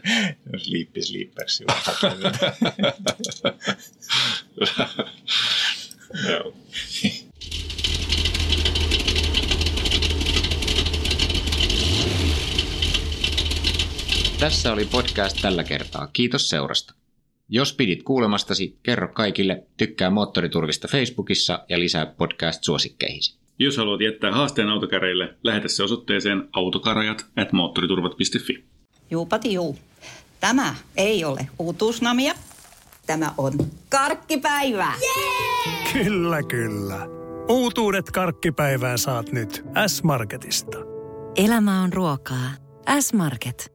Sleepy 0.58 1.02
Sleepers. 1.02 1.64
Joo. 6.30 6.54
Tässä 14.44 14.74
oli 14.74 14.86
podcast 14.86 15.38
tällä 15.42 15.64
kertaa. 15.64 16.08
Kiitos 16.14 16.50
seurasta. 16.50 16.94
Jos 17.50 17.74
pidit 17.74 18.04
kuulemastasi, 18.04 18.80
kerro 18.84 19.08
kaikille, 19.08 19.64
tykkää 19.78 20.10
Moottoriturvista 20.10 20.88
Facebookissa 20.88 21.66
ja 21.70 21.80
lisää 21.80 22.06
podcast-suosikkeihisi. 22.06 23.38
Jos 23.60 23.78
haluat 23.78 24.02
jättää 24.02 24.32
haasteen 24.32 24.70
autokäreille, 24.70 25.36
lähetä 25.44 25.68
se 25.68 25.84
osoitteeseen 25.84 26.50
autokarajat 26.54 27.26
at 27.36 27.52
moottoriturvat.fi. 27.52 28.66
Juupati 29.12 29.54
juu. 29.54 29.78
Tämä 30.40 30.76
ei 30.98 31.26
ole 31.26 31.48
uutuusnamia. 31.60 32.34
Tämä 33.06 33.32
on 33.38 33.54
karkkipäivää. 33.90 34.94
Kyllä, 35.94 36.44
kyllä. 36.44 37.08
Uutuudet 37.50 38.12
karkkipäivään 38.12 38.98
saat 38.98 39.32
nyt 39.32 39.66
S-Marketista. 39.88 40.78
Elämä 41.36 41.84
on 41.84 41.94
ruokaa. 41.94 42.50
S-Market. 43.00 43.73